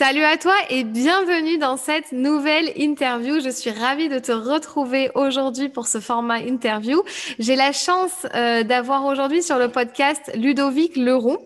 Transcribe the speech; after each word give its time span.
Salut 0.00 0.24
à 0.24 0.38
toi 0.38 0.54
et 0.70 0.82
bienvenue 0.82 1.58
dans 1.58 1.76
cette 1.76 2.12
nouvelle 2.12 2.72
interview. 2.76 3.38
Je 3.38 3.50
suis 3.50 3.70
ravie 3.70 4.08
de 4.08 4.18
te 4.18 4.32
retrouver 4.32 5.10
aujourd'hui 5.14 5.68
pour 5.68 5.86
ce 5.86 6.00
format 6.00 6.38
interview. 6.38 7.02
J'ai 7.38 7.54
la 7.54 7.72
chance 7.72 8.26
euh, 8.34 8.62
d'avoir 8.62 9.04
aujourd'hui 9.04 9.42
sur 9.42 9.58
le 9.58 9.68
podcast 9.68 10.30
Ludovic 10.34 10.96
Leroux. 10.96 11.36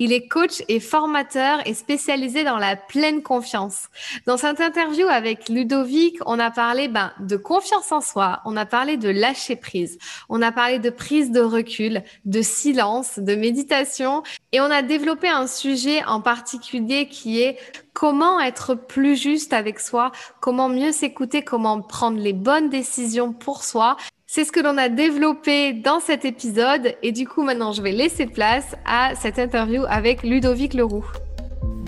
Il 0.00 0.12
est 0.12 0.26
coach 0.26 0.60
et 0.66 0.80
formateur 0.80 1.64
et 1.66 1.72
spécialisé 1.72 2.42
dans 2.42 2.58
la 2.58 2.74
pleine 2.74 3.22
confiance. 3.22 3.86
Dans 4.26 4.36
cette 4.36 4.60
interview 4.60 5.06
avec 5.06 5.48
Ludovic, 5.48 6.16
on 6.26 6.40
a 6.40 6.50
parlé 6.50 6.88
ben, 6.88 7.12
de 7.20 7.36
confiance 7.36 7.92
en 7.92 8.00
soi, 8.00 8.40
on 8.44 8.56
a 8.56 8.66
parlé 8.66 8.96
de 8.96 9.08
lâcher 9.08 9.54
prise, 9.54 9.98
on 10.28 10.42
a 10.42 10.50
parlé 10.50 10.80
de 10.80 10.90
prise 10.90 11.30
de 11.30 11.42
recul, 11.42 12.02
de 12.24 12.42
silence, 12.42 13.20
de 13.20 13.36
méditation 13.36 14.24
et 14.50 14.60
on 14.60 14.64
a 14.64 14.82
développé 14.82 15.28
un 15.28 15.46
sujet 15.46 16.02
en 16.06 16.20
particulier 16.20 17.06
qui 17.06 17.40
est 17.40 17.56
comment 18.00 18.40
être 18.40 18.74
plus 18.74 19.14
juste 19.14 19.52
avec 19.52 19.78
soi, 19.78 20.10
comment 20.40 20.70
mieux 20.70 20.90
s'écouter, 20.90 21.42
comment 21.42 21.82
prendre 21.82 22.18
les 22.18 22.32
bonnes 22.32 22.70
décisions 22.70 23.34
pour 23.34 23.62
soi. 23.62 23.98
C'est 24.26 24.46
ce 24.46 24.52
que 24.52 24.60
l'on 24.60 24.78
a 24.78 24.88
développé 24.88 25.74
dans 25.74 26.00
cet 26.00 26.24
épisode 26.24 26.94
et 27.02 27.12
du 27.12 27.28
coup 27.28 27.42
maintenant 27.42 27.72
je 27.72 27.82
vais 27.82 27.92
laisser 27.92 28.24
place 28.24 28.74
à 28.86 29.14
cette 29.16 29.38
interview 29.38 29.84
avec 29.86 30.22
Ludovic 30.22 30.72
Leroux. 30.72 31.04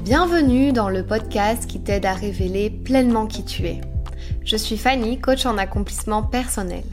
Bienvenue 0.02 0.72
dans 0.72 0.90
le 0.90 1.02
podcast 1.02 1.66
qui 1.66 1.80
t'aide 1.80 2.04
à 2.04 2.12
révéler 2.12 2.68
pleinement 2.68 3.26
qui 3.26 3.42
tu 3.46 3.64
es. 3.64 3.80
Je 4.44 4.56
suis 4.56 4.76
Fanny, 4.76 5.18
coach 5.18 5.46
en 5.46 5.56
accomplissement 5.56 6.22
personnel. 6.22 6.84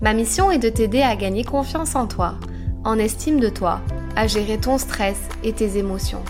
Ma 0.00 0.14
mission 0.14 0.50
est 0.50 0.58
de 0.58 0.70
t'aider 0.70 1.02
à 1.02 1.14
gagner 1.14 1.44
confiance 1.44 1.94
en 1.94 2.06
toi, 2.06 2.36
en 2.84 2.98
estime 2.98 3.38
de 3.38 3.50
toi, 3.50 3.82
à 4.16 4.26
gérer 4.26 4.56
ton 4.56 4.78
stress 4.78 5.18
et 5.44 5.52
tes 5.52 5.76
émotions 5.76 6.24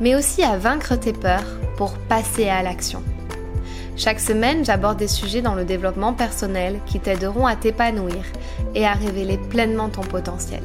mais 0.00 0.14
aussi 0.14 0.42
à 0.42 0.56
vaincre 0.56 0.96
tes 0.96 1.12
peurs 1.12 1.58
pour 1.76 1.94
passer 2.08 2.48
à 2.48 2.62
l'action. 2.62 3.02
Chaque 3.96 4.20
semaine, 4.20 4.64
j'aborde 4.64 4.98
des 4.98 5.08
sujets 5.08 5.42
dans 5.42 5.54
le 5.54 5.64
développement 5.64 6.14
personnel 6.14 6.80
qui 6.86 6.98
t'aideront 6.98 7.46
à 7.46 7.56
t'épanouir 7.56 8.24
et 8.74 8.86
à 8.86 8.92
révéler 8.92 9.38
pleinement 9.50 9.90
ton 9.90 10.00
potentiel. 10.00 10.62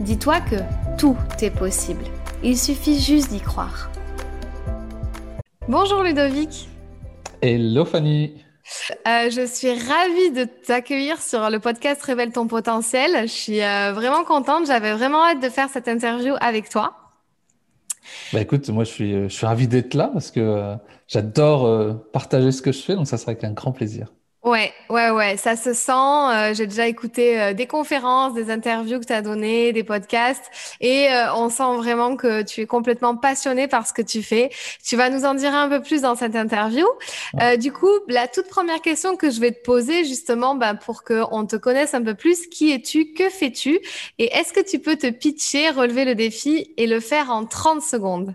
Dis-toi 0.00 0.40
que 0.40 0.56
tout 0.98 1.16
est 1.40 1.50
possible. 1.50 2.04
Il 2.42 2.58
suffit 2.58 2.98
juste 2.98 3.30
d'y 3.30 3.40
croire. 3.40 3.90
Bonjour 5.68 6.02
Ludovic. 6.02 6.68
Hello 7.40 7.84
Fanny. 7.84 8.42
Euh, 9.06 9.30
je 9.30 9.46
suis 9.46 9.70
ravie 9.70 10.30
de 10.32 10.44
t'accueillir 10.44 11.20
sur 11.20 11.50
le 11.50 11.58
podcast 11.58 12.02
Révèle 12.02 12.32
ton 12.32 12.46
potentiel. 12.46 13.22
Je 13.22 13.32
suis 13.32 13.62
euh, 13.62 13.92
vraiment 13.92 14.24
contente. 14.24 14.66
J'avais 14.66 14.92
vraiment 14.92 15.24
hâte 15.24 15.42
de 15.42 15.48
faire 15.48 15.68
cette 15.68 15.88
interview 15.88 16.34
avec 16.40 16.68
toi. 16.68 17.01
Bah 18.32 18.40
écoute, 18.40 18.68
moi 18.70 18.84
je 18.84 18.90
suis, 18.90 19.12
je 19.24 19.28
suis 19.28 19.46
ravi 19.46 19.68
d'être 19.68 19.94
là 19.94 20.08
parce 20.12 20.30
que 20.30 20.40
euh, 20.40 20.76
j'adore 21.06 21.66
euh, 21.66 21.94
partager 22.12 22.50
ce 22.52 22.62
que 22.62 22.72
je 22.72 22.80
fais, 22.82 22.94
donc 22.96 23.06
ça 23.06 23.18
sera 23.18 23.32
avec 23.32 23.44
un 23.44 23.52
grand 23.52 23.72
plaisir. 23.72 24.12
Ouais, 24.44 24.72
ouais, 24.90 25.10
ouais, 25.10 25.36
ça 25.36 25.54
se 25.54 25.72
sent. 25.72 25.92
Euh, 25.92 26.52
j'ai 26.52 26.66
déjà 26.66 26.88
écouté 26.88 27.40
euh, 27.40 27.52
des 27.54 27.68
conférences, 27.68 28.34
des 28.34 28.50
interviews 28.50 28.98
que 28.98 29.04
tu 29.04 29.12
as 29.12 29.22
données, 29.22 29.72
des 29.72 29.84
podcasts, 29.84 30.50
et 30.80 31.12
euh, 31.12 31.32
on 31.36 31.48
sent 31.48 31.76
vraiment 31.76 32.16
que 32.16 32.42
tu 32.42 32.62
es 32.62 32.66
complètement 32.66 33.16
passionné 33.16 33.68
par 33.68 33.86
ce 33.86 33.92
que 33.92 34.02
tu 34.02 34.20
fais. 34.20 34.50
Tu 34.84 34.96
vas 34.96 35.10
nous 35.10 35.24
en 35.24 35.34
dire 35.34 35.54
un 35.54 35.68
peu 35.68 35.80
plus 35.80 36.02
dans 36.02 36.16
cette 36.16 36.34
interview. 36.34 36.86
du 37.58 37.72
coup, 37.72 37.92
la 38.08 38.26
toute 38.26 38.48
première 38.48 38.80
question 38.80 39.16
que 39.16 39.30
je 39.30 39.40
vais 39.40 39.52
te 39.52 39.62
poser, 39.62 40.04
justement, 40.04 40.56
bah, 40.56 40.74
pour 40.74 41.04
qu'on 41.04 41.46
te 41.46 41.54
connaisse 41.54 41.94
un 41.94 42.02
peu 42.02 42.14
plus, 42.14 42.48
qui 42.48 42.72
es-tu, 42.72 43.12
que 43.12 43.30
fais-tu, 43.30 43.78
et 44.18 44.34
est-ce 44.34 44.52
que 44.52 44.60
tu 44.60 44.80
peux 44.80 44.96
te 44.96 45.08
pitcher, 45.08 45.70
relever 45.70 46.04
le 46.04 46.16
défi 46.16 46.74
et 46.76 46.88
le 46.88 46.98
faire 46.98 47.30
en 47.30 47.46
30 47.46 47.80
secondes? 47.80 48.34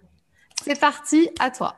C'est 0.63 0.79
parti, 0.79 1.29
à 1.39 1.51
toi. 1.51 1.75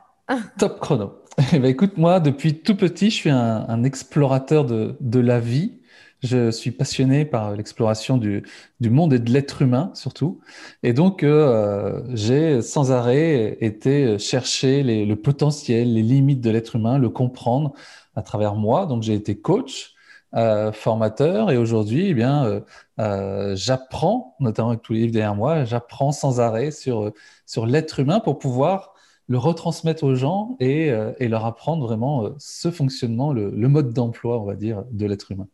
Top 0.58 0.78
chrono. 0.78 1.20
Eh 1.52 1.58
ben, 1.58 1.68
écoute, 1.68 1.96
moi, 1.96 2.20
depuis 2.20 2.58
tout 2.58 2.76
petit, 2.76 3.10
je 3.10 3.14
suis 3.14 3.30
un, 3.30 3.84
explorateur 3.84 4.64
de, 4.64 4.96
de, 5.00 5.20
la 5.20 5.40
vie. 5.40 5.80
Je 6.22 6.50
suis 6.50 6.70
passionné 6.70 7.24
par 7.24 7.56
l'exploration 7.56 8.18
du, 8.18 8.42
du, 8.80 8.90
monde 8.90 9.12
et 9.14 9.18
de 9.18 9.30
l'être 9.30 9.62
humain, 9.62 9.90
surtout. 9.94 10.40
Et 10.82 10.92
donc, 10.92 11.22
euh, 11.22 12.02
j'ai 12.12 12.60
sans 12.62 12.92
arrêt 12.92 13.56
été 13.60 14.18
chercher 14.18 14.82
les, 14.82 15.06
le 15.06 15.16
potentiel, 15.16 15.94
les 15.94 16.02
limites 16.02 16.40
de 16.42 16.50
l'être 16.50 16.76
humain, 16.76 16.98
le 16.98 17.08
comprendre 17.08 17.72
à 18.16 18.22
travers 18.22 18.54
moi. 18.54 18.86
Donc, 18.86 19.02
j'ai 19.02 19.14
été 19.14 19.38
coach, 19.38 19.94
euh, 20.34 20.72
formateur, 20.72 21.50
et 21.50 21.56
aujourd'hui, 21.56 22.08
eh 22.08 22.14
bien, 22.14 22.44
euh, 22.44 22.60
euh 22.98 23.56
j'apprends, 23.56 24.36
notamment 24.40 24.70
avec 24.70 24.82
tous 24.82 24.92
les 24.92 25.00
livres 25.00 25.12
derrière 25.12 25.34
moi, 25.34 25.64
j'apprends 25.64 26.12
sans 26.12 26.40
arrêt 26.40 26.70
sur, 26.70 27.12
sur 27.46 27.66
l'être 27.66 28.00
humain 28.00 28.20
pour 28.20 28.38
pouvoir 28.38 28.94
le 29.30 29.38
retransmettre 29.38 30.02
aux 30.02 30.16
gens 30.16 30.56
et, 30.58 30.90
euh, 30.90 31.12
et 31.20 31.28
leur 31.28 31.46
apprendre 31.46 31.86
vraiment 31.86 32.24
euh, 32.24 32.30
ce 32.38 32.72
fonctionnement, 32.72 33.32
le, 33.32 33.50
le 33.50 33.68
mode 33.68 33.92
d'emploi, 33.92 34.40
on 34.40 34.44
va 34.44 34.56
dire, 34.56 34.82
de 34.90 35.06
l'être 35.06 35.30
humain. 35.30 35.46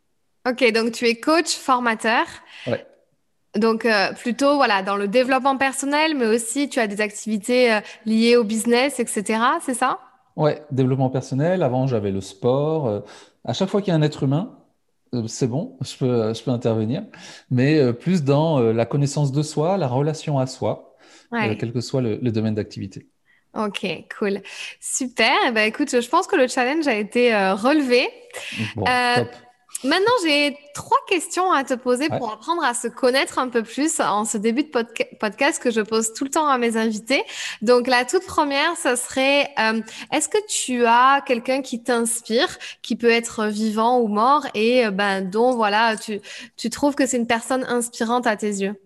Ok, 0.48 0.64
donc 0.72 0.92
tu 0.92 1.06
es 1.06 1.16
coach, 1.16 1.54
formateur. 1.54 2.24
Ouais. 2.66 2.86
Donc 3.54 3.84
euh, 3.84 4.14
plutôt 4.14 4.56
voilà 4.56 4.82
dans 4.82 4.96
le 4.96 5.08
développement 5.08 5.58
personnel, 5.58 6.16
mais 6.16 6.24
aussi 6.24 6.70
tu 6.70 6.80
as 6.80 6.86
des 6.86 7.02
activités 7.02 7.80
liées 8.06 8.36
au 8.36 8.44
business, 8.44 8.98
etc. 8.98 9.40
C'est 9.60 9.74
ça? 9.74 9.98
Ouais, 10.36 10.62
développement 10.70 11.10
personnel. 11.10 11.62
Avant 11.62 11.86
j'avais 11.86 12.12
le 12.12 12.22
sport. 12.22 13.02
à 13.44 13.52
chaque 13.52 13.68
fois 13.68 13.82
qu'il 13.82 13.92
y 13.92 13.94
a 13.94 13.98
un 13.98 14.02
être 14.02 14.22
humain, 14.22 14.56
c'est 15.26 15.48
bon, 15.48 15.76
je 15.82 15.96
peux, 15.98 16.32
je 16.32 16.42
peux 16.42 16.50
intervenir. 16.50 17.02
Mais 17.50 17.92
plus 17.92 18.24
dans 18.24 18.60
la 18.60 18.86
connaissance 18.86 19.32
de 19.32 19.42
soi, 19.42 19.76
la 19.76 19.88
relation 19.88 20.38
à 20.38 20.46
soi, 20.46 20.96
quel 21.30 21.72
que 21.72 21.80
soit 21.80 22.00
le 22.00 22.30
domaine 22.30 22.54
d'activité. 22.54 23.08
Ok, 23.54 23.86
cool. 24.18 24.42
Super. 24.80 25.34
Eh 25.48 25.50
ben, 25.50 25.66
écoute, 25.66 25.90
je 25.90 26.08
pense 26.08 26.26
que 26.26 26.36
le 26.36 26.46
challenge 26.46 26.86
a 26.86 26.94
été 26.94 27.34
euh, 27.34 27.54
relevé. 27.54 28.08
euh, 28.76 29.24
maintenant, 29.82 30.12
j'ai 30.24 30.58
trois 30.74 30.98
questions 31.08 31.50
à 31.52 31.64
te 31.64 31.72
poser 31.72 32.08
pour 32.10 32.30
apprendre 32.30 32.62
à 32.62 32.74
se 32.74 32.86
connaître 32.86 33.38
un 33.38 33.48
peu 33.48 33.62
plus 33.62 33.98
en 33.98 34.26
ce 34.26 34.36
début 34.36 34.64
de 34.64 34.70
podcast 35.18 35.62
que 35.62 35.70
je 35.70 35.80
pose 35.80 36.12
tout 36.12 36.24
le 36.24 36.30
temps 36.30 36.46
à 36.46 36.58
mes 36.58 36.76
invités. 36.76 37.24
Donc, 37.62 37.86
la 37.86 38.04
toute 38.04 38.26
première, 38.26 38.76
ce 38.76 38.94
serait, 38.94 39.48
euh, 39.58 39.80
est-ce 40.12 40.28
que 40.28 40.46
tu 40.48 40.84
as 40.84 41.22
quelqu'un 41.26 41.62
qui 41.62 41.82
t'inspire, 41.82 42.58
qui 42.82 42.94
peut 42.94 43.10
être 43.10 43.46
vivant 43.46 44.00
ou 44.00 44.08
mort 44.08 44.46
et 44.52 44.90
ben, 44.90 45.22
dont 45.22 45.54
voilà, 45.54 45.96
tu, 45.96 46.20
tu 46.58 46.68
trouves 46.68 46.94
que 46.94 47.06
c'est 47.06 47.16
une 47.16 47.26
personne 47.26 47.64
inspirante 47.64 48.26
à 48.26 48.36
tes 48.36 48.48
yeux? 48.48 48.78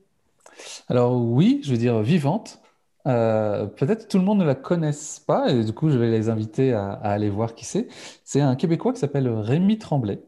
Alors 0.88 1.16
oui, 1.16 1.60
je 1.65 1.72
veux 1.72 1.78
dire 1.78 2.00
vivante. 2.00 2.59
Euh, 3.06 3.66
peut-être 3.66 4.08
tout 4.08 4.18
le 4.18 4.24
monde 4.24 4.38
ne 4.38 4.44
la 4.44 4.54
connaisse 4.54 5.20
pas, 5.20 5.50
et 5.50 5.64
du 5.64 5.72
coup, 5.72 5.90
je 5.90 5.98
vais 5.98 6.10
les 6.10 6.28
inviter 6.28 6.72
à, 6.72 6.92
aller 6.92 7.30
voir 7.30 7.54
qui 7.54 7.64
c'est. 7.64 7.88
C'est 8.24 8.40
un 8.40 8.56
Québécois 8.56 8.92
qui 8.92 9.00
s'appelle 9.00 9.28
Rémi 9.28 9.78
Tremblay, 9.78 10.22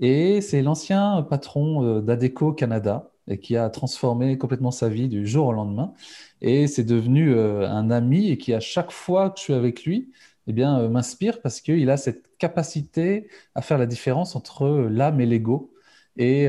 et 0.00 0.40
c'est 0.42 0.62
l'ancien 0.62 1.22
patron 1.22 1.84
euh, 1.84 2.00
d'Adeco 2.02 2.52
Canada, 2.52 3.10
et 3.28 3.38
qui 3.40 3.56
a 3.56 3.70
transformé 3.70 4.38
complètement 4.38 4.70
sa 4.70 4.88
vie 4.88 5.08
du 5.08 5.26
jour 5.26 5.48
au 5.48 5.52
lendemain. 5.52 5.94
Et 6.42 6.66
c'est 6.68 6.84
devenu 6.84 7.34
euh, 7.34 7.68
un 7.68 7.90
ami, 7.90 8.30
et 8.30 8.38
qui, 8.38 8.54
à 8.54 8.60
chaque 8.60 8.92
fois 8.92 9.30
que 9.30 9.38
je 9.38 9.44
suis 9.44 9.54
avec 9.54 9.84
lui, 9.84 10.12
eh 10.48 10.52
bien, 10.52 10.88
m'inspire 10.88 11.42
parce 11.42 11.60
qu'il 11.60 11.90
a 11.90 11.96
cette 11.96 12.36
capacité 12.38 13.28
à 13.54 13.62
faire 13.62 13.78
la 13.78 13.86
différence 13.86 14.36
entre 14.36 14.68
l'âme 14.90 15.20
et 15.20 15.26
l'ego. 15.26 15.72
Et, 16.16 16.44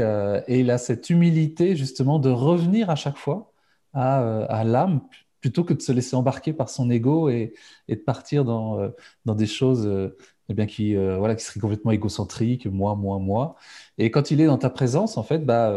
il 0.47 0.71
a 0.71 0.77
cette 0.77 1.09
humilité, 1.09 1.75
justement, 1.75 2.19
de 2.19 2.29
revenir 2.29 2.89
à 2.89 2.95
chaque 2.95 3.17
fois 3.17 3.53
à 3.93 4.63
l'âme 4.65 5.01
plutôt 5.47 5.63
que 5.63 5.73
de 5.73 5.81
se 5.81 5.93
laisser 5.93 6.17
embarquer 6.17 6.51
par 6.51 6.67
son 6.69 6.89
ego 6.89 7.29
et, 7.29 7.53
de 7.87 7.95
partir 7.95 8.43
dans, 8.43 8.81
euh, 8.81 8.89
des 9.33 9.45
choses 9.45 9.87
euh, 9.87 10.17
eh 10.49 10.65
qui, 10.67 10.93
euh, 10.93 11.37
seraient 11.37 11.61
complètement 11.61 11.91
égocentriques, 11.91 12.65
moi, 12.67 12.95
moi, 12.95 13.17
moi. 13.17 13.55
Et 13.97 14.11
quand 14.11 14.29
il 14.29 14.41
est 14.41 14.47
dans 14.47 14.57
ta 14.57 14.69
présence, 14.69 15.17
en 15.17 15.23
fait, 15.23 15.45
bah, 15.45 15.73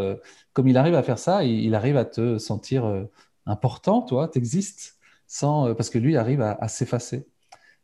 comme 0.52 0.66
il 0.66 0.76
arrive 0.76 0.94
à 0.96 1.04
faire 1.04 1.20
ça, 1.20 1.44
il, 1.44 1.74
arrive 1.76 1.96
à 1.96 2.04
te 2.04 2.38
sentir 2.38 3.06
important, 3.46 4.02
toi, 4.02 4.26
t'existes, 4.26 4.98
sans, 5.28 5.72
parce 5.76 5.88
que 5.88 5.98
lui 5.98 6.16
arrive 6.16 6.42
à, 6.42 6.68
s'effacer. 6.68 7.28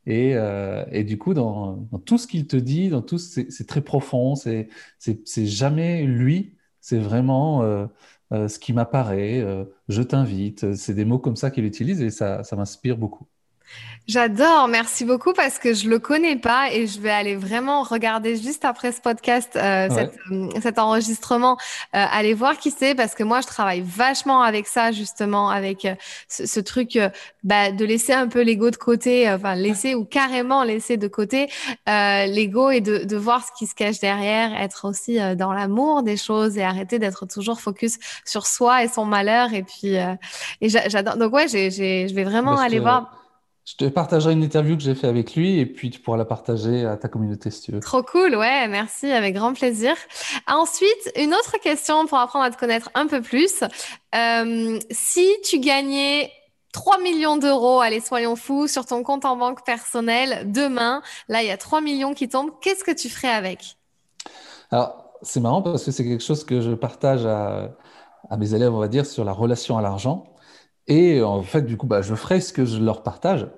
Et, 0.07 0.35
du 1.05 1.19
coup, 1.19 1.35
dans, 1.35 1.89
dans 1.93 1.99
tout 2.01 2.19
ce 2.19 2.27
qu'il 2.27 2.49
te 2.49 2.57
dit, 2.57 2.89
dans 2.89 3.03
tout, 3.03 3.19
c'est 3.19 3.67
très 3.69 3.81
profond, 3.81 4.35
c'est 4.35 4.69
jamais 5.47 6.03
lui, 6.03 6.57
c'est 6.87 6.99
vraiment 6.99 7.65
euh, 7.65 7.87
ce 8.33 8.59
qui 8.59 8.73
m'apparaît, 8.73 9.41
euh, 9.41 9.65
je 9.89 10.03
t'invite. 10.03 10.75
C'est 10.75 10.95
des 10.95 11.05
mots 11.05 11.19
comme 11.19 11.37
ça 11.37 11.51
qu'il 11.51 11.65
utilise 11.65 12.01
et 12.03 12.11
ça, 12.11 12.43
ça 12.45 12.57
m'inspire 12.57 12.97
beaucoup. 12.99 13.27
J'adore, 14.09 14.69
merci 14.69 15.05
beaucoup 15.05 15.33
parce 15.33 15.59
que 15.59 15.75
je 15.75 15.89
le 15.89 15.99
connais 15.99 16.37
pas 16.37 16.71
et 16.71 16.87
je 16.87 17.01
vais 17.01 17.11
aller 17.11 17.35
vraiment 17.35 17.83
regarder 17.83 18.37
juste 18.37 18.65
après 18.65 18.93
ce 18.93 19.01
podcast, 19.01 19.57
euh, 19.57 19.89
euh 20.31 20.49
cet 20.63 20.79
enregistrement, 20.79 21.57
euh, 21.97 22.05
aller 22.13 22.33
voir 22.33 22.57
qui 22.59 22.71
c'est 22.71 22.95
parce 22.95 23.17
que 23.17 23.25
moi 23.25 23.41
je 23.41 23.49
travaille 23.49 23.83
vachement 23.85 24.43
avec 24.43 24.69
ça 24.69 24.93
justement, 24.93 25.51
avec 25.51 25.89
ce, 26.29 26.47
ce, 26.47 26.61
truc 26.61 26.97
bah, 27.43 27.73
de 27.73 27.85
laisser 27.85 28.13
un 28.13 28.29
peu 28.29 28.43
l'ego 28.43 28.71
de 28.71 28.77
côté, 28.77 29.29
enfin 29.29 29.57
laisser 29.57 29.97
ou 29.97 30.05
carrément 30.05 30.63
laisser 30.63 30.97
de 30.99 31.09
côté 31.09 31.49
l'ego 31.89 32.71
et 32.71 32.81
de, 32.81 32.99
de, 32.99 33.17
voir 33.17 33.45
ce 33.45 33.51
qui 33.59 33.67
se 33.67 33.75
cache 33.75 33.99
derrière, 33.99 34.55
être 34.55 34.89
aussi 34.89 35.19
dans 35.35 35.53
l'amour 35.53 36.05
des 36.05 36.17
choses 36.17 36.57
et 36.59 36.63
arrêter 36.63 37.01
d'être 37.01 37.27
toujours 37.27 37.61
focus 37.61 37.99
sur 38.25 38.47
soi 38.47 38.85
et 38.85 38.89
son 38.89 39.05
malheur 39.05 39.53
et 39.53 39.65
puis 39.65 39.97
et 39.97 40.69
j'adore. 40.69 41.17
Donc 41.17 41.33
ouais, 41.33 41.49
j'ai, 41.49 41.73
je 41.73 42.15
vais 42.15 42.25
vraiment 42.25 42.57
aller 42.57 42.79
voir. 42.79 43.11
Je 43.67 43.75
te 43.75 43.85
partagerai 43.87 44.33
une 44.33 44.45
interview 44.45 44.77
que 44.77 44.83
j'ai 44.85 44.95
fait 44.95 45.09
avec 45.09 45.35
lui 45.35 45.59
et 45.59 45.67
puis 45.67 45.91
tu 45.91 45.99
pourras 45.99 46.17
la 46.17 46.25
partager 46.25 46.87
à 46.87 46.97
ta 46.97 47.09
communauté 47.09 47.51
si 47.51 47.63
tu 47.63 47.73
veux. 47.73 47.81
Trop 47.81 48.05
cool, 48.05 48.37
ouais, 48.37 48.69
merci, 48.69 49.11
avec 49.11 49.35
grand 49.35 49.55
plaisir. 49.55 49.97
Ensuite, 50.47 51.13
une 51.17 51.35
autre 51.35 51.57
question 51.61 52.07
pour 52.07 52.19
apprendre 52.19 52.45
à 52.45 52.51
te 52.53 52.57
connaître 52.57 52.91
un 52.95 53.09
peu 53.09 53.21
plus. 53.21 53.65
Euh, 54.15 54.79
si 54.93 55.27
tu 55.43 55.59
gagnais 55.59 56.31
3 56.75 57.01
millions 57.01 57.39
d'euros, 57.39 57.81
allez, 57.81 57.99
soyons 57.99 58.37
fous, 58.37 58.69
sur 58.69 58.87
ton 58.87 59.03
compte 59.03 59.25
en 59.25 59.37
banque 59.37 59.67
personnel 59.67 60.53
demain, 60.53 61.03
là, 61.29 61.43
il 61.43 61.49
y 61.49 61.51
a 61.51 61.57
3 61.57 61.81
millions 61.81 62.15
qui 62.15 62.29
tombent, 62.29 62.53
qu'est-ce 62.61 62.85
que 62.85 62.93
tu 62.93 63.09
ferais 63.09 63.33
avec? 63.33 63.79
Alors, 64.71 65.11
c'est 65.23 65.41
marrant 65.41 65.63
parce 65.63 65.85
que 65.85 65.91
c'est 65.91 66.05
quelque 66.05 66.23
chose 66.23 66.45
que 66.45 66.61
je 66.61 66.71
partage 66.71 67.27
à, 67.27 67.71
à 68.31 68.37
mes 68.37 68.55
élèves, 68.55 68.73
on 68.73 68.79
va 68.79 68.87
dire, 68.87 69.07
sur 69.07 69.25
la 69.25 69.33
relation 69.33 69.77
à 69.77 69.83
l'argent. 69.83 70.36
Et 70.89 71.23
en 71.23 71.43
fait, 71.43 71.63
du 71.63 71.77
coup, 71.77 71.87
bah, 71.87 72.03
je 72.03 72.15
ferai 72.15 72.41
ce 72.41 72.53
que 72.53 72.65
je 72.65 72.79
leur 72.83 73.03
partage. 73.03 73.49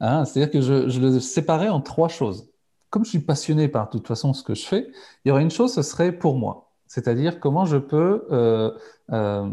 Hein. 0.00 0.24
C'est-à-dire 0.24 0.52
que 0.52 0.60
je, 0.60 1.00
le 1.00 1.20
séparais 1.20 1.68
en 1.68 1.80
trois 1.80 2.08
choses. 2.08 2.48
Comme 2.90 3.04
je 3.04 3.10
suis 3.10 3.20
passionné 3.20 3.68
par 3.68 3.86
de 3.86 3.90
toute 3.90 4.06
façon 4.06 4.32
ce 4.32 4.42
que 4.42 4.54
je 4.54 4.66
fais, 4.66 4.90
il 5.24 5.28
y 5.28 5.32
aurait 5.32 5.42
une 5.42 5.50
chose, 5.50 5.74
ce 5.74 5.82
serait 5.82 6.12
pour 6.12 6.36
moi. 6.36 6.70
C'est-à-dire 6.86 7.38
comment 7.38 7.66
je 7.66 7.76
peux 7.76 8.26
euh, 8.32 8.72
euh, 9.12 9.48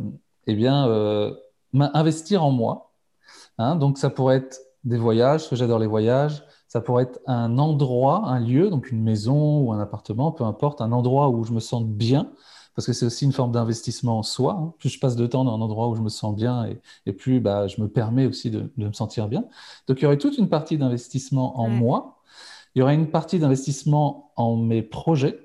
eh 0.47 0.55
bien, 0.55 0.87
euh, 0.87 1.33
en 1.73 2.51
moi. 2.51 2.91
Hein. 3.57 3.75
Donc, 3.75 3.97
ça 3.97 4.09
pourrait 4.09 4.37
être 4.37 4.59
des 4.83 4.97
voyages, 4.97 5.41
parce 5.41 5.49
que 5.49 5.55
j'adore 5.55 5.79
les 5.79 5.87
voyages. 5.87 6.43
Ça 6.67 6.81
pourrait 6.81 7.03
être 7.03 7.19
un 7.27 7.59
endroit, 7.59 8.27
un 8.27 8.39
lieu, 8.39 8.69
donc 8.69 8.91
une 8.91 9.01
maison 9.01 9.59
ou 9.59 9.71
un 9.71 9.79
appartement, 9.79 10.31
peu 10.31 10.43
importe, 10.43 10.81
un 10.81 10.91
endroit 10.91 11.29
où 11.29 11.43
je 11.43 11.53
me 11.53 11.59
sente 11.59 11.87
bien 11.89 12.31
parce 12.77 12.85
que 12.85 12.93
c'est 12.93 13.07
aussi 13.07 13.25
une 13.25 13.31
forme 13.31 13.51
d'investissement 13.51 14.19
en 14.19 14.23
soi. 14.23 14.55
Hein. 14.61 14.73
Plus 14.77 14.89
je 14.89 14.99
passe 14.99 15.15
de 15.15 15.25
temps 15.25 15.43
dans 15.43 15.55
un 15.55 15.61
endroit 15.61 15.87
où 15.87 15.95
je 15.95 16.01
me 16.01 16.09
sens 16.09 16.35
bien 16.35 16.69
et, 17.07 17.11
plus 17.11 17.39
bah, 17.39 17.65
je 17.65 17.81
me 17.81 17.87
permets 17.87 18.27
aussi 18.27 18.51
de, 18.51 18.71
me 18.77 18.93
sentir 18.93 19.27
bien. 19.27 19.45
Donc 19.87 19.99
il 19.99 20.03
y 20.03 20.05
aurait 20.05 20.19
toute 20.19 20.37
une 20.37 20.47
partie 20.47 20.77
d'investissement 20.77 21.59
en 21.59 21.69
moi. 21.69 22.21
Il 22.75 22.79
y 22.79 22.81
aurait 22.83 22.93
une 22.93 23.09
partie 23.09 23.39
d'investissement 23.39 24.31
en 24.35 24.57
mes 24.57 24.83
projets. 24.83 25.39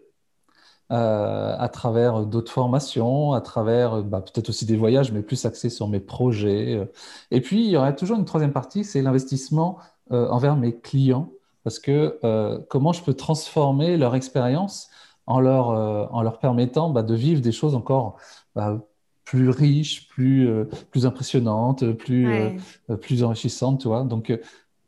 Euh, 0.91 1.57
à 1.59 1.71
travers 1.71 2.27
d'autres 2.27 2.53
formations, 2.53 3.33
à 3.33 3.41
travers 3.41 4.03
bah, 4.03 4.21
peut-être 4.21 4.51
aussi 4.51 4.67
des 4.67 4.77
voyages, 4.77 5.11
mais 5.11 5.23
plus 5.23 5.47
axés 5.47 5.71
sur 5.71 5.89
mes 5.89 6.01
projets. 6.01 6.87
Et 7.31 7.41
puis, 7.41 7.65
il 7.65 7.71
y 7.71 7.79
aurait 7.79 7.97
toujours 7.97 8.19
une 8.19 8.27
troisième 8.27 8.53
partie, 8.53 8.85
c'est 8.85 9.01
l'investissement 9.01 9.79
euh, 10.11 10.29
envers 10.29 10.55
mes 10.55 10.79
clients, 10.79 11.31
parce 11.65 11.79
que 11.79 12.19
euh, 12.25 12.59
comment 12.69 12.93
je 12.93 13.03
peux 13.03 13.15
transformer 13.15 13.97
leur 13.97 14.15
expérience 14.15 14.91
en 15.27 15.41
leur, 15.41 15.71
euh, 15.71 16.07
en 16.11 16.23
leur 16.23 16.39
permettant 16.39 16.91
bah, 16.91 17.03
de 17.03 17.15
vivre 17.15 17.41
des 17.41 17.53
choses 17.53 17.75
encore 17.75 18.19
bah, 18.55 18.81
plus 19.25 19.49
riches, 19.51 20.09
plus, 20.09 20.49
euh, 20.49 20.65
plus 20.91 21.07
impressionnantes, 21.07 21.93
plus, 21.93 22.27
euh, 22.27 22.97
plus 23.01 23.23
enrichissantes, 23.23 23.81
tu 23.81 23.89
vois. 23.89 24.05
Donc, 24.05 24.33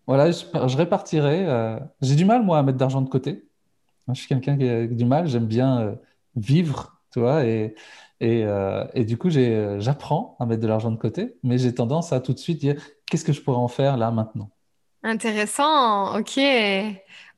voilà, 0.06 0.30
je, 0.30 0.44
je 0.66 0.76
répartirai. 0.76 1.78
J'ai 2.02 2.16
du 2.16 2.24
mal, 2.24 2.44
moi, 2.44 2.58
à 2.58 2.62
mettre 2.62 2.78
d'argent 2.78 3.00
de 3.00 3.08
côté. 3.08 3.48
je 4.08 4.14
suis 4.14 4.28
quelqu'un 4.28 4.56
qui 4.58 4.68
a 4.68 4.86
du 4.86 5.04
mal. 5.04 5.26
J'aime 5.28 5.46
bien 5.46 5.96
vivre, 6.36 7.00
tu 7.12 7.20
vois, 7.20 7.44
et, 7.46 7.74
et, 8.20 8.44
et, 8.94 9.04
du 9.04 9.16
coup, 9.16 9.30
j'apprends 9.30 10.36
à 10.40 10.46
mettre 10.46 10.60
de 10.60 10.66
l'argent 10.66 10.90
de 10.90 10.98
côté, 10.98 11.36
mais 11.42 11.56
j'ai 11.56 11.74
tendance 11.74 12.12
à 12.12 12.20
tout 12.20 12.34
de 12.34 12.38
suite 12.38 12.60
dire 12.60 12.76
qu'est-ce 13.06 13.24
que 13.24 13.32
je 13.32 13.40
pourrais 13.40 13.56
en 13.56 13.68
faire 13.68 13.96
là 13.96 14.10
maintenant? 14.10 14.50
Intéressant, 15.04 16.18
ok. 16.18 16.40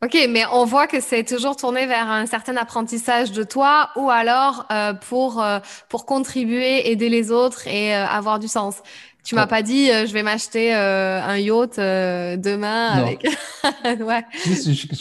Ok, 0.05 0.17
mais 0.31 0.45
on 0.53 0.65
voit 0.65 0.87
que 0.87 1.01
c'est 1.01 1.25
toujours 1.25 1.57
tourné 1.57 1.87
vers 1.87 2.09
un 2.09 2.27
certain 2.27 2.57
apprentissage 2.57 3.33
de 3.33 3.43
toi 3.43 3.89
ou 3.97 4.09
alors 4.09 4.67
euh, 4.71 4.95
pour, 4.95 5.43
euh, 5.43 5.59
pour 5.89 6.07
contribuer, 6.07 6.91
aider 6.91 7.09
les 7.09 7.33
autres 7.33 7.67
et 7.67 7.93
euh, 7.93 8.07
avoir 8.07 8.39
du 8.39 8.47
sens. 8.47 8.77
Tu 9.25 9.35
m'as 9.35 9.49
pas 9.49 9.63
dit 9.63 9.89
je 9.89 10.13
vais 10.13 10.23
m'acheter 10.23 10.73
un 10.73 11.37
yacht 11.37 11.79
demain 11.81 12.91
avec. 12.91 13.27
ouais. 13.85 14.25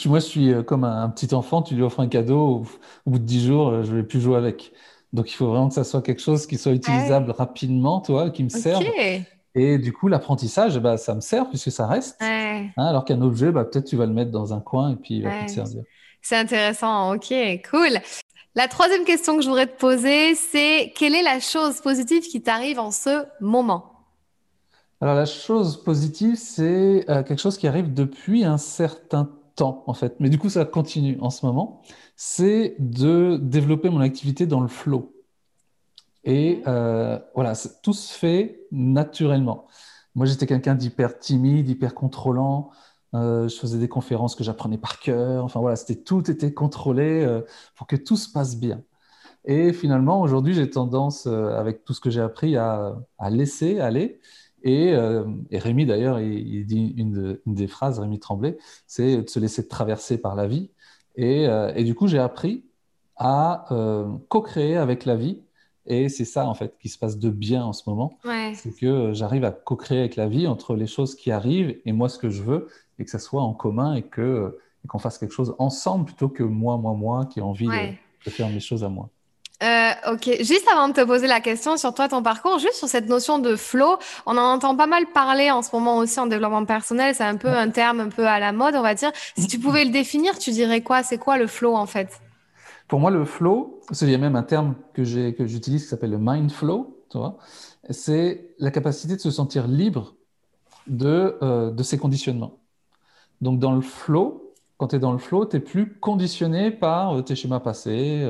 moi, 0.06 0.18
je 0.18 0.24
suis 0.24 0.52
comme 0.66 0.82
un, 0.82 1.08
petit 1.10 1.32
enfant, 1.32 1.62
tu 1.62 1.76
lui 1.76 1.84
offres 1.84 2.00
un 2.00 2.08
cadeau, 2.08 2.64
au, 3.06 3.10
bout 3.10 3.20
de 3.20 3.24
dix 3.24 3.46
jours, 3.46 3.84
je 3.84 3.94
vais 3.94 4.02
plus 4.02 4.20
jouer 4.20 4.36
avec. 4.36 4.72
Donc, 5.12 5.30
il 5.30 5.34
faut 5.34 5.46
vraiment 5.46 5.68
que 5.68 5.74
ça 5.74 5.84
soit 5.84 6.02
quelque 6.02 6.20
chose 6.20 6.48
qui 6.48 6.58
soit 6.58 6.72
utilisable 6.72 7.30
rapidement, 7.30 8.00
toi, 8.00 8.30
qui 8.30 8.42
me 8.42 8.48
serve. 8.48 8.82
Et 9.58 9.78
du 9.78 9.90
coup, 9.92 10.08
l'apprentissage, 10.08 10.78
bah, 10.78 10.98
ça 10.98 11.14
me 11.14 11.20
sert 11.20 11.48
puisque 11.48 11.72
ça 11.72 11.86
reste. 11.86 12.18
Hein, 12.20 12.68
alors 12.76 13.06
qu'un 13.06 13.22
objet, 13.22 13.50
bah, 13.50 13.64
peut-être 13.64 13.86
tu 13.86 13.96
vas 13.96 14.04
le 14.04 14.12
mettre 14.12 14.30
dans 14.30 14.52
un 14.52 14.60
coin 14.60 14.92
et 14.92 14.96
puis 14.96 15.16
il 15.16 15.24
va 15.24 15.30
plus 15.30 15.46
te 15.46 15.52
servir. 15.52 15.82
C'est 16.20 16.36
intéressant. 16.36 17.14
Ok, 17.14 17.32
cool. 17.70 17.98
La 18.54 18.68
troisième 18.68 19.04
question 19.04 19.36
que 19.36 19.42
je 19.42 19.48
voudrais 19.48 19.66
te 19.66 19.78
poser, 19.78 20.34
c'est 20.34 20.92
quelle 20.94 21.14
est 21.14 21.22
la 21.22 21.40
chose 21.40 21.80
positive 21.80 22.22
qui 22.24 22.42
t'arrive 22.42 22.78
en 22.78 22.90
ce 22.90 23.24
moment? 23.40 23.92
Alors, 25.00 25.14
la 25.14 25.26
chose 25.26 25.82
positive, 25.82 26.36
c'est 26.36 27.08
euh, 27.08 27.22
quelque 27.22 27.40
chose 27.40 27.56
qui 27.56 27.66
arrive 27.66 27.94
depuis 27.94 28.44
un 28.44 28.58
certain 28.58 29.30
temps, 29.54 29.84
en 29.86 29.94
fait. 29.94 30.16
Mais 30.20 30.28
du 30.28 30.38
coup, 30.38 30.50
ça 30.50 30.66
continue 30.66 31.16
en 31.20 31.30
ce 31.30 31.46
moment. 31.46 31.80
C'est 32.14 32.76
de 32.78 33.38
développer 33.40 33.88
mon 33.88 34.00
activité 34.00 34.46
dans 34.46 34.60
le 34.60 34.68
flow. 34.68 35.12
Et 36.26 36.62
euh, 36.66 37.20
voilà, 37.34 37.52
tout 37.82 37.92
se 37.92 38.12
fait 38.12 38.65
naturellement. 38.76 39.66
Moi, 40.14 40.26
j'étais 40.26 40.46
quelqu'un 40.46 40.74
d'hyper 40.74 41.18
timide, 41.18 41.68
hyper 41.68 41.94
contrôlant. 41.94 42.70
Euh, 43.14 43.48
je 43.48 43.56
faisais 43.56 43.78
des 43.78 43.88
conférences 43.88 44.34
que 44.34 44.44
j'apprenais 44.44 44.78
par 44.78 45.00
cœur. 45.00 45.44
Enfin 45.44 45.60
voilà, 45.60 45.76
c'était 45.76 46.02
tout 46.02 46.30
était 46.30 46.52
contrôlé 46.52 47.22
euh, 47.24 47.42
pour 47.74 47.86
que 47.86 47.96
tout 47.96 48.16
se 48.16 48.30
passe 48.30 48.56
bien. 48.56 48.82
Et 49.44 49.72
finalement, 49.72 50.20
aujourd'hui, 50.20 50.54
j'ai 50.54 50.68
tendance, 50.70 51.26
avec 51.26 51.84
tout 51.84 51.94
ce 51.94 52.00
que 52.00 52.10
j'ai 52.10 52.20
appris, 52.20 52.56
à, 52.56 52.96
laisser 53.30 53.78
aller. 53.80 54.20
Et, 54.64 54.92
Rémi, 55.52 55.86
d'ailleurs, 55.86 56.18
il, 56.18 56.66
dit 56.66 56.94
une, 56.96 57.38
des 57.46 57.68
phrases, 57.68 58.00
Rémi 58.00 58.18
Tremblay, 58.18 58.58
c'est 58.88 59.22
de 59.22 59.28
se 59.28 59.38
laisser 59.38 59.68
traverser 59.68 60.18
par 60.18 60.34
la 60.34 60.48
vie. 60.48 60.70
Et 61.14 61.84
du 61.84 61.94
coup, 61.94 62.08
j'ai 62.08 62.18
appris 62.18 62.64
à 63.16 63.66
co-créer 64.28 64.76
avec 64.76 65.04
la 65.04 65.14
vie 65.14 65.45
et 65.86 66.08
c'est 66.08 66.24
ça, 66.24 66.46
en 66.46 66.54
fait, 66.54 66.76
qui 66.80 66.88
se 66.88 66.98
passe 66.98 67.18
de 67.18 67.30
bien 67.30 67.64
en 67.64 67.72
ce 67.72 67.88
moment. 67.88 68.18
C'est 68.54 68.74
que 68.76 68.86
euh, 68.86 69.14
j'arrive 69.14 69.44
à 69.44 69.52
co-créer 69.52 70.00
avec 70.00 70.16
la 70.16 70.26
vie 70.26 70.46
entre 70.46 70.74
les 70.74 70.86
choses 70.86 71.14
qui 71.14 71.30
arrivent 71.30 71.78
et 71.84 71.92
moi, 71.92 72.08
ce 72.08 72.18
que 72.18 72.28
je 72.28 72.42
veux, 72.42 72.68
et 72.98 73.04
que 73.04 73.10
ça 73.10 73.18
soit 73.18 73.42
en 73.42 73.54
commun 73.54 73.94
et 73.94 74.02
que 74.02 74.20
euh, 74.20 74.62
qu'on 74.88 74.98
fasse 74.98 75.18
quelque 75.18 75.34
chose 75.34 75.54
ensemble 75.58 76.06
plutôt 76.06 76.28
que 76.28 76.42
moi, 76.42 76.76
moi, 76.76 76.94
moi, 76.94 77.26
qui 77.26 77.40
ai 77.40 77.42
envie 77.42 77.66
de, 77.66 78.30
faire 78.30 78.48
mes 78.48 78.60
choses 78.60 78.84
à 78.84 78.88
moi. 78.88 79.08
Euh, 79.62 80.12
ok, 80.12 80.30
juste 80.40 80.68
avant 80.70 80.88
de 80.88 80.92
te 80.92 81.00
poser 81.00 81.26
la 81.26 81.40
question 81.40 81.76
sur 81.76 81.94
toi, 81.94 82.08
ton 82.08 82.22
parcours, 82.22 82.58
juste 82.58 82.74
sur 82.74 82.88
cette 82.88 83.08
notion 83.08 83.38
de 83.38 83.56
flow, 83.56 83.96
on 84.26 84.36
en 84.36 84.54
entend 84.54 84.76
pas 84.76 84.86
mal 84.86 85.06
parler 85.06 85.50
en 85.50 85.62
ce 85.62 85.70
moment 85.72 85.96
aussi 85.98 86.20
en 86.20 86.26
développement 86.26 86.64
personnel. 86.64 87.14
C'est 87.14 87.24
un 87.24 87.36
peu 87.36 87.48
un 87.48 87.70
terme 87.70 88.00
un 88.00 88.08
peu 88.08 88.26
à 88.26 88.38
la 88.38 88.52
mode, 88.52 88.76
on 88.76 88.82
va 88.82 88.94
dire. 88.94 89.10
Si 89.36 89.46
tu 89.46 89.58
pouvais 89.58 89.84
le 89.84 89.90
définir, 89.90 90.38
tu 90.38 90.50
dirais 90.50 90.82
quoi? 90.82 91.02
C'est 91.02 91.18
quoi 91.18 91.38
le 91.38 91.46
flow 91.46 91.74
en 91.74 91.86
fait? 91.86 92.20
Pour 92.88 93.00
moi, 93.00 93.10
le 93.10 93.24
flow, 93.24 93.80
il 94.00 94.10
y 94.10 94.14
a 94.14 94.18
même 94.18 94.36
un 94.36 94.42
terme 94.42 94.74
que 94.92 95.04
j'utilise 95.04 95.82
qui 95.82 95.88
s'appelle 95.88 96.10
le 96.10 96.18
mind 96.20 96.50
flow, 96.50 96.96
c'est 97.90 98.54
la 98.58 98.70
capacité 98.70 99.16
de 99.16 99.20
se 99.20 99.30
sentir 99.30 99.66
libre 99.68 100.14
de, 100.86 101.38
euh, 101.42 101.76
ses 101.82 101.98
conditionnements. 101.98 102.58
Donc, 103.40 103.58
dans 103.58 103.74
le 103.74 103.80
flow, 103.80 104.54
quand 104.78 104.88
tu 104.88 104.96
es 104.96 104.98
dans 104.98 105.12
le 105.12 105.18
flow, 105.18 105.46
tu 105.46 105.56
n'es 105.56 105.62
plus 105.62 105.98
conditionné 105.98 106.70
par 106.70 107.18
euh, 107.18 107.22
tes 107.22 107.34
schémas 107.34 107.60
passés. 107.60 108.28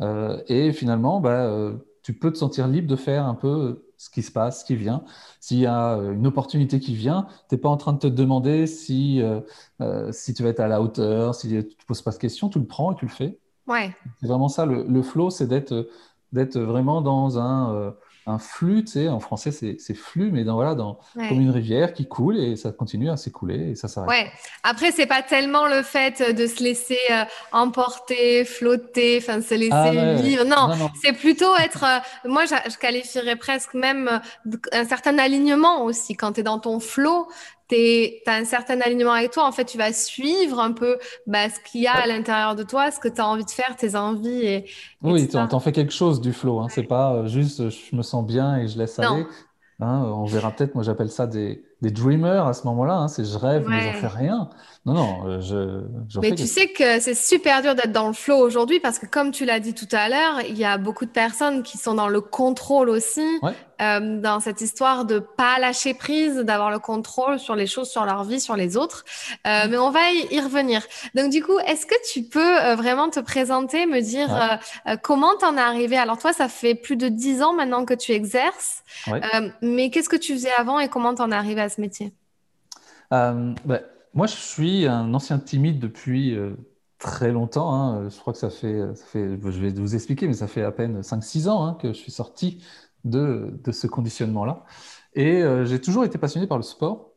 Euh, 0.00 0.42
et 0.48 0.72
finalement, 0.72 1.20
bah, 1.20 1.72
tu 2.02 2.14
peux 2.14 2.32
te 2.32 2.38
sentir 2.38 2.68
libre 2.68 2.88
de 2.88 2.96
faire 2.96 3.26
un 3.26 3.34
peu 3.34 3.86
ce 3.96 4.08
qui 4.08 4.22
se 4.22 4.32
passe, 4.32 4.60
ce 4.60 4.64
qui 4.64 4.76
vient. 4.76 5.04
S'il 5.40 5.58
y 5.58 5.66
a 5.66 5.94
une 5.96 6.26
opportunité 6.26 6.80
qui 6.80 6.94
vient, 6.94 7.26
tu 7.48 7.54
n'es 7.54 7.60
pas 7.60 7.68
en 7.68 7.76
train 7.76 7.92
de 7.92 7.98
te 7.98 8.06
demander 8.06 8.66
si, 8.66 9.22
si 10.10 10.34
tu 10.34 10.42
vas 10.42 10.48
être 10.48 10.60
à 10.60 10.68
la 10.68 10.80
hauteur, 10.80 11.34
si 11.34 11.48
tu 11.48 11.56
ne 11.56 11.62
poses 11.86 12.02
pas 12.02 12.12
de 12.12 12.16
questions, 12.16 12.48
tu 12.48 12.58
le 12.58 12.66
prends 12.66 12.92
et 12.92 12.96
tu 12.96 13.04
le 13.04 13.10
fais. 13.10 13.38
C'est 14.20 14.26
vraiment 14.26 14.48
ça, 14.48 14.66
le, 14.66 14.84
le 14.88 15.02
flow, 15.02 15.30
c'est 15.30 15.46
d'être, 15.46 15.88
d'être 16.32 16.58
vraiment 16.58 17.00
dans 17.00 17.38
un, 17.38 17.74
euh, 17.74 17.90
un 18.26 18.38
flux, 18.38 18.84
tu 18.84 18.92
sais, 18.92 19.08
en 19.08 19.20
français 19.20 19.50
c'est, 19.50 19.94
flux, 19.94 20.30
mais 20.30 20.44
dans, 20.44 20.54
voilà, 20.54 20.74
dans, 20.74 20.98
comme 21.14 21.40
une 21.40 21.50
rivière 21.50 21.92
qui 21.92 22.06
coule 22.06 22.38
et 22.38 22.56
ça 22.56 22.70
continue 22.72 23.10
à 23.10 23.16
s'écouler 23.16 23.70
et 23.70 23.74
ça 23.74 23.88
s'arrête. 23.88 24.10
Ouais. 24.10 24.30
Après, 24.62 24.92
c'est 24.92 25.06
pas 25.06 25.22
tellement 25.22 25.66
le 25.66 25.82
fait 25.82 26.34
de 26.34 26.46
se 26.46 26.62
laisser 26.62 26.98
euh, 27.10 27.24
emporter, 27.52 28.44
flotter, 28.44 29.18
enfin 29.18 29.40
se 29.40 29.54
laisser 29.54 29.72
ah 29.72 30.14
vivre. 30.14 30.44
Non, 30.44 30.90
c'est 31.02 31.12
plutôt 31.12 31.54
être, 31.56 31.84
euh, 31.84 32.28
moi 32.28 32.44
je, 32.44 32.76
qualifierais 32.78 33.36
presque 33.36 33.74
même 33.74 34.20
un 34.72 34.84
certain 34.84 35.18
alignement 35.18 35.84
aussi. 35.84 36.16
Quand 36.16 36.32
tu 36.32 36.40
es 36.40 36.42
dans 36.42 36.58
ton 36.58 36.78
flow, 36.80 37.26
tu 37.70 38.30
as 38.30 38.34
un 38.34 38.44
certain 38.44 38.80
alignement 38.80 39.12
avec 39.12 39.30
toi. 39.30 39.46
En 39.46 39.52
fait, 39.52 39.64
tu 39.64 39.78
vas 39.78 39.92
suivre 39.92 40.60
un 40.60 40.72
peu 40.72 40.98
bah, 41.26 41.48
ce 41.48 41.60
qu'il 41.60 41.82
y 41.82 41.86
a 41.86 41.94
à 41.94 42.06
l'intérieur 42.06 42.56
de 42.56 42.62
toi, 42.62 42.90
ce 42.90 43.00
que 43.00 43.08
tu 43.08 43.20
as 43.20 43.26
envie 43.26 43.44
de 43.44 43.50
faire, 43.50 43.76
tes 43.76 43.96
envies. 43.96 44.44
Et, 44.44 44.64
oui, 45.02 45.28
tu 45.28 45.36
en 45.36 45.60
fais 45.60 45.72
quelque 45.72 45.92
chose 45.92 46.20
du 46.20 46.32
flow. 46.32 46.60
Hein. 46.60 46.66
C'est 46.70 46.82
pas 46.82 47.14
euh, 47.14 47.26
juste 47.26 47.70
je 47.70 47.96
me 47.96 48.02
sens 48.02 48.26
bien 48.26 48.58
et 48.58 48.68
je 48.68 48.78
laisse 48.78 48.98
aller. 48.98 49.26
Hein, 49.82 50.02
on 50.14 50.26
verra 50.26 50.50
peut-être, 50.50 50.74
moi 50.74 50.84
j'appelle 50.84 51.10
ça 51.10 51.26
des, 51.26 51.64
des, 51.80 51.90
dreamers 51.90 52.46
à 52.46 52.52
ce 52.52 52.66
moment-là. 52.66 52.96
Hein. 52.98 53.08
C'est 53.08 53.24
je 53.24 53.38
rêve, 53.38 53.64
mais 53.66 53.80
j'en 53.80 53.98
fais 53.98 54.06
rien. 54.08 54.50
Non, 54.86 54.94
non, 54.94 55.26
euh, 55.26 55.40
je, 55.42 55.82
je 56.08 56.20
Mais 56.20 56.34
tu 56.34 56.46
sais 56.46 56.68
que 56.68 57.00
c'est 57.00 57.14
super 57.14 57.60
dur 57.60 57.74
d'être 57.74 57.92
dans 57.92 58.06
le 58.06 58.14
flow 58.14 58.38
aujourd'hui 58.38 58.80
parce 58.80 58.98
que 58.98 59.04
comme 59.04 59.30
tu 59.30 59.44
l'as 59.44 59.60
dit 59.60 59.74
tout 59.74 59.88
à 59.92 60.08
l'heure, 60.08 60.40
il 60.48 60.56
y 60.56 60.64
a 60.64 60.78
beaucoup 60.78 61.04
de 61.04 61.10
personnes 61.10 61.62
qui 61.62 61.76
sont 61.76 61.92
dans 61.92 62.08
le 62.08 62.22
contrôle 62.22 62.88
aussi, 62.88 63.26
euh, 63.82 64.20
dans 64.20 64.40
cette 64.40 64.62
histoire 64.62 65.04
de 65.04 65.18
pas 65.18 65.58
lâcher 65.58 65.92
prise, 65.92 66.36
d'avoir 66.36 66.70
le 66.70 66.78
contrôle 66.78 67.38
sur 67.38 67.56
les 67.56 67.66
choses, 67.66 67.90
sur 67.90 68.06
leur 68.06 68.24
vie, 68.24 68.40
sur 68.40 68.56
les 68.56 68.78
autres. 68.78 69.04
Euh, 69.46 69.66
mais 69.68 69.76
on 69.76 69.90
va 69.90 70.00
y, 70.12 70.40
revenir. 70.40 70.82
Donc 71.14 71.30
du 71.30 71.42
coup, 71.42 71.58
est-ce 71.58 71.84
que 71.84 71.94
tu 72.10 72.22
peux 72.22 72.72
vraiment 72.72 73.10
te 73.10 73.20
présenter, 73.20 73.84
me 73.84 74.00
dire 74.00 74.60
comment 75.02 75.36
t'en 75.36 75.58
es 75.58 75.60
arrivé 75.60 75.98
Alors 75.98 76.16
toi, 76.16 76.32
ça 76.32 76.48
fait 76.48 76.74
plus 76.74 76.96
de 76.96 77.08
dix 77.08 77.42
ans 77.42 77.52
maintenant 77.52 77.84
que 77.84 77.92
tu 77.94 78.12
exerces, 78.12 78.82
mais 79.60 79.90
qu'est-ce 79.90 80.08
que 80.08 80.16
tu 80.16 80.32
faisais 80.32 80.52
avant 80.56 80.80
et 80.80 80.88
comment 80.88 81.14
t'en 81.14 81.30
es 81.32 81.34
arrivé 81.34 81.60
à 81.60 81.68
ce 81.68 81.82
métier? 81.82 82.14
Bah, 83.10 83.34
moi, 84.14 84.26
je 84.26 84.34
suis 84.34 84.86
un 84.86 85.14
ancien 85.14 85.38
timide 85.38 85.78
depuis 85.78 86.34
euh, 86.34 86.56
très 86.98 87.30
longtemps. 87.32 87.72
Hein. 87.72 88.08
Je 88.08 88.18
crois 88.18 88.32
que 88.32 88.38
ça 88.38 88.50
fait, 88.50 88.80
je 89.14 89.60
vais 89.60 89.70
vous 89.70 89.94
expliquer, 89.94 90.26
mais 90.26 90.34
ça 90.34 90.48
fait 90.48 90.62
à 90.62 90.72
peine 90.72 91.00
5-6 91.02 91.48
ans 91.48 91.64
hein, 91.64 91.74
que 91.80 91.88
je 91.88 91.98
suis 91.98 92.12
sorti 92.12 92.62
de, 93.04 93.60
ce 93.70 93.86
conditionnement-là. 93.86 94.64
Et 95.14 95.42
euh, 95.42 95.64
j'ai 95.64 95.80
toujours 95.80 96.04
été 96.04 96.18
passionné 96.18 96.46
par 96.46 96.58
le 96.58 96.64
sport. 96.64 97.12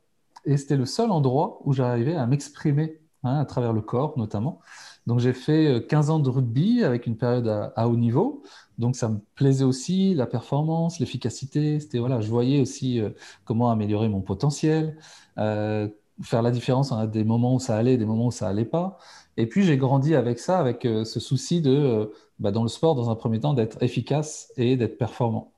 Et 0.45 0.57
c'était 0.57 0.77
le 0.77 0.85
seul 0.85 1.09
endroit 1.11 1.59
où 1.63 1.73
j'arrivais 1.73 2.15
à 2.15 2.27
m'exprimer, 2.27 2.99
hein, 3.23 3.39
à 3.39 3.45
travers 3.45 3.73
le 3.73 3.81
corps 3.81 4.17
notamment. 4.17 4.59
Donc 5.07 5.19
j'ai 5.19 5.33
fait 5.33 5.85
15 5.87 6.09
euh, 6.09 6.13
ans 6.13 6.19
de 6.19 6.29
rugby 6.29 6.83
avec 6.83 7.07
une 7.07 7.17
période 7.17 7.47
à, 7.47 7.87
haut 7.87 7.95
niveau. 7.95 8.43
Donc 8.77 8.95
ça 8.95 9.09
me 9.09 9.19
plaisait 9.35 9.63
aussi, 9.63 10.13
la 10.15 10.25
performance, 10.27 10.99
l'efficacité. 10.99 11.79
C'était 11.79 11.99
voilà, 11.99 12.21
je 12.21 12.29
voyais 12.29 12.61
aussi 12.61 13.01
comment 13.45 13.71
améliorer 13.71 14.09
mon 14.09 14.21
potentiel, 14.21 14.97
faire 16.21 16.41
la 16.41 16.51
différence 16.51 16.91
entre 16.91 17.07
des 17.07 17.23
moments 17.23 17.55
où 17.55 17.59
ça 17.59 17.75
allait 17.77 17.97
des 17.97 18.05
moments 18.05 18.27
où 18.27 18.31
ça 18.31 18.47
allait 18.47 18.65
pas. 18.65 18.97
Et 19.37 19.47
puis 19.47 19.63
j'ai 19.63 19.77
grandi 19.77 20.15
avec 20.15 20.39
ça, 20.39 20.59
avec 20.59 20.85
euh, 20.85 21.03
ce 21.05 21.19
souci 21.19 21.61
de, 21.61 21.71
euh, 21.71 22.05
bah, 22.39 22.51
dans 22.51 22.63
le 22.63 22.69
sport, 22.69 22.95
dans 22.95 23.09
un 23.09 23.15
premier 23.15 23.39
temps, 23.39 23.53
d'être 23.53 23.81
efficace 23.81 24.51
et 24.57 24.77
d'être 24.77 24.97
performant. 24.97 25.53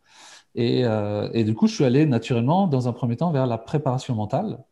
Et, 0.55 0.85
euh, 0.85 1.29
et, 1.33 1.43
du 1.43 1.53
coup, 1.55 1.67
je 1.67 1.75
suis 1.75 1.85
allé 1.85 2.05
naturellement, 2.05 2.67
dans 2.67 2.87
un 2.87 2.93
premier 2.93 3.17
temps, 3.17 3.31
vers 3.31 3.47
la 3.47 3.57
préparation 3.57 4.15
mentale, 4.15 4.63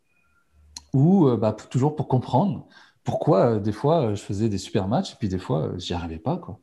ou 0.94 1.30
bah, 1.38 1.54
toujours 1.54 1.96
pour 1.96 2.08
comprendre 2.08 2.68
pourquoi 3.04 3.60
des 3.60 3.72
fois 3.72 4.14
je 4.16 4.22
faisais 4.22 4.48
des 4.50 4.58
super 4.58 4.88
matchs 4.88 5.14
et 5.14 5.16
puis 5.18 5.28
des 5.28 5.40
fois 5.40 5.72
j'y 5.78 5.94
arrivais 5.94 6.20
pas. 6.20 6.38
Quoi. 6.38 6.60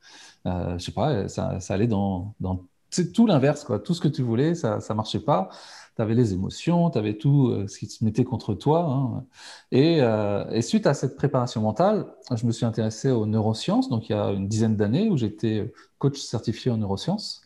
je 0.46 0.78
sais 0.78 0.92
pas, 0.92 1.28
ça, 1.28 1.60
ça 1.60 1.74
allait 1.74 1.88
dans, 1.88 2.34
dans 2.40 2.64
tout 3.14 3.26
l'inverse, 3.26 3.64
quoi. 3.64 3.78
Tout 3.78 3.94
ce 3.94 4.00
que 4.00 4.08
tu 4.08 4.22
voulais, 4.22 4.54
ça, 4.54 4.80
ça 4.80 4.94
marchait 4.94 5.20
pas 5.20 5.50
tu 6.07 6.14
les 6.14 6.33
émotions, 6.33 6.90
tu 6.90 6.99
avais 6.99 7.14
tout 7.14 7.49
euh, 7.49 7.66
ce 7.69 7.78
qui 7.78 7.87
se 7.87 8.04
mettait 8.04 8.25
contre 8.25 8.54
toi. 8.54 8.87
Hein. 8.87 9.25
Euh, 9.75 10.50
et, 10.50 10.62
suite 10.62 10.87
à 10.87 10.95
cette 10.95 11.16
préparation 11.16 11.61
mentale, 11.61 12.07
je 12.35 12.47
me 12.47 12.52
suis 12.52 12.64
intéressé 12.64 13.11
aux 13.11 13.26
neurosciences, 13.26 13.88
donc 13.88 14.09
il 14.09 14.12
y 14.12 14.14
a 14.14 14.30
une 14.30 14.49
dizaine 14.49 14.76
d'années 14.76 15.09
où 15.09 15.16
j'étais 15.16 15.73
coach 15.99 16.19
certifié 16.19 16.71
en 16.71 16.78
neurosciences. 16.78 17.42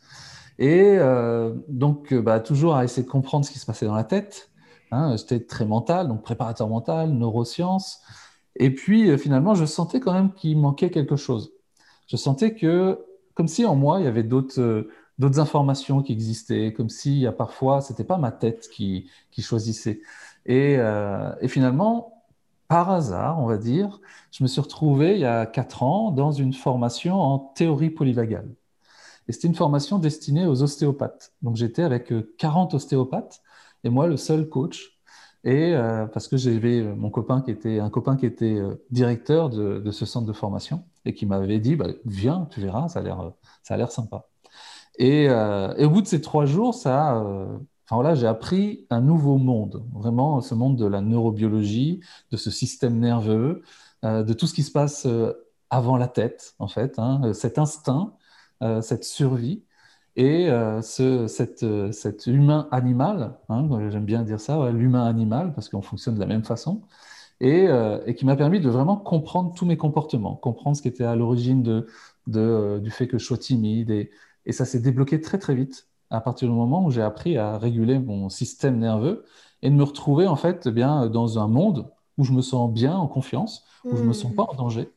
Et 0.58 0.96
euh, 0.99 1.54
donc, 1.68 2.14
bah, 2.14 2.40
toujours 2.40 2.76
à 2.76 2.84
essayer 2.84 3.02
de 3.02 3.11
comprendre 3.11 3.44
ce 3.44 3.50
qui 3.50 3.58
se 3.58 3.66
passait 3.66 3.87
dans 3.87 3.94
la 3.94 4.04
tête. 4.04 4.50
Hein. 4.92 5.16
J'étais 5.16 5.40
très 5.40 5.66
mental, 5.66 6.08
donc 6.08 6.23
préparateur 6.23 6.68
mental, 6.68 7.11
neurosciences. 7.11 8.00
Et 8.56 8.73
puis, 8.73 9.18
finalement, 9.18 9.54
je 9.54 9.64
sentais 9.64 9.99
quand 9.99 10.12
même 10.12 10.32
qu'il 10.32 10.58
manquait 10.58 10.90
quelque 10.90 11.16
chose. 11.16 11.52
Je 12.06 12.16
sentais 12.16 12.54
que, 12.54 13.04
comme 13.34 13.49
si 13.49 13.64
en 13.64 13.75
moi, 13.75 13.99
il 13.99 14.04
y 14.04 14.08
avait 14.08 14.23
d'autres 14.23 14.87
d'autres 15.18 15.38
informations 15.40 16.02
qui 16.02 16.12
existaient, 16.12 16.73
comme 16.73 16.88
si 16.88 17.26
parfois, 17.37 17.80
c'était 17.80 18.04
pas 18.04 18.18
ma 18.18 18.33
tête 18.33 18.68
qui, 18.71 19.11
qui 19.30 19.42
choisissait. 19.42 20.00
Et, 20.47 20.76
euh, 20.78 21.35
et, 21.40 21.49
finalement, 21.49 22.25
par 22.68 22.90
hasard, 22.90 23.40
on 23.40 23.47
va 23.47 23.59
dire, 23.59 24.00
je 24.33 24.42
me 24.42 24.49
suis 24.49 24.61
retrouvé 24.61 25.14
il 25.14 25.21
y 25.21 25.25
a 25.25 25.47
quatre 25.47 25.83
ans 25.83 26.11
dans 26.11 26.33
une 26.33 26.52
formation 26.52 27.21
en 27.21 27.38
théorie 27.38 27.90
polyvagale. 27.90 28.54
Et 29.28 29.33
c'était 29.33 29.49
une 29.49 29.54
formation 29.54 29.99
destinée 29.99 30.47
aux 30.47 30.62
ostéopathes. 30.62 31.33
Donc 31.42 31.56
j'étais 31.56 31.83
avec 31.83 32.12
40 32.38 32.75
euh, 32.75 32.76
ostéopathes 32.76 33.42
et 33.85 33.90
moi 33.90 34.06
le 34.06 34.16
seul 34.16 34.49
coach. 34.49 34.99
Et 35.44 35.75
euh, 35.75 36.06
parce 36.06 36.28
que 36.28 36.37
j'avais 36.37 36.83
mon 36.83 37.11
copain 37.11 37.42
qui 37.42 37.50
était 37.50 37.78
un 37.78 37.90
copain 37.90 38.16
qui 38.16 38.26
était 38.26 38.61
directeur 38.90 39.50
de, 39.50 39.78
de, 39.80 39.90
ce 39.90 40.06
centre 40.06 40.26
de 40.26 40.33
formation 40.33 40.85
et 41.04 41.14
qui 41.14 41.26
m'avait 41.26 41.59
dit 41.61 41.76
bah, 41.76 41.88
viens, 42.06 42.49
tu 42.50 42.61
verras, 42.61 42.88
ça 42.88 43.00
a 43.00 43.02
l'air 43.02 43.33
ça 43.62 43.75
a 43.75 43.76
l'air 43.76 43.90
sympa. 43.92 44.28
Euh, 45.00 45.74
et, 45.76 45.84
au 45.84 45.90
bout 45.90 46.02
de 46.02 46.06
ces 46.06 46.20
trois 46.20 46.46
jours, 46.46 46.74
ça, 46.74 47.16
euh, 47.22 47.58
enfin 47.88 48.14
j'ai 48.14 48.26
appris 48.26 48.86
un 48.90 49.00
nouveau 49.00 49.38
monde, 49.38 49.84
vraiment 49.92 50.40
ce 50.40 50.54
monde 50.54 50.76
de 50.76 50.86
la 50.86 51.00
neurobiologie, 51.00 52.00
de 52.30 52.36
ce 52.36 52.50
système 52.50 52.98
nerveux, 52.98 53.62
euh, 54.04 54.22
de 54.22 54.32
tout 54.32 54.46
ce 54.46 54.54
qui 54.54 54.62
se 54.62 54.72
passe 54.72 55.06
avant 55.70 55.96
la 55.96 56.08
tête, 56.08 56.54
en 56.58 56.68
fait, 56.68 56.98
hein, 56.98 57.32
cet 57.32 57.58
instinct, 57.58 58.14
cette 58.80 59.04
survie 59.04 59.64
et 60.16 60.48
ce, 60.82 61.26
cette, 61.26 61.66
cet 61.92 62.26
humain 62.26 62.68
animal, 62.70 63.36
hein, 63.48 63.68
j'aime 63.90 64.04
bien 64.04 64.22
dire 64.22 64.40
ça, 64.40 64.70
l'humain 64.70 65.04
animal, 65.04 65.52
parce 65.54 65.68
qu'on 65.68 65.82
fonctionne 65.82 66.14
de 66.14 66.20
la 66.20 66.26
même 66.26 66.44
façon, 66.44 66.82
et, 67.40 67.68
qui 68.16 68.24
m'a 68.26 68.36
permis 68.36 68.60
de 68.60 68.70
vraiment 68.70 68.96
comprendre 68.96 69.52
tous 69.54 69.66
mes 69.66 69.76
comportements, 69.76 70.36
comprendre 70.36 70.76
ce 70.76 70.82
qui 70.82 70.88
était 70.88 71.04
à 71.04 71.16
l'origine 71.16 71.62
de, 71.62 72.78
du 72.78 72.90
fait 72.90 73.08
que 73.08 73.18
je 73.18 73.24
sois 73.24 73.38
timide 73.38 73.90
et 74.46 74.52
ça 74.52 74.64
s'est 74.64 74.80
débloqué 74.80 75.20
très 75.20 75.38
très 75.38 75.54
vite 75.54 75.88
à 76.10 76.20
partir 76.20 76.48
du 76.48 76.54
moment 76.54 76.84
où 76.84 76.90
j'ai 76.90 77.02
appris 77.02 77.36
à 77.38 77.58
réguler 77.58 77.98
mon 77.98 78.28
système 78.28 78.78
nerveux 78.78 79.24
et 79.62 79.70
de 79.70 79.74
me 79.74 79.82
retrouver 79.82 80.26
en 80.26 80.36
fait 80.36 80.68
bien 80.68 81.08
dans 81.08 81.38
un 81.38 81.48
monde 81.48 81.90
où 82.18 82.24
je 82.24 82.32
me 82.32 82.42
sens 82.42 82.70
bien, 82.72 82.94
en 82.94 83.08
confiance, 83.08 83.64
où 83.84 83.96
je 83.96 84.02
ne 84.02 84.08
me 84.08 84.12
sens 84.12 84.32
pas 84.34 84.44
en 84.44 84.54
danger 84.54 84.88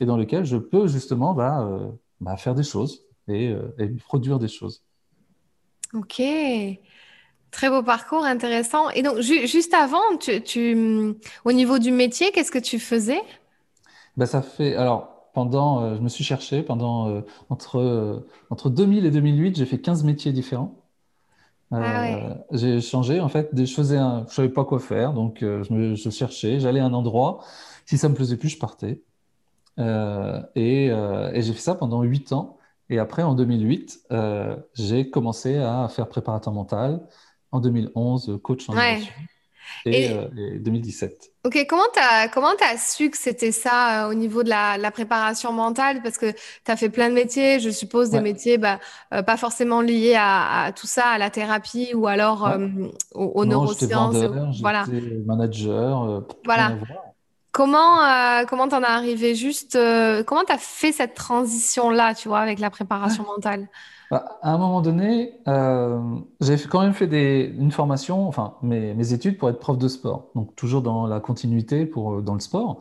et 0.00 0.06
dans 0.06 0.16
lequel 0.16 0.44
je 0.44 0.56
peux 0.56 0.86
justement 0.86 1.34
bah, 1.34 1.62
euh, 1.62 1.90
bah, 2.20 2.36
faire 2.36 2.54
des 2.54 2.62
choses 2.62 3.02
et, 3.28 3.48
euh, 3.50 3.96
produire 4.04 4.38
des 4.38 4.48
choses. 4.48 4.82
Ok. 5.94 6.20
Très 7.50 7.70
beau 7.70 7.82
parcours, 7.82 8.24
intéressant. 8.24 8.90
Et 8.90 9.02
donc, 9.02 9.20
juste 9.20 9.72
avant, 9.72 10.02
tu, 10.18 11.16
au 11.44 11.52
niveau 11.52 11.78
du 11.78 11.90
métier, 11.90 12.30
qu'est-ce 12.32 12.50
que 12.50 12.58
tu 12.58 12.78
faisais? 12.78 13.22
Bah, 14.16 14.26
Ça 14.26 14.42
fait. 14.42 14.74
Alors, 14.74 15.15
pendant, 15.36 15.82
euh, 15.82 15.96
je 15.96 16.00
me 16.00 16.08
suis 16.08 16.24
cherché 16.24 16.62
pendant 16.62 17.10
euh, 17.10 17.20
entre, 17.50 17.78
euh, 17.78 18.26
entre 18.48 18.70
2000 18.70 19.04
et 19.04 19.10
2008, 19.10 19.58
j'ai 19.58 19.66
fait 19.66 19.78
15 19.78 20.02
métiers 20.02 20.32
différents. 20.32 20.74
Ah 21.70 22.38
j'ai 22.52 22.80
changé 22.80 23.20
en 23.20 23.28
fait, 23.28 23.50
je 23.54 23.66
faisais 23.66 23.98
un, 23.98 24.24
je 24.30 24.34
savais 24.34 24.48
pas 24.48 24.64
quoi 24.64 24.78
faire, 24.78 25.12
donc 25.12 25.38
je, 25.40 25.72
me, 25.74 25.94
je 25.94 26.10
cherchais, 26.10 26.58
j'allais 26.58 26.80
à 26.80 26.86
un 26.86 26.94
endroit, 26.94 27.44
si 27.84 27.98
ça 27.98 28.08
me 28.08 28.14
plaisait 28.14 28.38
plus, 28.38 28.48
je 28.50 28.58
partais. 28.58 29.02
et, 29.76 30.86
et 30.86 31.42
j'ai 31.42 31.52
fait 31.52 31.60
ça 31.60 31.74
pendant 31.74 32.02
8 32.02 32.32
ans. 32.32 32.56
Et 32.88 33.00
après, 33.00 33.24
en 33.24 33.34
2008, 33.34 34.08
j'ai 34.74 35.10
commencé 35.10 35.56
à 35.56 35.88
faire 35.88 36.08
préparateur 36.08 36.52
mental. 36.52 37.00
En 37.50 37.60
2011, 37.60 38.38
coach 38.42 38.68
en 38.70 38.76
ouais 38.76 39.00
et, 39.84 40.10
2017. 40.58 41.12
Euh, 41.12 41.48
ok, 41.48 41.66
comment 41.68 41.82
tu 41.92 42.00
as, 42.00 42.28
comment 42.28 42.52
as 42.60 42.94
su 42.94 43.10
que 43.10 43.16
c'était 43.16 43.52
ça 43.52 44.06
euh, 44.06 44.10
au 44.10 44.14
niveau 44.14 44.42
de 44.42 44.48
la, 44.48 44.90
préparation 44.90 45.52
mentale? 45.52 46.02
Parce 46.02 46.18
que 46.18 46.30
tu 46.32 46.70
as 46.70 46.76
fait 46.76 46.88
plein 46.88 47.08
de 47.08 47.14
métiers, 47.14 47.60
je 47.60 47.70
suppose, 47.70 48.10
des 48.10 48.20
métiers 48.20 48.58
bah, 48.58 48.78
euh, 49.14 49.22
pas 49.22 49.36
forcément 49.36 49.80
liés 49.80 50.16
à, 50.18 50.72
tout 50.74 50.86
ça, 50.86 51.06
à 51.06 51.18
la 51.18 51.30
thérapie 51.30 51.92
ou 51.94 52.06
alors 52.06 52.48
aux, 53.14 53.44
neurosciences. 53.44 54.16
voilà. 54.60 54.84
manager. 55.26 56.24
voilà. 56.44 56.72
Comment 57.52 58.44
comment 58.46 58.68
t'en 58.68 58.82
es 58.82 58.86
arrivé 58.86 59.34
juste 59.34 59.78
Comment 60.26 60.44
tu 60.44 60.52
as 60.52 60.58
fait 60.58 60.92
cette 60.92 61.14
transition 61.14 61.90
là, 61.90 62.14
tu 62.14 62.28
vois, 62.28 62.40
avec 62.40 62.58
la 62.58 62.70
préparation 62.70 63.24
mentale? 63.36 63.68
Bah, 64.10 64.38
à 64.42 64.52
un 64.52 64.58
moment 64.58 64.82
donné, 64.82 65.34
euh, 65.48 66.00
j'ai 66.40 66.56
quand 66.58 66.80
même 66.80 66.94
fait 66.94 67.06
des, 67.08 67.54
une 67.58 67.72
formation, 67.72 68.28
enfin 68.28 68.54
mes, 68.62 68.94
mes, 68.94 69.12
études 69.12 69.38
pour 69.38 69.48
être 69.50 69.58
prof 69.58 69.78
de 69.78 69.88
sport, 69.88 70.30
donc 70.34 70.54
toujours 70.56 70.82
dans 70.82 71.06
la 71.06 71.20
continuité 71.20 71.86
pour, 71.86 72.14
euh, 72.14 72.22
dans 72.22 72.34
le 72.34 72.40
sport. 72.40 72.80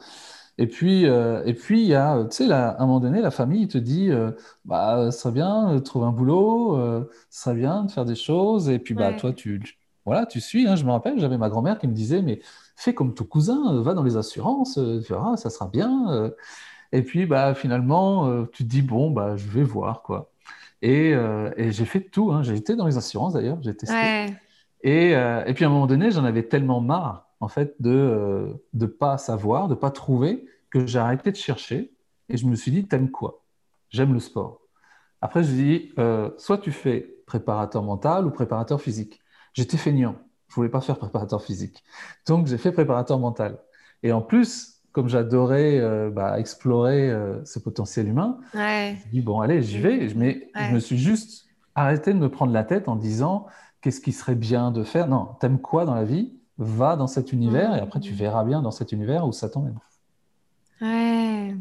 Et 0.58 0.68
puis, 0.68 1.06
euh, 1.06 1.44
et 1.46 1.54
puis 1.54 1.82
il 1.82 1.88
y 1.88 1.96
a, 1.96 2.24
tu 2.26 2.38
sais, 2.48 2.52
à 2.52 2.78
un 2.80 2.86
moment 2.86 3.00
donné, 3.02 3.22
la 3.22 3.32
famille 3.32 3.68
te 3.68 3.78
dit, 3.78 4.10
euh, 4.12 4.32
bah, 4.64 5.12
ce 5.12 5.20
serait 5.20 5.34
bien 5.34 5.74
de 5.74 5.80
trouver 5.80 6.06
un 6.06 6.12
boulot, 6.12 6.78
euh, 6.78 7.10
ce 7.30 7.44
serait 7.44 7.56
bien 7.56 7.84
de 7.84 7.92
faire 7.92 8.06
des 8.06 8.16
choses. 8.16 8.70
Et 8.70 8.80
puis, 8.80 8.94
bah, 8.94 9.14
toi, 9.14 9.34
tu, 9.34 9.62
voilà, 10.06 10.26
tu 10.26 10.40
suis. 10.40 10.68
Hein, 10.68 10.76
je 10.78 10.86
me 10.86 10.92
rappelle, 10.92 11.20
j'avais 11.20 11.38
ma 11.38 11.50
grand-mère 11.50 11.78
qui 11.78 11.88
me 11.88 11.94
disait, 11.94 12.22
mais 12.22 12.42
fais 12.78 12.94
comme 12.94 13.14
ton 13.14 13.26
cousin, 13.26 13.82
va 13.82 13.94
dans 13.94 14.04
les 14.04 14.16
assurances, 14.18 14.76
tu 14.76 15.14
verras, 15.14 15.36
ça 15.38 15.50
sera 15.50 15.68
bien. 15.68 16.32
Et 16.94 17.02
puis, 17.04 17.26
bah, 17.26 17.54
finalement, 17.56 18.46
tu 18.48 18.64
te 18.64 18.70
dis, 18.70 18.82
bon, 18.82 19.12
bah, 19.12 19.36
je 19.36 19.48
vais 19.48 19.64
voir, 19.64 20.04
quoi. 20.04 20.32
Euh, 20.86 21.52
et, 21.58 21.72
j'ai 21.72 21.86
fait 21.86 22.02
tout. 22.02 22.32
Hein. 22.32 22.44
J'ai 22.44 22.56
été 22.56 22.76
dans 22.76 22.86
les 22.86 22.98
assurances 22.98 23.34
d'ailleurs, 23.34 23.58
j'ai 23.62 23.76
testé. 23.76 24.36
Et, 24.82 25.16
euh, 25.16 25.44
et, 25.46 25.54
puis 25.54 25.66
à 25.66 25.68
un 25.68 25.72
moment 25.72 25.88
donné, 25.88 26.12
j'en 26.12 26.26
avais 26.26 26.44
tellement 26.44 26.82
marre 26.82 27.30
en 27.40 27.48
fait 27.48 27.76
de 27.80 28.58
ne 28.74 28.86
euh, 28.86 28.98
pas 29.00 29.18
savoir, 29.18 29.68
de 29.68 29.74
ne 29.74 29.80
pas 29.80 29.92
trouver, 29.92 30.46
que 30.70 30.86
j'ai 30.86 31.00
arrêté 31.00 31.32
de 31.32 31.38
chercher. 31.38 31.92
Et 32.30 32.38
je 32.38 32.46
me 32.46 32.56
suis 32.56 32.72
dit, 32.72 32.88
t'aimes 32.88 33.12
quoi? 33.12 33.44
J'aime 33.90 34.14
le 34.14 34.20
sport. 34.20 34.62
Après, 35.22 35.44
je 35.44 35.52
dis, 35.52 35.92
soit 36.38 36.58
tu 36.58 36.72
fais 36.72 37.16
préparateur 37.26 37.82
mental 37.84 38.26
ou 38.26 38.32
préparateur 38.32 38.82
physique. 38.82 39.22
J'étais 39.54 39.78
feignant. 39.78 40.16
Je 40.50 40.56
voulais 40.56 40.70
pas 40.70 40.82
faire 40.82 40.98
préparateur 40.98 41.42
physique. 41.42 41.84
Donc, 42.28 42.48
j'ai 42.48 42.58
fait 42.58 42.72
préparateur 42.72 43.20
mental. 43.20 43.60
Et 44.04 44.12
en 44.12 44.22
plus, 44.22 44.75
comme 44.96 45.10
j'adorais 45.10 45.78
euh, 45.78 46.10
bah, 46.10 46.40
explorer 46.40 47.12
euh, 47.12 47.44
ce 47.44 47.60
potentiel 47.60 48.08
humain, 48.08 48.38
ouais. 48.54 48.96
je 49.04 49.12
dis 49.12 49.22
bon, 49.22 49.42
allez, 49.42 49.62
j'y 49.62 49.78
vais. 49.78 50.08
Mais 50.16 50.48
je 50.56 50.74
me 50.74 50.80
suis 50.80 50.98
juste 50.98 51.48
arrêté 51.76 52.14
de 52.14 52.18
me 52.18 52.30
prendre 52.30 52.54
la 52.54 52.64
tête 52.64 52.88
en 52.88 52.96
disant 52.96 53.46
qu'est-ce 53.82 54.00
qui 54.00 54.14
serait 54.14 54.36
bien 54.36 54.72
de 54.72 54.86
faire? 54.86 55.10
Non, 55.10 55.36
t'aimes 55.42 55.60
quoi 55.60 55.84
dans 55.84 55.96
la 55.96 56.06
vie? 56.06 56.40
Va 56.58 56.96
dans 56.96 57.08
cet 57.08 57.34
univers 57.34 57.76
et 57.76 57.82
après 57.82 58.00
tu 58.00 58.14
verras 58.14 58.46
bien 58.46 58.62
dans 58.62 58.72
cet 58.72 58.94
univers 58.94 59.28
où 59.28 59.34
ça 59.34 59.50
t'emmène. 59.50 59.78
Ouais. 60.82 61.54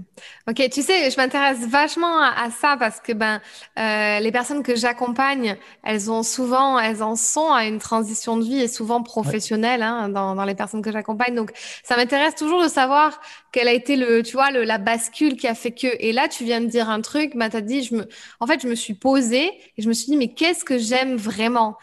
Ok, 0.48 0.60
tu 0.72 0.82
sais, 0.82 1.08
je 1.08 1.16
m'intéresse 1.16 1.60
vachement 1.68 2.20
à, 2.20 2.50
ça 2.50 2.76
parce 2.76 3.00
que 3.00 3.12
ben 3.12 3.40
euh, 3.78 4.18
les 4.18 4.32
personnes 4.32 4.64
que 4.64 4.74
j'accompagne, 4.74 5.56
elles 5.84 6.10
ont 6.10 6.24
souvent, 6.24 6.80
elles 6.80 7.00
en 7.00 7.14
sont 7.14 7.52
à 7.52 7.64
une 7.66 7.78
transition 7.78 8.36
de 8.36 8.42
vie 8.44 8.60
et 8.60 8.66
souvent 8.66 9.04
professionnelle 9.04 9.82
hein, 9.82 10.08
dans, 10.08 10.34
dans 10.34 10.44
les 10.44 10.56
personnes 10.56 10.82
que 10.82 10.90
j'accompagne. 10.90 11.36
Donc 11.36 11.52
ça 11.84 11.96
m'intéresse 11.96 12.34
toujours 12.34 12.60
de 12.60 12.66
savoir 12.68 13.20
quel 13.52 13.68
a 13.68 13.72
été 13.72 13.94
le, 13.94 14.24
tu 14.24 14.32
vois, 14.32 14.50
le, 14.50 14.64
la 14.64 14.78
bascule 14.78 15.36
qui 15.36 15.46
a 15.46 15.54
fait 15.54 15.70
que. 15.70 15.86
Et 16.00 16.12
là, 16.12 16.26
tu 16.26 16.42
viens 16.44 16.60
de 16.60 16.66
dire 16.66 16.90
un 16.90 17.00
truc, 17.00 17.36
ben 17.36 17.48
t'as 17.48 17.60
dit, 17.60 17.84
je 17.84 17.94
me, 17.94 18.08
en 18.40 18.48
fait, 18.48 18.60
je 18.62 18.66
me 18.66 18.74
suis 18.74 18.94
posée 18.94 19.46
et 19.76 19.82
je 19.82 19.86
me 19.88 19.92
suis 19.92 20.06
dit, 20.06 20.16
mais 20.16 20.34
qu'est-ce 20.34 20.64
que 20.64 20.76
j'aime 20.76 21.14
vraiment? 21.14 21.76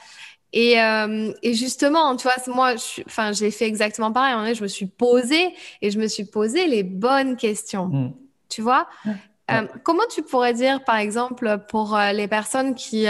Et, 0.53 0.81
euh, 0.81 1.31
et, 1.43 1.53
justement, 1.53 2.15
tu 2.15 2.23
vois, 2.23 2.35
moi, 2.53 2.73
enfin, 3.05 3.31
j'ai 3.31 3.51
fait 3.51 3.65
exactement 3.65 4.11
pareil. 4.11 4.53
je 4.53 4.63
me 4.63 4.67
suis 4.67 4.85
posée 4.85 5.55
et 5.81 5.91
je 5.91 5.99
me 5.99 6.07
suis 6.07 6.25
posé 6.25 6.67
les 6.67 6.83
bonnes 6.83 7.37
questions. 7.37 7.87
Mm. 7.87 8.13
Tu 8.49 8.61
vois? 8.61 8.87
Euh, 9.49 9.65
Comment 9.83 10.03
tu 10.13 10.23
pourrais 10.23 10.53
dire, 10.53 10.83
par 10.83 10.97
exemple, 10.97 11.59
pour 11.69 11.95
euh, 11.95 12.11
les 12.11 12.27
personnes 12.27 12.75
qui 12.75 13.07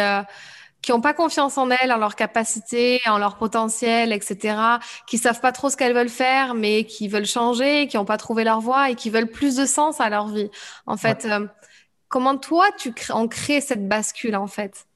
qui 0.84 0.92
n'ont 0.92 1.02
pas 1.02 1.14
confiance 1.14 1.60
en 1.60 1.70
elles, 1.70 1.92
en 1.92 1.98
leur 1.98 2.16
capacité, 2.16 3.02
en 3.06 3.20
leur 3.20 3.38
potentiel, 3.38 4.12
etc., 4.12 4.58
qui 5.06 5.20
savent 5.20 5.40
pas 5.40 5.52
trop 5.52 5.70
ce 5.70 5.78
qu'elles 5.78 5.94
veulent 5.94 6.10
faire, 6.10 6.56
mais 6.56 6.86
qui 6.86 7.08
veulent 7.08 7.28
changer, 7.28 7.86
qui 7.86 7.98
n'ont 7.98 8.06
pas 8.06 8.18
trouvé 8.18 8.44
leur 8.44 8.62
voie 8.62 8.90
et 8.90 8.96
qui 8.96 9.12
veulent 9.12 9.30
plus 9.30 9.56
de 9.56 9.68
sens 9.68 10.02
à 10.02 10.10
leur 10.10 10.30
vie? 10.30 10.50
En 10.88 10.98
fait, 10.98 11.28
comment 12.08 12.36
toi, 12.36 12.66
tu 12.80 12.94
crées, 12.94 13.14
on 13.14 13.28
crée 13.28 13.62
cette 13.62 13.88
bascule, 13.88 14.36
en 14.36 14.48
fait? 14.48 14.88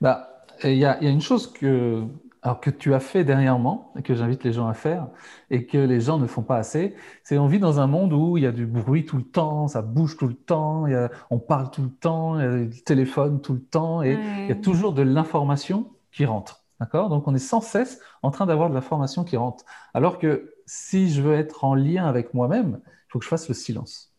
Bah, 0.00 0.33
il 0.64 0.78
y, 0.78 0.84
a 0.84 1.00
une 1.02 1.20
chose 1.20 1.52
que, 1.52 2.04
alors 2.42 2.60
que 2.60 2.70
tu 2.70 2.94
as 2.94 3.00
fait 3.00 3.24
dernièrement 3.24 3.92
et 3.96 4.02
que 4.02 4.14
j'invite 4.14 4.44
les 4.44 4.52
gens 4.52 4.66
à 4.66 4.74
faire 4.74 5.08
et 5.50 5.66
que 5.66 5.78
les 5.78 6.00
gens 6.00 6.18
ne 6.18 6.26
font 6.26 6.42
pas 6.42 6.56
assez, 6.56 6.94
c'est 7.22 7.38
on 7.38 7.46
vit 7.46 7.58
dans 7.58 7.80
un 7.80 7.86
monde 7.86 8.12
où 8.12 8.36
il 8.36 8.44
y 8.44 8.46
a 8.46 8.52
du 8.52 8.66
bruit 8.66 9.04
tout 9.04 9.16
le 9.16 9.24
temps, 9.24 9.68
ça 9.68 9.82
bouge 9.82 10.16
tout 10.16 10.26
le 10.26 10.34
temps, 10.34 10.86
on 11.30 11.38
parle 11.38 11.70
tout 11.70 11.82
le 11.82 11.90
temps, 11.90 12.38
il 12.38 12.42
y 12.42 12.46
a 12.46 12.50
le 12.50 12.70
téléphone 12.70 13.40
tout 13.40 13.54
le 13.54 13.62
temps 13.62 14.02
et 14.02 14.18
il 14.40 14.48
y 14.48 14.52
a 14.52 14.56
toujours 14.56 14.92
de 14.92 15.02
l'information 15.02 15.90
qui 16.12 16.24
rentre. 16.24 16.64
D'accord? 16.80 17.08
Donc 17.08 17.28
on 17.28 17.34
est 17.34 17.38
sans 17.38 17.60
cesse 17.60 18.00
en 18.22 18.30
train 18.30 18.46
d'avoir 18.46 18.68
de 18.68 18.74
l'information 18.74 19.24
qui 19.24 19.36
rentre. 19.36 19.64
Alors 19.94 20.18
que 20.18 20.54
si 20.66 21.10
je 21.10 21.22
veux 21.22 21.34
être 21.34 21.64
en 21.64 21.74
lien 21.74 22.06
avec 22.06 22.34
moi-même, 22.34 22.80
il 22.84 23.12
faut 23.12 23.18
que 23.18 23.24
je 23.24 23.30
fasse 23.30 23.48
le 23.48 23.54
silence. 23.54 24.12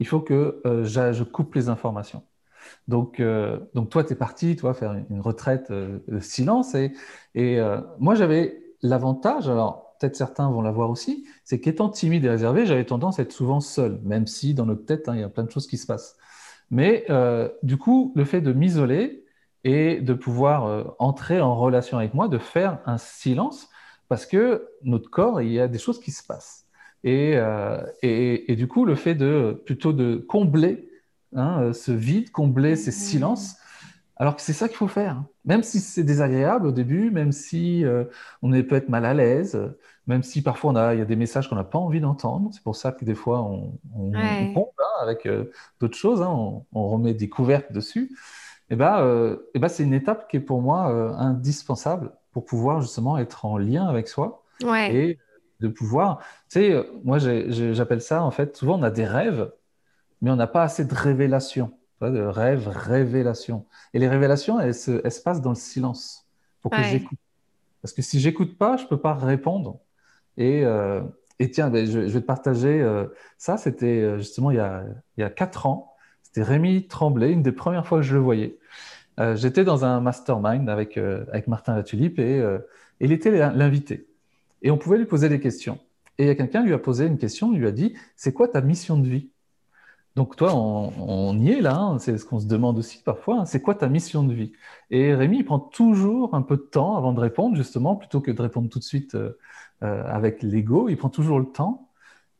Il 0.00 0.06
faut 0.06 0.20
que 0.20 0.60
euh, 0.66 0.84
je 0.84 1.24
coupe 1.24 1.54
les 1.54 1.68
informations. 1.68 2.22
Donc, 2.88 3.20
euh, 3.20 3.58
donc 3.74 3.90
toi, 3.90 4.04
tu 4.04 4.12
es 4.12 4.16
parti, 4.16 4.56
toi, 4.56 4.74
faire 4.74 4.94
une 5.10 5.20
retraite 5.20 5.70
euh, 5.70 5.98
de 6.08 6.20
silence. 6.20 6.74
Et, 6.74 6.92
euh, 7.36 7.80
moi, 7.98 8.14
j'avais 8.14 8.62
l'avantage, 8.82 9.48
alors 9.48 9.96
peut-être 10.00 10.16
certains 10.16 10.48
vont 10.50 10.62
l'avoir 10.62 10.90
aussi, 10.90 11.26
c'est 11.44 11.60
qu'étant 11.60 11.88
timide 11.88 12.24
et 12.24 12.28
réservé, 12.30 12.66
j'avais 12.66 12.84
tendance 12.84 13.18
à 13.18 13.22
être 13.22 13.32
souvent 13.32 13.60
seul, 13.60 14.00
même 14.04 14.26
si 14.26 14.54
dans 14.54 14.64
notre 14.64 14.84
tête, 14.84 15.08
hein, 15.08 15.14
il 15.14 15.20
y 15.20 15.24
a 15.24 15.28
plein 15.28 15.42
de 15.42 15.50
choses 15.50 15.66
qui 15.66 15.76
se 15.76 15.86
passent. 15.86 16.16
Mais 16.70 17.06
du 17.62 17.78
coup, 17.78 18.12
le 18.14 18.24
fait 18.24 18.40
de 18.40 18.52
m'isoler 18.52 19.24
et 19.64 20.00
de 20.00 20.14
pouvoir 20.14 20.94
entrer 21.00 21.40
en 21.40 21.56
relation 21.56 21.98
avec 21.98 22.14
moi, 22.14 22.28
de 22.28 22.38
faire 22.38 22.78
un 22.86 22.98
silence, 22.98 23.68
parce 24.08 24.26
que 24.26 24.68
notre 24.84 25.10
corps, 25.10 25.42
il 25.42 25.50
y 25.50 25.58
a 25.58 25.66
des 25.66 25.78
choses 25.78 25.98
qui 25.98 26.12
se 26.12 26.22
passent. 26.22 26.66
Et, 27.02 27.36
et 28.02 28.54
du 28.54 28.68
coup, 28.68 28.84
le 28.84 28.94
fait 28.94 29.14
de 29.16 29.60
plutôt 29.64 29.92
de 29.92 30.16
combler 30.28 30.88
Hein, 31.34 31.60
euh, 31.62 31.72
ce 31.72 31.92
vide, 31.92 32.30
combler 32.30 32.76
ces 32.76 32.90
silences. 32.90 33.56
Alors 34.16 34.34
que 34.34 34.42
c'est 34.42 34.52
ça 34.52 34.66
qu'il 34.66 34.76
faut 34.76 34.88
faire. 34.88 35.22
Même 35.44 35.62
si 35.62 35.78
c'est 35.78 36.02
désagréable 36.02 36.66
au 36.66 36.72
début, 36.72 37.10
même 37.10 37.30
si 37.30 37.84
euh, 37.84 38.04
on 38.42 38.52
est 38.52 38.64
peut-être 38.64 38.88
mal 38.88 39.04
à 39.04 39.14
l'aise, 39.14 39.60
même 40.06 40.22
si 40.22 40.42
parfois 40.42 40.72
il 40.94 40.98
y 40.98 41.02
a 41.02 41.04
des 41.04 41.16
messages 41.16 41.48
qu'on 41.48 41.54
n'a 41.54 41.64
pas 41.64 41.78
envie 41.78 42.00
d'entendre. 42.00 42.50
C'est 42.52 42.62
pour 42.62 42.74
ça 42.74 42.90
que 42.92 43.04
des 43.04 43.14
fois 43.14 43.42
on, 43.42 43.78
on, 43.94 44.12
hein, 44.14 44.54
avec 45.00 45.26
euh, 45.26 45.52
d'autres 45.80 45.96
choses, 45.96 46.20
hein. 46.22 46.30
on, 46.72 46.88
remet 46.88 47.14
des 47.14 47.28
couvertes 47.28 47.72
dessus. 47.72 48.10
Et 48.70 48.74
eh 48.74 48.76
ben, 48.76 49.38
ben 49.54 49.68
c'est 49.68 49.82
une 49.82 49.94
étape 49.94 50.28
qui 50.28 50.36
est 50.36 50.40
pour 50.40 50.60
moi 50.60 50.88
indispensable 51.18 52.12
pour 52.32 52.44
pouvoir 52.44 52.82
justement 52.82 53.16
être 53.16 53.46
en 53.46 53.56
lien 53.56 53.86
avec 53.86 54.08
soi 54.08 54.44
et 54.62 55.18
de 55.60 55.68
pouvoir. 55.68 56.18
Tu 56.50 56.60
sais, 56.60 56.86
moi 57.02 57.16
j'appelle 57.18 58.02
ça 58.02 58.22
en 58.22 58.30
fait. 58.30 58.56
Souvent 58.58 58.78
on 58.78 58.82
a 58.82 58.90
des 58.90 59.06
rêves 59.06 59.50
mais 60.20 60.30
on 60.30 60.36
n'a 60.36 60.46
pas 60.46 60.62
assez 60.62 60.84
de 60.84 60.94
révélations, 60.94 61.72
de 62.00 62.20
rêves, 62.20 62.68
révélations. 62.68 63.66
Et 63.94 63.98
les 63.98 64.08
révélations, 64.08 64.60
elles 64.60 64.74
se, 64.74 65.22
passent 65.22 65.40
dans 65.40 65.50
le 65.50 65.56
silence 65.56 66.26
pour 66.60 66.70
que 66.70 66.82
j'écoute. 66.82 67.18
Parce 67.82 67.92
que 67.92 68.02
si 68.02 68.20
j'écoute 68.20 68.58
pas, 68.58 68.76
je 68.76 68.86
peux 68.86 68.98
pas 68.98 69.14
répondre. 69.14 69.78
Et, 70.36 70.64
euh, 70.64 71.00
et 71.38 71.50
tiens, 71.50 71.70
ben, 71.70 71.86
je, 71.86 72.00
vais 72.00 72.20
te 72.20 72.26
partager 72.26 72.80
euh, 72.80 73.06
ça. 73.36 73.56
C'était 73.56 74.02
euh, 74.02 74.18
justement 74.18 74.50
il 74.50 74.56
y, 74.56 74.60
a, 74.60 74.84
il 75.16 75.20
y 75.20 75.24
a 75.24 75.30
quatre 75.30 75.66
ans. 75.66 75.94
C'était 76.22 76.42
Rémi 76.42 76.86
Tremblay, 76.86 77.32
une 77.32 77.42
des 77.42 77.52
premières 77.52 77.86
fois 77.86 77.98
que 77.98 78.04
je 78.04 78.14
le 78.14 78.20
voyais. 78.20 78.58
J'étais 79.34 79.64
dans 79.64 79.84
un 79.84 80.00
mastermind 80.00 80.68
avec, 80.68 80.96
avec 80.96 81.48
Martin 81.48 81.74
Latulipe 81.74 82.20
et, 82.20 82.40
il 83.00 83.10
était 83.10 83.32
l'invité. 83.32 84.06
Et 84.62 84.70
on 84.70 84.78
pouvait 84.78 84.96
lui 84.96 85.06
poser 85.06 85.28
des 85.28 85.40
questions. 85.40 85.80
Et 86.18 86.24
il 86.24 86.26
y 86.28 86.30
a 86.30 86.36
quelqu'un 86.36 86.62
lui 86.62 86.72
a 86.72 86.78
posé 86.78 87.06
une 87.06 87.18
question, 87.18 87.52
il 87.52 87.58
lui 87.58 87.66
a 87.66 87.72
dit, 87.72 87.94
c'est 88.14 88.32
quoi 88.32 88.46
ta 88.46 88.60
mission 88.60 88.96
de 88.96 89.08
vie? 89.08 89.30
Donc 90.18 90.34
toi, 90.34 90.52
on, 90.52 91.38
y 91.38 91.52
est 91.52 91.60
là, 91.60 91.78
hein, 91.78 91.98
c'est 92.00 92.18
ce 92.18 92.24
qu'on 92.24 92.40
se 92.40 92.46
demande 92.46 92.76
aussi 92.76 93.00
parfois, 93.04 93.42
hein, 93.42 93.44
c'est 93.44 93.62
quoi 93.62 93.76
ta 93.76 93.88
mission 93.88 94.24
de 94.24 94.34
vie? 94.34 94.52
Et 94.90 95.14
Rémi, 95.14 95.38
il 95.38 95.44
prend 95.44 95.60
toujours 95.60 96.34
un 96.34 96.42
peu 96.42 96.56
de 96.56 96.62
temps 96.62 96.96
avant 96.96 97.12
de 97.12 97.20
répondre, 97.20 97.54
justement, 97.54 97.94
plutôt 97.94 98.20
que 98.20 98.32
de 98.32 98.42
répondre 98.42 98.68
tout 98.68 98.80
de 98.80 98.84
suite 98.84 99.14
euh, 99.14 99.38
euh, 99.84 100.02
avec 100.06 100.42
l'ego, 100.42 100.88
il 100.88 100.96
prend 100.96 101.08
toujours 101.08 101.38
le 101.38 101.46
temps. 101.46 101.88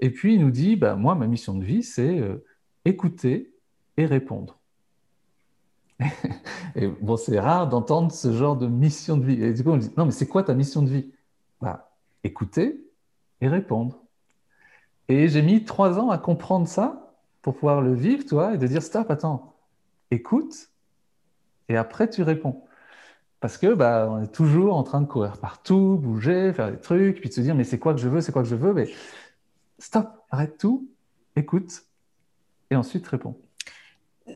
Et 0.00 0.10
puis 0.10 0.34
il 0.34 0.40
nous 0.40 0.50
dit, 0.50 0.74
bah, 0.74 0.96
moi, 0.96 1.14
ma 1.14 1.28
mission 1.28 1.54
de 1.54 1.64
vie, 1.64 1.84
c'est 1.84 2.18
euh, 2.18 2.44
écouter 2.84 3.54
et 3.96 4.06
répondre. 4.06 4.58
et 6.74 6.88
bon, 6.88 7.16
c'est 7.16 7.38
rare 7.38 7.68
d'entendre 7.68 8.10
ce 8.10 8.32
genre 8.32 8.56
de 8.56 8.66
mission 8.66 9.18
de 9.18 9.24
vie. 9.24 9.40
Et 9.40 9.52
du 9.52 9.62
coup, 9.62 9.70
on 9.70 9.76
dit, 9.76 9.92
non, 9.96 10.04
mais 10.04 10.10
c'est 10.10 10.26
quoi 10.26 10.42
ta 10.42 10.54
mission 10.54 10.82
de 10.82 10.90
vie? 10.90 11.12
Bah, 11.60 11.92
Écouter 12.24 12.80
et 13.40 13.46
répondre. 13.46 14.02
Et 15.08 15.28
j'ai 15.28 15.42
mis 15.42 15.64
trois 15.64 16.00
ans 16.00 16.10
à 16.10 16.18
comprendre 16.18 16.66
ça 16.66 17.07
pour 17.42 17.54
pouvoir 17.54 17.80
le 17.80 17.94
vivre, 17.94 18.24
toi, 18.24 18.54
et 18.54 18.58
de 18.58 18.66
dire 18.66 18.82
stop, 18.82 19.10
attends, 19.10 19.54
écoute, 20.10 20.70
et 21.68 21.76
après 21.76 22.08
tu 22.08 22.22
réponds. 22.22 22.64
Parce 23.40 23.56
que 23.56 23.74
bah, 23.74 24.08
on 24.10 24.22
est 24.22 24.32
toujours 24.32 24.76
en 24.76 24.82
train 24.82 25.00
de 25.00 25.06
courir 25.06 25.38
partout, 25.38 25.98
bouger, 26.00 26.52
faire 26.52 26.70
des 26.70 26.80
trucs, 26.80 27.20
puis 27.20 27.28
de 27.28 27.34
se 27.34 27.40
dire 27.40 27.54
mais 27.54 27.64
c'est 27.64 27.78
quoi 27.78 27.94
que 27.94 28.00
je 28.00 28.08
veux, 28.08 28.20
c'est 28.20 28.32
quoi 28.32 28.42
que 28.42 28.48
je 28.48 28.56
veux, 28.56 28.74
mais 28.74 28.90
stop, 29.78 30.08
arrête 30.30 30.58
tout, 30.58 30.88
écoute, 31.36 31.84
et 32.70 32.76
ensuite 32.76 33.06
réponds. 33.06 33.38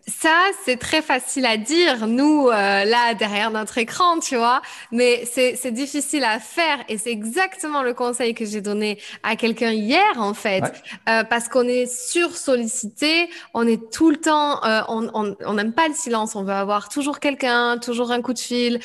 Ça, 0.06 0.50
c'est 0.64 0.78
très 0.78 1.02
facile 1.02 1.44
à 1.44 1.56
dire, 1.56 2.06
nous, 2.06 2.48
euh, 2.48 2.84
là, 2.84 3.14
derrière 3.14 3.50
notre 3.50 3.78
écran, 3.78 4.18
tu 4.20 4.36
vois, 4.36 4.62
mais 4.90 5.24
c'est 5.26 5.70
difficile 5.70 6.24
à 6.24 6.38
faire 6.38 6.78
et 6.88 6.98
c'est 6.98 7.10
exactement 7.10 7.82
le 7.82 7.92
conseil 7.92 8.34
que 8.34 8.44
j'ai 8.44 8.60
donné 8.60 8.98
à 9.22 9.36
quelqu'un 9.36 9.72
hier, 9.72 10.12
en 10.16 10.34
fait, 10.34 10.62
euh, 11.08 11.24
parce 11.24 11.48
qu'on 11.48 11.68
est 11.68 11.86
sur-sollicité, 11.86 13.28
on 13.54 13.66
est 13.66 13.92
tout 13.92 14.10
le 14.10 14.16
temps, 14.16 14.64
euh, 14.64 14.80
on 14.88 15.54
n'aime 15.54 15.72
pas 15.72 15.88
le 15.88 15.94
silence, 15.94 16.36
on 16.36 16.44
veut 16.44 16.52
avoir 16.52 16.88
toujours 16.88 17.20
quelqu'un, 17.20 17.78
toujours 17.78 18.12
un 18.12 18.22
coup 18.22 18.32
de 18.32 18.38
fil, 18.38 18.80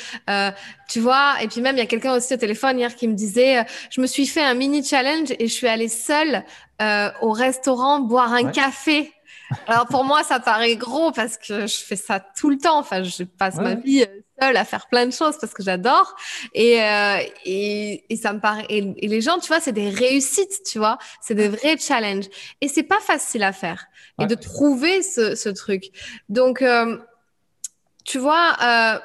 tu 0.90 1.00
vois, 1.00 1.36
et 1.42 1.48
puis 1.48 1.62
même, 1.62 1.76
il 1.76 1.80
y 1.80 1.84
a 1.84 1.88
quelqu'un 1.88 2.16
aussi 2.16 2.34
au 2.34 2.38
téléphone 2.38 2.80
hier 2.80 2.96
qui 2.96 3.08
me 3.08 3.14
disait, 3.14 3.66
je 3.90 4.02
me 4.02 4.08
suis 4.08 4.28
fait 4.28 4.44
un 4.44 4.54
mini 4.54 4.84
challenge 4.84 5.32
et 5.40 5.48
je 5.48 5.54
suis 5.54 5.68
allée 5.68 5.90
seule 5.90 6.44
au 7.22 7.32
restaurant 7.32 8.00
boire 8.00 8.34
un 8.34 8.52
café 8.52 9.12
alors 9.68 9.88
pour 9.88 10.04
moi, 10.04 10.24
ça 10.24 10.40
paraît 10.40 10.76
gros 10.76 11.12
parce 11.12 11.38
que 11.38 11.68
je 11.68 11.78
fais 11.78 11.96
ça 11.96 12.20
tout 12.20 12.50
le 12.50 12.58
temps. 12.58 12.80
Enfin, 12.80 13.04
je 13.04 13.24
passe 13.24 13.56
ma 13.56 13.76
vie 13.76 14.04
euh, 14.04 14.22
seule 14.42 14.58
à 14.58 14.66
faire 14.66 14.88
plein 14.88 15.06
de 15.06 15.12
choses 15.12 15.38
parce 15.40 15.54
que 15.54 15.64
j'adore. 15.64 16.16
Et, 16.54 16.82
euh, 16.82 17.20
et, 17.46 18.06
et, 18.10 18.16
ça 18.18 18.34
me 18.34 18.40
paraît. 18.40 18.66
Et, 18.70 18.82
les 18.82 19.22
gens, 19.22 19.40
tu 19.40 19.48
vois, 19.48 19.60
c'est 19.60 19.72
des 19.72 19.90
réussites, 19.90 20.64
tu 20.70 20.80
vois, 20.80 20.98
c'est 21.22 21.36
des 21.36 21.48
vrais 21.48 21.78
challenges. 21.78 22.28
Et 22.62 22.68
c'est 22.68 22.84
pas 22.84 23.00
facile 23.00 23.44
à 23.44 23.54
faire 23.54 23.86
et 24.20 24.26
de 24.26 24.36
trouver 24.36 25.04
ce, 25.04 25.36
ce 25.36 25.50
truc. 25.50 25.92
Donc, 26.30 26.62
euh, 26.62 26.98
tu 28.04 28.20
vois. 28.20 28.56
Euh, 28.62 29.00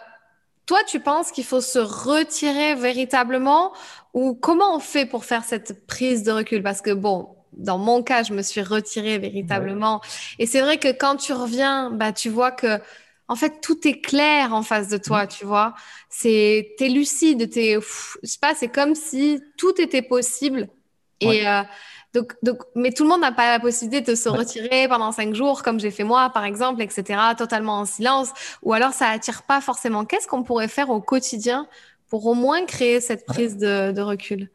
toi, 0.65 0.79
tu 0.87 1.01
penses 1.01 1.33
qu'il 1.33 1.45
faut 1.45 1.61
se 1.61 1.81
retirer 1.81 2.77
véritablement 2.77 3.73
ou 4.15 4.35
comment 4.35 4.77
on 4.77 4.79
fait 4.79 5.07
pour 5.07 5.25
faire 5.25 5.43
cette 5.45 5.87
prise 5.87 6.23
de 6.23 6.31
recul? 6.31 6.63
Parce 6.63 6.81
que 6.81 6.93
bon, 6.93 7.35
dans 7.53 7.79
mon 7.79 8.03
cas, 8.03 8.23
je 8.23 8.33
me 8.33 8.43
suis 8.43 8.63
retirée 8.63 9.19
véritablement. 9.19 10.01
Et 10.39 10.47
c'est 10.47 10.61
vrai 10.61 10.79
que 10.79 10.89
quand 10.93 11.17
tu 11.17 11.33
reviens, 11.33 11.91
bah, 11.91 12.13
tu 12.13 12.29
vois 12.29 12.51
que, 12.51 12.81
en 13.29 13.37
fait, 13.37 13.61
tout 13.61 13.87
est 13.87 14.01
clair 14.01 14.55
en 14.55 14.63
face 14.63 14.89
de 14.89 14.99
toi, 14.99 15.27
tu 15.27 15.45
vois. 15.45 15.75
C'est, 16.09 16.75
t'es 16.79 16.89
lucide, 16.89 17.51
t'es, 17.51 17.79
je 18.23 18.29
sais 18.29 18.39
pas, 18.41 18.55
c'est 18.55 18.69
comme 18.69 18.95
si 18.95 19.41
tout 19.57 19.81
était 19.81 20.03
possible. 20.03 20.69
Et, 21.21 21.47
euh, 21.47 21.63
Donc, 22.15 22.35
donc, 22.43 22.59
mais 22.75 22.93
tout 22.93 23.05
le 23.05 23.09
monde 23.09 23.23
n'a 23.23 23.33
pas 23.33 23.51
la 23.51 23.61
possibilité 23.61 24.11
de 24.11 24.15
se 24.17 24.29
retirer 24.29 24.87
pendant 24.89 25.13
cinq 25.13 25.35
jours, 25.35 25.63
comme 25.63 25.81
j'ai 25.81 25.91
fait 25.91 26.05
moi, 26.05 26.29
par 26.31 26.45
exemple, 26.45 26.83
etc., 26.83 27.19
totalement 27.39 27.79
en 27.79 27.87
silence. 27.87 28.31
Ou 28.63 28.75
alors, 28.75 28.93
ça 28.93 29.09
attire 29.09 29.45
pas 29.45 29.61
forcément. 29.63 30.05
Qu'est-ce 30.05 30.27
qu'on 30.27 30.43
pourrait 30.43 30.69
faire 30.69 30.91
au 30.91 31.01
quotidien 31.01 31.67
pour 32.09 32.27
au 32.27 32.35
moins 32.35 32.67
créer 32.67 33.01
cette 33.01 33.25
prise 33.25 33.57
de, 33.57 34.01
recul? 34.03 34.51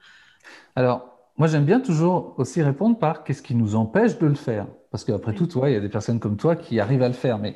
Alors, 0.75 1.16
moi, 1.38 1.47
j'aime 1.47 1.65
bien 1.65 1.80
toujours 1.80 2.34
aussi 2.38 2.63
répondre 2.63 2.97
par 2.97 3.23
qu'est-ce 3.23 3.43
qui 3.43 3.54
nous 3.54 3.76
empêche 3.76 4.17
de 4.17 4.26
le 4.26 4.36
faire. 4.36 4.67
Parce 4.89 5.04
qu'après 5.04 5.34
tout, 5.34 5.45
toi, 5.45 5.69
il 5.69 5.73
y 5.73 5.76
a 5.76 5.80
des 5.80 5.89
personnes 5.89 6.19
comme 6.19 6.38
toi 6.38 6.56
qui 6.56 6.80
arrivent 6.80 7.04
à 7.04 7.08
le 7.08 7.13
faire, 7.13 7.38
mais 7.38 7.56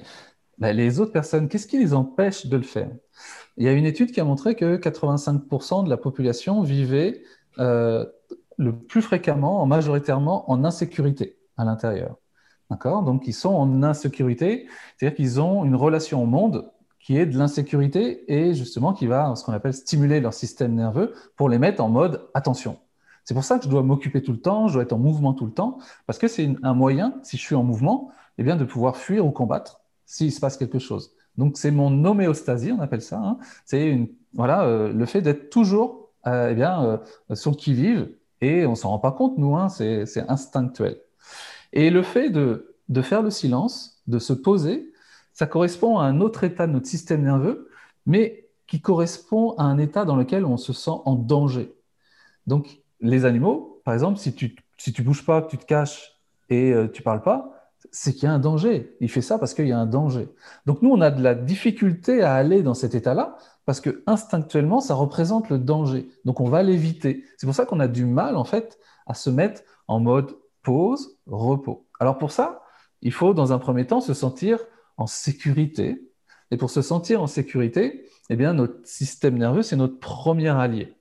bah, 0.60 0.72
les 0.72 1.00
autres 1.00 1.12
personnes, 1.12 1.50
qu'est-ce 1.50 1.66
qui 1.66 1.80
les 1.80 1.94
empêche 1.96 2.46
de 2.46 2.58
le 2.58 2.64
faire? 2.64 2.92
Il 3.58 3.66
y 3.66 3.68
a 3.68 3.72
une 3.72 3.86
étude 3.86 4.12
qui 4.12 4.22
a 4.22 4.24
montré 4.24 4.56
que 4.56 4.78
85% 4.78 5.84
de 5.86 5.90
la 5.90 5.98
population 5.98 6.62
vivait 6.62 7.24
euh, 7.58 8.06
le 8.58 8.78
plus 8.78 9.02
fréquemment, 9.02 9.62
en 9.62 9.66
majoritairement, 9.66 10.50
en 10.52 10.64
insécurité 10.64 11.40
à 11.58 11.66
l'intérieur. 11.66 12.18
D'accord? 12.70 13.02
Donc, 13.02 13.24
ils 13.26 13.34
sont 13.34 13.54
en 13.54 13.82
insécurité, 13.82 14.68
c'est-à-dire 14.98 15.16
qu'ils 15.16 15.42
ont 15.42 15.66
une 15.66 15.76
relation 15.76 16.22
au 16.22 16.28
monde 16.28 16.72
qui 17.00 17.18
est 17.18 17.26
de 17.26 17.36
l'insécurité 17.36 18.32
et 18.32 18.54
justement 18.54 18.94
qui 18.94 19.08
va, 19.08 19.36
ce 19.36 19.44
qu'on 19.44 19.54
appelle, 19.54 19.74
stimuler 19.74 20.22
leur 20.22 20.36
système 20.36 20.76
nerveux 20.76 21.16
pour 21.36 21.50
les 21.50 21.58
mettre 21.58 21.84
en 21.84 21.90
mode 21.90 22.30
attention. 22.36 22.78
C'est 23.24 23.34
pour 23.34 23.44
ça 23.44 23.58
que 23.58 23.66
je 23.66 23.70
dois 23.70 23.84
m'occuper 23.84 24.22
tout 24.22 24.32
le 24.32 24.40
temps, 24.40 24.68
je 24.68 24.74
dois 24.74 24.84
être 24.84 24.94
en 24.94 24.98
mouvement 25.00 25.34
tout 25.34 25.46
le 25.46 25.52
temps, 25.54 25.78
parce 26.08 26.20
que 26.20 26.28
c'est 26.28 26.54
un 26.64 26.74
moyen, 26.74 27.20
si 27.24 27.38
je 27.38 27.42
suis 27.42 27.56
en 27.56 27.64
mouvement, 27.64 28.12
eh 28.38 28.44
bien, 28.44 28.56
de 28.56 28.66
pouvoir 28.66 28.98
fuir 28.98 29.26
ou 29.26 29.32
combattre 29.32 29.82
s'il 30.06 30.32
se 30.32 30.40
passe 30.40 30.58
quelque 30.58 30.80
chose. 30.80 31.14
Donc, 31.38 31.58
c'est 31.58 31.72
mon 31.72 32.04
homéostasie, 32.04 32.72
on 32.72 32.82
appelle 32.82 33.02
ça. 33.02 33.20
Hein. 33.20 33.38
C'est 33.66 34.10
voilà, 34.34 34.64
euh, 34.64 34.92
le 34.92 35.06
fait 35.06 35.22
d'être 35.22 35.50
toujours 35.50 36.10
euh, 36.28 36.50
eh 36.52 36.56
bien, 36.56 36.84
euh, 37.30 37.36
sur 37.36 37.56
qui-vive, 37.56 38.10
et 38.42 38.66
on 38.66 38.76
s'en 38.76 38.90
rend 38.90 39.00
pas 39.00 39.12
compte, 39.12 39.38
nous, 39.38 39.56
hein, 39.56 39.70
c'est 39.70 40.26
instinctuel. 40.28 41.00
Et 41.74 41.90
le 41.90 42.02
fait 42.02 42.30
de, 42.30 42.76
de 42.90 43.02
faire 43.02 43.22
le 43.22 43.30
silence, 43.30 44.02
de 44.08 44.20
se 44.20 44.34
poser, 44.34 44.92
ça 45.34 45.46
correspond 45.46 46.00
à 46.00 46.06
un 46.06 46.22
autre 46.22 46.44
état 46.44 46.68
de 46.68 46.74
notre 46.74 46.88
système 46.88 47.22
nerveux, 47.22 47.70
mais 48.06 48.50
qui 48.68 48.82
correspond 48.82 49.54
à 49.58 49.64
un 49.64 49.78
état 49.78 50.06
dans 50.06 50.16
lequel 50.16 50.46
on 50.46 50.58
se 50.58 50.74
sent 50.74 50.92
en 51.06 51.16
danger. 51.16 51.76
Donc, 52.48 52.82
les 53.02 53.26
animaux, 53.26 53.82
par 53.84 53.94
exemple, 53.94 54.20
si 54.20 54.34
tu 54.34 54.56
si 54.82 54.94
tu 54.94 55.04
bouges 55.04 55.24
pas, 55.24 55.44
tu 55.44 55.60
te 55.60 55.66
caches 55.66 56.20
et 56.50 56.74
euh, 56.74 56.88
tu 56.88 57.04
parles 57.04 57.22
pas, 57.22 57.70
c'est 57.92 58.14
qu'il 58.14 58.24
y 58.24 58.28
a 58.28 58.34
un 58.34 58.40
danger. 58.40 58.96
Il 59.00 59.10
fait 59.10 59.22
ça 59.22 59.38
parce 59.38 59.54
qu'il 59.54 59.68
y 59.68 59.72
a 59.72 59.78
un 59.78 59.86
danger. 59.86 60.28
Donc 60.66 60.82
nous, 60.82 60.90
on 60.90 61.02
a 61.02 61.12
de 61.12 61.22
la 61.22 61.36
difficulté 61.36 62.24
à 62.24 62.34
aller 62.34 62.64
dans 62.64 62.74
cet 62.74 62.96
état-là 62.96 63.38
parce 63.66 63.80
que 63.80 64.02
instinctuellement, 64.08 64.82
ça 64.82 64.96
représente 64.96 65.50
le 65.50 65.60
danger. 65.60 66.10
Donc 66.26 66.40
on 66.42 66.50
va 66.50 66.64
l'éviter. 66.64 67.26
C'est 67.38 67.46
pour 67.46 67.54
ça 67.54 67.66
qu'on 67.66 67.80
a 67.80 67.88
du 67.88 68.06
mal 68.06 68.36
en 68.36 68.44
fait 68.44 68.80
à 69.06 69.14
se 69.14 69.30
mettre 69.30 69.62
en 69.88 70.00
mode 70.00 70.36
pause, 70.64 71.18
repos. 71.28 71.86
Alors 72.00 72.18
pour 72.18 72.32
ça, 72.32 72.64
il 73.02 73.14
faut 73.14 73.36
dans 73.36 73.54
un 73.54 73.60
premier 73.60 73.86
temps 73.86 74.02
se 74.02 74.16
sentir 74.16 74.60
en 74.98 75.06
sécurité. 75.06 76.12
Et 76.50 76.58
pour 76.58 76.72
se 76.72 76.82
sentir 76.82 77.22
en 77.22 77.28
sécurité, 77.28 78.10
eh 78.30 78.36
bien 78.36 78.54
notre 78.54 78.80
système 78.84 79.38
nerveux, 79.38 79.62
c'est 79.62 79.76
notre 79.76 80.00
premier 80.00 80.50
allié. 80.50 80.96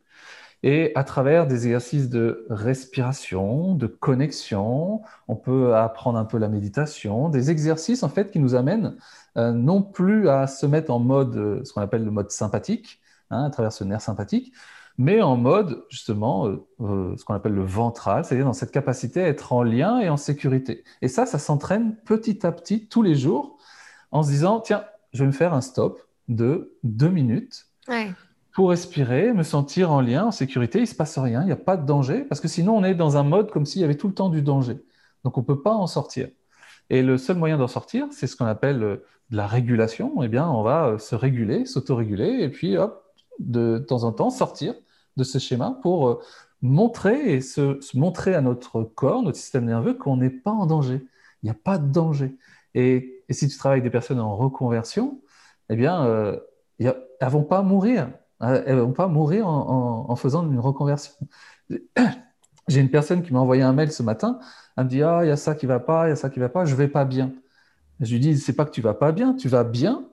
Et 0.63 0.93
à 0.95 1.05
travers 1.05 1.47
des 1.47 1.67
exercices 1.67 2.11
de 2.11 2.47
respiration, 2.51 3.75
de 3.75 3.87
connexion, 3.87 5.01
on 5.27 5.37
peut 5.37 5.75
apprendre 5.75 6.19
un 6.19 6.27
peu 6.27 6.37
la 6.37 6.49
méditation, 6.49 7.31
des 7.31 7.51
exercices 7.51 8.03
en 8.03 8.11
fait 8.11 8.31
qui 8.31 8.39
nous 8.39 8.55
amènent 8.55 8.97
euh, 9.39 9.53
non 9.53 9.83
plus 9.83 10.29
à 10.29 10.47
se 10.47 10.67
mettre 10.67 10.91
en 10.93 10.99
mode, 10.99 11.37
euh, 11.37 11.65
ce 11.65 11.73
qu'on 11.73 11.81
appelle 11.81 12.05
le 12.05 12.11
mode 12.11 12.31
sympathique, 12.31 13.01
hein, 13.31 13.45
à 13.45 13.51
travers 13.51 13.73
ce 13.73 13.85
nerf 13.85 14.03
sympathique, 14.03 14.53
mais 14.99 15.23
en 15.23 15.39
mode 15.39 15.83
justement 15.89 16.47
euh, 16.47 17.17
ce 17.17 17.25
qu'on 17.25 17.35
appelle 17.35 17.55
le 17.55 17.65
ventral, 17.65 18.27
c'est-à-dire 18.27 18.45
dans 18.45 18.53
cette 18.53 18.73
capacité 18.73 19.23
à 19.23 19.29
être 19.29 19.55
en 19.55 19.63
lien 19.63 19.99
et 20.01 20.11
en 20.11 20.19
sécurité. 20.19 20.85
Et 21.01 21.09
ça, 21.09 21.25
ça 21.25 21.39
s'entraîne 21.39 21.97
petit 22.05 22.47
à 22.47 22.53
petit 22.53 22.87
tous 22.87 23.03
les 23.03 23.15
jours 23.15 23.57
en 24.13 24.23
se 24.23 24.29
disant, 24.29 24.61
tiens, 24.61 24.85
je 25.15 25.21
vais 25.21 25.27
me 25.27 25.33
faire 25.33 25.55
un 25.55 25.63
stop 25.63 26.03
de 26.29 26.77
deux 26.83 27.09
minutes. 27.09 27.67
Pour 28.53 28.71
respirer, 28.71 29.33
me 29.33 29.43
sentir 29.43 29.93
en 29.93 30.01
lien, 30.01 30.27
en 30.27 30.31
sécurité, 30.33 30.79
il 30.79 30.83
ne 30.83 30.87
se 30.87 30.95
passe 30.95 31.19
rien, 31.19 31.43
il 31.43 31.47
n'y 31.47 31.53
a 31.53 31.57
pas 31.57 31.77
de 31.77 31.87
danger, 31.87 32.25
parce 32.25 32.41
que 32.41 32.49
sinon 32.49 32.77
on 32.77 32.85
est 32.85 32.95
dans 32.95 33.17
un 33.17 33.23
mode 33.23 33.51
comme 33.51 33.67
s'il 33.67 33.81
y 33.81 33.85
avait 33.85 33.97
tout 33.97 34.09
le 34.09 34.15
temps 34.15 34.29
du 34.29 34.43
danger. 34.43 34.79
Donc 35.25 35.39
on 35.39 35.41
ne 35.43 35.47
peut 35.47 35.63
pas 35.63 35.75
en 35.75 35.87
sortir. 35.87 36.29
Et 36.91 37.03
le 37.03 37.19
seul 37.19 37.37
moyen 37.37 37.57
d'en 37.57 37.69
sortir, 37.69 38.09
c'est 38.11 38.27
ce 38.27 38.37
qu'on 38.37 38.47
appelle 38.47 38.83
euh, 38.83 38.97
de 39.31 39.37
la 39.37 39.47
régulation. 39.47 40.23
Eh 40.23 40.29
bien, 40.29 40.49
on 40.51 40.63
va 40.63 40.87
euh, 40.89 40.99
se 40.99 41.15
réguler, 41.15 41.65
s'autoréguler, 41.65 42.41
et 42.41 42.49
puis 42.49 42.77
hop, 42.77 43.05
de, 43.39 43.79
temps 43.79 44.05
en 44.05 44.13
temps 44.13 44.31
sortir 44.31 44.75
de 45.17 45.25
ce 45.25 45.39
schéma 45.39 45.79
pour 45.83 46.09
euh, 46.09 46.21
montrer 46.63 47.35
et 47.35 47.41
se, 47.41 47.79
montrer 47.97 48.35
à 48.35 48.41
notre 48.41 48.83
corps, 48.83 49.23
notre 49.23 49.39
système 49.39 49.67
nerveux, 49.67 49.95
qu'on 49.95 50.17
n'est 50.17 50.31
pas 50.31 50.51
en 50.51 50.67
danger. 50.67 51.07
Il 51.43 51.47
n'y 51.47 51.51
a 51.51 51.55
pas 51.55 51.79
de 51.79 51.91
danger. 51.91 52.37
Et, 52.75 53.25
si 53.31 53.47
tu 53.47 53.57
travailles 53.57 53.79
avec 53.79 53.85
des 53.85 53.91
personnes 53.91 54.19
en 54.19 54.37
reconversion, 54.37 55.21
eh 55.69 55.77
bien, 55.77 56.05
elles 56.81 56.93
ne 57.23 57.29
vont 57.29 57.45
pas 57.45 57.63
mourir 57.63 58.11
elles 58.41 58.77
ne 58.77 58.81
vont 58.81 58.93
pas 58.93 59.09
mourir 59.09 59.47
en, 59.47 60.15
faisant 60.17 60.51
une 60.51 60.59
reconversion. 60.59 61.13
J'ai 62.69 62.81
une 62.81 62.91
personne 62.91 63.23
qui 63.23 63.33
m'a 63.33 63.41
envoyé 63.41 63.63
un 63.63 63.73
mail 63.73 63.93
ce 63.93 64.03
matin. 64.03 64.39
Elle 64.77 64.85
me 64.85 64.89
dit 64.89 65.03
Ah, 65.03 65.21
il 65.23 65.29
y 65.29 65.31
a 65.31 65.37
ça 65.37 65.55
qui 65.55 65.67
ne 65.67 65.73
va 65.73 65.81
pas, 65.81 66.07
il 66.07 66.11
y 66.11 66.13
a 66.13 66.17
ça 66.17 66.31
qui 66.31 66.39
ne 66.39 66.45
va 66.45 66.49
pas, 66.49 66.65
je 66.65 66.73
ne 66.73 66.79
vais 66.79 66.89
pas 66.89 67.05
bien. 67.05 67.33
Je 68.01 68.13
lui 68.13 68.21
dis 68.21 68.39
C'est 68.39 68.55
pas 68.55 68.65
que 68.65 68.71
tu 68.71 68.81
ne 68.81 68.85
vas 68.85 68.95
pas 68.95 69.13
bien, 69.13 69.35
tu 69.35 69.49
vas 69.49 69.65
bien, 69.65 70.05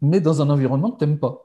mais 0.00 0.20
dans 0.20 0.42
un 0.42 0.50
environnement 0.50 0.90
que 0.90 0.98
tu 0.98 1.06
n'aimes 1.06 1.18
pas. 1.18 1.44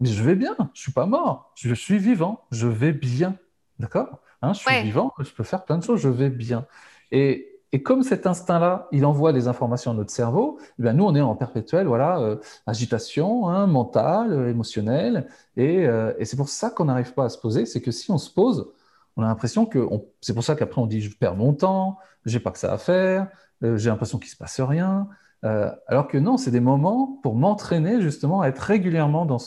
Mais 0.00 0.08
je 0.08 0.22
vais 0.22 0.36
bien, 0.36 0.54
je 0.58 0.62
ne 0.62 0.68
suis 0.74 0.92
pas 0.92 1.06
mort, 1.06 1.52
je 1.56 1.74
suis 1.74 1.98
vivant, 1.98 2.44
je 2.52 2.68
vais 2.68 2.92
bien. 2.92 3.36
D'accord? 3.78 4.20
Hein, 4.42 4.52
Je 4.52 4.60
suis 4.60 4.82
vivant, 4.82 5.12
je 5.18 5.30
peux 5.32 5.42
faire 5.42 5.64
plein 5.64 5.78
de 5.78 5.82
choses, 5.82 6.00
je 6.00 6.08
vais 6.08 6.30
bien. 6.30 6.66
Et 7.10 7.57
et 7.72 7.82
comme 7.82 8.02
cet 8.02 8.26
instinct-là, 8.26 8.88
il 8.92 9.04
envoie 9.04 9.32
des 9.32 9.46
informations 9.46 9.90
à 9.90 9.94
notre 9.94 10.10
cerveau, 10.10 10.58
eh 10.82 10.92
nous, 10.92 11.04
on 11.04 11.14
est 11.14 11.20
en 11.20 11.34
perpétuelle 11.36 11.86
voilà, 11.86 12.18
euh, 12.20 12.36
agitation 12.66 13.48
hein, 13.48 13.66
mentale, 13.66 14.32
euh, 14.32 14.50
émotionnelle. 14.50 15.28
Et, 15.56 15.86
euh, 15.86 16.14
et 16.18 16.24
c'est 16.24 16.36
pour 16.36 16.48
ça 16.48 16.70
qu'on 16.70 16.86
n'arrive 16.86 17.12
pas 17.12 17.24
à 17.24 17.28
se 17.28 17.38
poser. 17.38 17.66
C'est 17.66 17.82
que 17.82 17.90
si 17.90 18.10
on 18.10 18.16
se 18.16 18.30
pose, 18.32 18.72
on 19.16 19.22
a 19.22 19.26
l'impression 19.26 19.66
que. 19.66 19.86
C'est 20.22 20.32
pour 20.32 20.44
ça 20.44 20.54
qu'après, 20.56 20.80
on 20.80 20.86
dit 20.86 21.00
je 21.02 21.14
perds 21.16 21.36
mon 21.36 21.52
temps, 21.52 21.98
j'ai 22.24 22.40
pas 22.40 22.52
que 22.52 22.58
ça 22.58 22.72
à 22.72 22.78
faire, 22.78 23.28
j'ai 23.62 23.90
l'impression 23.90 24.18
qu'il 24.18 24.30
se 24.30 24.36
passe 24.36 24.60
rien. 24.60 25.08
alors 25.42 26.08
que 26.08 26.18
non, 26.18 26.36
c'est 26.36 26.50
des 26.50 26.60
moments 26.60 27.18
pour 27.22 27.34
m'entraîner 27.34 28.00
justement 28.00 28.40
à 28.42 28.48
être 28.48 28.60
régulièrement 28.60 29.26
dans, 29.26 29.38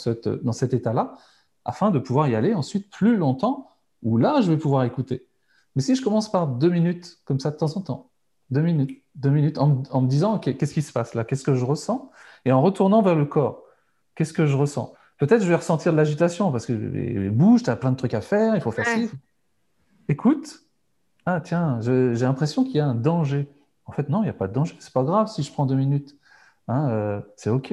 dans 0.44 0.54
cet 0.54 0.74
état-là, 0.74 1.14
afin 1.66 1.92
de 1.92 2.00
pouvoir 2.00 2.28
y 2.28 2.36
aller 2.36 2.54
ensuite 2.54 2.90
plus 2.92 3.18
longtemps, 3.18 3.70
où 4.04 4.18
là, 4.18 4.42
je 4.42 4.52
vais 4.52 4.58
pouvoir 4.58 4.84
écouter. 4.84 5.28
Mais 5.76 5.82
si 5.82 5.96
je 5.96 6.04
commence 6.04 6.32
par 6.32 6.48
deux 6.48 6.70
minutes, 6.70 7.20
comme 7.26 7.40
ça 7.40 7.52
de 7.52 7.58
temps 7.58 7.78
en 7.78 7.82
temps, 7.82 8.11
deux 8.52 8.62
minutes, 8.62 9.04
deux 9.16 9.30
minutes, 9.30 9.58
en, 9.58 10.02
me 10.02 10.08
disant, 10.08 10.38
qu'est-ce 10.40 10.74
qui 10.74 10.82
se 10.82 10.92
passe 10.92 11.14
là? 11.16 11.24
Qu'est-ce 11.24 11.44
que 11.44 11.56
je 11.56 11.66
ressens? 11.66 12.12
Et 12.46 12.52
en 12.52 12.62
retournant 12.62 13.02
vers 13.02 13.16
le 13.16 13.26
corps, 13.26 13.64
qu'est-ce 14.16 14.34
que 14.34 14.46
je 14.46 14.56
ressens? 14.56 14.94
Peut-être 15.18 15.44
je 15.44 15.48
vais 15.48 15.56
ressentir 15.56 15.92
de 15.92 15.98
l'agitation 15.98 16.52
parce 16.52 16.66
que 16.66 17.30
bouge, 17.30 17.64
tu 17.64 17.70
as 17.70 17.76
plein 17.76 17.92
de 17.92 17.98
trucs 17.98 18.14
à 18.14 18.22
faire, 18.22 18.56
il 18.56 18.62
faut 18.62 18.72
faire 18.72 18.88
ci. 18.88 19.10
Écoute, 20.10 20.64
ah 21.26 21.40
tiens, 21.42 21.80
j'ai 21.82 22.26
l'impression 22.26 22.64
qu'il 22.64 22.76
y 22.76 22.80
a 22.80 22.88
un 22.88 22.96
danger. 22.96 23.48
En 23.86 23.92
fait, 23.92 24.10
non, 24.10 24.22
il 24.22 24.24
n'y 24.24 24.30
a 24.30 24.34
pas 24.34 24.48
de 24.48 24.54
danger. 24.54 24.76
C'est 24.80 24.94
pas 24.94 25.04
grave 25.04 25.28
si 25.28 25.44
je 25.44 25.52
prends 25.52 25.66
deux 25.66 25.76
minutes. 25.76 26.18
Hein, 26.68 26.90
euh, 26.90 27.22
c'est 27.36 27.50
OK. 27.50 27.72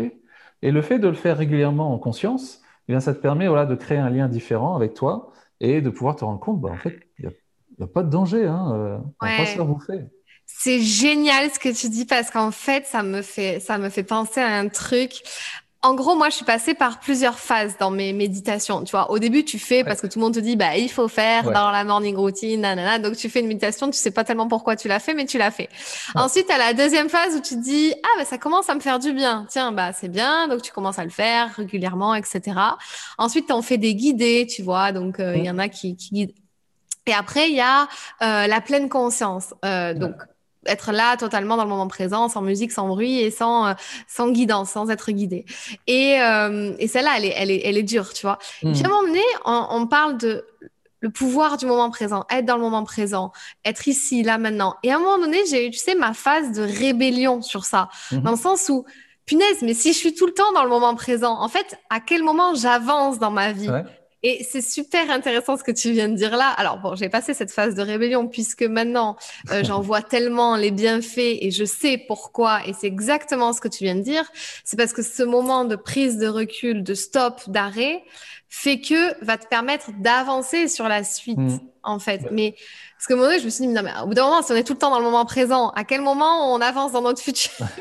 Et 0.63 0.71
le 0.71 0.83
fait 0.83 0.99
de 0.99 1.09
le 1.09 1.15
faire 1.15 1.39
régulièrement 1.39 1.93
en 1.95 1.99
conscience, 1.99 2.61
eh 2.89 2.93
bien, 2.93 3.01
ça 3.01 3.15
te 3.15 3.21
permet 3.21 3.49
voilà, 3.49 3.65
de 3.65 3.75
créer 3.75 3.99
un 3.99 4.11
lien 4.11 4.29
différent 4.29 4.77
avec 4.77 4.95
toi 4.95 5.33
et 5.61 5.81
de 5.81 5.91
pouvoir 5.91 6.17
te 6.17 6.25
rendre 6.25 6.41
compte, 6.41 6.61
bah, 6.61 6.71
en 6.71 6.77
fait, 6.77 7.01
il 7.19 7.31
n'y 7.79 7.85
a, 7.85 7.87
pas 7.87 8.03
de 8.03 8.11
danger. 8.11 8.47
Hein, 8.47 8.73
euh, 8.75 8.99
on 9.21 9.27
va 9.27 9.37
pas 9.37 9.47
se 9.47 9.55
faire 9.55 9.65
bouffer. 9.65 10.05
C'est 10.51 10.81
génial 10.81 11.51
ce 11.53 11.59
que 11.59 11.69
tu 11.69 11.89
dis 11.89 12.05
parce 12.05 12.31
qu'en 12.31 12.51
fait, 12.51 12.87
ça 12.87 13.03
me 13.03 13.23
fait, 13.23 13.61
ça 13.61 13.79
me 13.79 13.91
fait 13.91 14.03
penser 14.03 14.41
à 14.41 14.57
un 14.57 14.69
truc. 14.69 15.23
En 15.83 15.95
gros, 15.95 16.17
moi, 16.17 16.29
je 16.31 16.35
suis 16.35 16.45
passée 16.45 16.75
par 16.75 16.99
plusieurs 16.99 17.39
phases 17.39 17.77
dans 17.79 17.93
mes 17.93 18.13
méditations. 18.13 18.83
Tu 18.83 18.91
vois, 18.91 19.13
au 19.13 19.21
début, 19.21 19.45
tu 19.45 19.61
fais 19.61 19.85
parce 19.85 20.01
que 20.01 20.09
tout 20.09 20.19
le 20.19 20.25
monde 20.25 20.35
te 20.35 20.41
dit, 20.41 20.57
bah, 20.57 20.77
il 20.77 20.91
faut 20.91 21.07
faire 21.07 21.45
dans 21.53 21.71
la 21.71 21.85
morning 21.85 22.17
routine, 22.17 22.63
nanana. 22.63 22.99
Donc, 22.99 23.17
tu 23.17 23.29
fais 23.29 23.39
une 23.39 23.47
méditation, 23.47 23.89
tu 23.89 23.97
sais 23.97 24.11
pas 24.11 24.25
tellement 24.25 24.49
pourquoi 24.49 24.75
tu 24.75 24.89
l'as 24.89 24.99
fait, 24.99 25.15
mais 25.15 25.27
tu 25.27 25.39
l'as 25.39 25.53
fait. 25.53 25.69
Ensuite, 26.17 26.51
à 26.51 26.59
la 26.59 26.73
deuxième 26.73 27.09
phase 27.09 27.37
où 27.37 27.41
tu 27.41 27.55
te 27.55 27.63
dis, 27.63 27.95
ah, 28.03 28.19
bah, 28.19 28.25
ça 28.25 28.39
commence 28.39 28.69
à 28.69 28.75
me 28.75 28.81
faire 28.81 28.99
du 28.99 29.13
bien. 29.13 29.47
Tiens, 29.49 29.71
bah, 29.71 29.93
c'est 29.93 30.09
bien. 30.09 30.49
Donc, 30.49 30.63
tu 30.63 30.73
commences 30.73 30.99
à 30.99 31.05
le 31.05 31.11
faire 31.11 31.55
régulièrement, 31.55 32.17
etc. 32.17 32.59
Ensuite, 33.17 33.53
on 33.53 33.63
fait 33.63 33.79
des 33.79 33.95
guidés, 33.95 34.49
tu 34.51 34.63
vois. 34.63 34.91
Donc, 34.91 35.21
euh, 35.21 35.37
il 35.37 35.45
y 35.45 35.51
en 35.51 35.59
a 35.59 35.69
qui, 35.69 35.95
qui 35.95 36.11
guident. 36.11 36.35
Et 37.07 37.15
après, 37.15 37.51
il 37.51 37.57
y 37.57 37.61
a 37.61 37.89
euh, 38.23 38.49
la 38.49 38.61
pleine 38.61 38.89
conscience. 38.89 39.55
Euh, 39.65 39.95
donc, 39.95 40.15
être 40.67 40.93
là 40.93 41.17
totalement 41.17 41.57
dans 41.57 41.65
le 41.65 41.71
moment 41.71 41.89
présent, 41.89 42.29
sans 42.29 42.43
musique, 42.43 42.73
sans 42.73 42.89
bruit 42.89 43.21
et 43.21 43.31
sans, 43.31 43.69
euh, 43.69 43.75
sans 44.07 44.31
guidance, 44.31 44.71
sans 44.71 44.91
être 44.91 45.11
guidé. 45.11 45.45
Et, 45.87 46.21
euh, 46.21 46.73
et 46.79 46.89
celle-là, 46.89 47.15
elle 47.17 47.25
est, 47.25 47.35
elle, 47.37 47.51
est, 47.51 47.63
elle 47.65 47.79
est 47.79 47.83
dure, 47.83 48.13
tu 48.13 48.23
vois. 48.23 48.39
Mmh. 48.63 48.73
Puis 48.73 48.83
à 48.83 48.87
un 48.87 48.91
moment 48.91 49.07
donné, 49.07 49.23
on, 49.45 49.87
parle 49.87 50.19
de 50.19 50.45
le 51.01 51.11
pouvoir 51.11 51.57
du 51.57 51.67
moment 51.67 51.91
présent, 51.91 52.25
être 52.31 52.45
dans 52.45 52.57
le 52.57 52.63
moment 52.63 52.85
présent, 52.85 53.33
être 53.65 53.89
ici, 53.89 54.23
là, 54.23 54.39
maintenant. 54.39 54.77
Et 54.83 54.91
à 54.91 54.97
un 54.97 54.99
moment 54.99 55.19
donné, 55.19 55.39
j'ai 55.49 55.67
eu, 55.67 55.71
tu 55.71 55.79
sais, 55.79 55.95
ma 55.95 56.13
phase 56.13 56.53
de 56.53 56.63
rébellion 56.63 57.41
sur 57.43 57.65
ça, 57.65 57.89
mmh. 58.11 58.19
dans 58.19 58.33
le 58.33 58.37
sens 58.37 58.69
où, 58.69 58.85
punaise, 59.25 59.63
mais 59.63 59.75
si 59.75 59.93
je 59.93 59.99
suis 59.99 60.15
tout 60.15 60.27
le 60.27 60.33
temps 60.33 60.53
dans 60.55 60.65
le 60.65 60.71
moment 60.71 60.95
présent, 60.95 61.41
en 61.41 61.49
fait, 61.49 61.79
à 61.91 62.01
quel 62.01 62.23
moment 62.23 62.55
j'avance 62.55 63.19
dans 63.19 63.31
ma 63.31 63.53
vie? 63.53 63.69
Et 64.23 64.45
c'est 64.49 64.63
super 64.63 65.11
intéressant 65.11 65.57
ce 65.57 65.63
que 65.63 65.71
tu 65.71 65.93
viens 65.93 66.09
de 66.09 66.15
dire 66.15 66.37
là. 66.37 66.51
Alors 66.51 66.79
bon, 66.79 66.97
j'ai 66.97 67.09
passé 67.09 67.35
cette 67.35 67.53
phase 67.53 67.75
de 67.75 67.83
rébellion 67.83 68.27
puisque 68.27 68.65
maintenant 68.65 69.17
euh, 69.51 69.63
j'en 69.65 69.81
vois 69.81 70.03
tellement 70.03 70.57
les 70.57 70.71
bienfaits 70.71 71.19
et 71.41 71.51
je 71.51 71.65
sais 71.65 71.99
pourquoi. 72.07 72.67
Et 72.67 72.73
c'est 72.73 72.87
exactement 72.87 73.53
ce 73.53 73.61
que 73.61 73.69
tu 73.69 73.85
viens 73.85 73.95
de 73.95 74.03
dire. 74.03 74.29
C'est 74.65 74.77
parce 74.77 74.93
que 74.93 75.03
ce 75.03 75.23
moment 75.23 75.65
de 75.65 75.77
prise 75.77 76.19
de 76.19 76.27
recul, 76.27 76.83
de 76.83 76.95
stop, 76.95 77.41
d'arrêt, 77.49 78.03
fait 78.49 78.81
que 78.81 79.25
va 79.25 79.37
te 79.37 79.47
permettre 79.47 79.91
d'avancer 80.01 80.69
sur 80.69 80.89
la 80.89 81.05
suite 81.05 81.39
mmh. 81.39 81.61
en 81.83 81.99
fait. 81.99 82.29
Mais 82.33 82.55
parce 82.99 83.07
que 83.07 83.15
moi, 83.15 83.39
je 83.39 83.45
me 83.45 83.49
suis 83.49 83.65
dit, 83.65 83.73
non, 83.73 83.83
mais 83.85 83.93
au 84.03 84.09
bout 84.09 84.15
d'un 84.15 84.25
moment, 84.25 84.43
si 84.43 84.51
on 84.51 84.57
est 84.57 84.65
tout 84.65 84.73
le 84.73 84.79
temps 84.81 84.91
dans 84.91 84.99
le 84.99 85.05
moment 85.05 85.25
présent, 85.25 85.69
à 85.77 85.85
quel 85.85 86.01
moment 86.01 86.53
on 86.53 86.61
avance 86.61 86.91
dans 86.91 87.01
notre 87.01 87.23
futur 87.23 87.53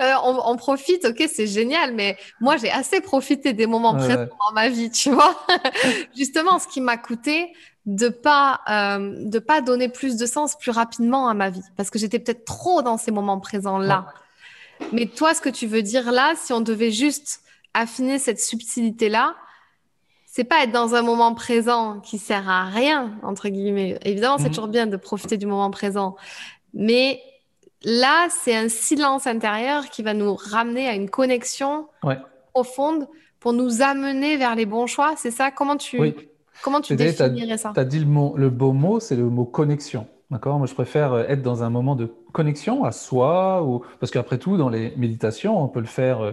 euh, 0.00 0.12
on, 0.22 0.42
on, 0.44 0.56
profite, 0.56 1.04
ok, 1.06 1.28
c'est 1.28 1.48
génial, 1.48 1.92
mais 1.92 2.16
moi, 2.40 2.56
j'ai 2.56 2.70
assez 2.70 3.00
profité 3.00 3.52
des 3.52 3.66
moments 3.66 3.96
présents 3.96 4.26
dans 4.26 4.54
ma 4.54 4.68
vie, 4.68 4.92
tu 4.92 5.10
vois. 5.10 5.44
Justement, 6.16 6.60
ce 6.60 6.68
qui 6.68 6.80
m'a 6.80 6.96
coûté 6.96 7.52
de 7.84 8.08
pas 8.08 8.60
euh, 8.70 9.14
de 9.24 9.38
pas 9.40 9.60
donner 9.60 9.88
plus 9.88 10.16
de 10.16 10.24
sens 10.24 10.56
plus 10.56 10.70
rapidement 10.70 11.28
à 11.28 11.34
ma 11.34 11.50
vie, 11.50 11.64
parce 11.76 11.90
que 11.90 11.98
j'étais 11.98 12.20
peut-être 12.20 12.44
trop 12.44 12.80
dans 12.80 12.96
ces 12.96 13.10
moments 13.10 13.40
présents 13.40 13.78
là. 13.78 14.06
Mais 14.92 15.06
toi, 15.06 15.34
ce 15.34 15.40
que 15.40 15.48
tu 15.48 15.66
veux 15.66 15.82
dire 15.82 16.12
là, 16.12 16.34
si 16.36 16.52
on 16.52 16.60
devait 16.60 16.92
juste 16.92 17.40
affiner 17.74 18.20
cette 18.20 18.38
subtilité 18.38 19.08
là, 19.08 19.34
c'est 20.36 20.42
pas 20.42 20.64
être 20.64 20.72
dans 20.72 20.96
un 20.96 21.02
moment 21.02 21.32
présent 21.32 22.00
qui 22.00 22.18
sert 22.18 22.50
à 22.50 22.64
rien, 22.64 23.12
entre 23.22 23.48
guillemets. 23.48 24.00
Évidemment, 24.04 24.36
c'est 24.36 24.48
mhm. 24.48 24.50
toujours 24.50 24.66
bien 24.66 24.88
de 24.88 24.96
profiter 24.96 25.36
du 25.36 25.46
moment 25.46 25.70
présent. 25.70 26.16
Mais 26.72 27.20
là, 27.84 28.26
c'est 28.30 28.56
un 28.56 28.68
silence 28.68 29.28
intérieur 29.28 29.90
qui 29.90 30.02
va 30.02 30.12
nous 30.12 30.34
ramener 30.34 30.88
à 30.88 30.96
une 30.96 31.08
connexion 31.08 31.86
profonde 32.52 33.06
pour 33.38 33.52
nous 33.52 33.80
amener 33.80 34.36
vers 34.36 34.56
les 34.56 34.66
bons 34.66 34.88
choix. 34.88 35.14
C'est 35.16 35.30
ça? 35.30 35.52
Comment 35.52 35.76
tu, 35.76 36.00
comment 36.64 36.80
tu 36.80 36.96
définirais 36.96 37.56
ça? 37.56 37.70
Tu 37.72 37.78
as 37.78 37.84
dit 37.84 38.00
le, 38.00 38.06
mot, 38.06 38.34
le 38.36 38.50
beau 38.50 38.72
mot, 38.72 38.98
c'est 38.98 39.14
le 39.14 39.30
mot 39.30 39.44
connexion. 39.44 40.08
D'accord? 40.32 40.58
Moi, 40.58 40.66
je 40.66 40.74
préfère 40.74 41.12
euh, 41.12 41.24
être 41.28 41.42
dans 41.42 41.62
un 41.62 41.70
moment 41.70 41.94
de 41.94 42.12
connexion 42.32 42.82
à 42.82 42.90
soi, 42.90 43.62
ou... 43.62 43.84
parce 44.00 44.10
qu'après 44.10 44.38
tout, 44.38 44.56
dans 44.56 44.68
les 44.68 44.92
méditations, 44.96 45.62
on 45.62 45.68
peut 45.68 45.78
le 45.78 45.86
faire 45.86 46.22
euh, 46.22 46.32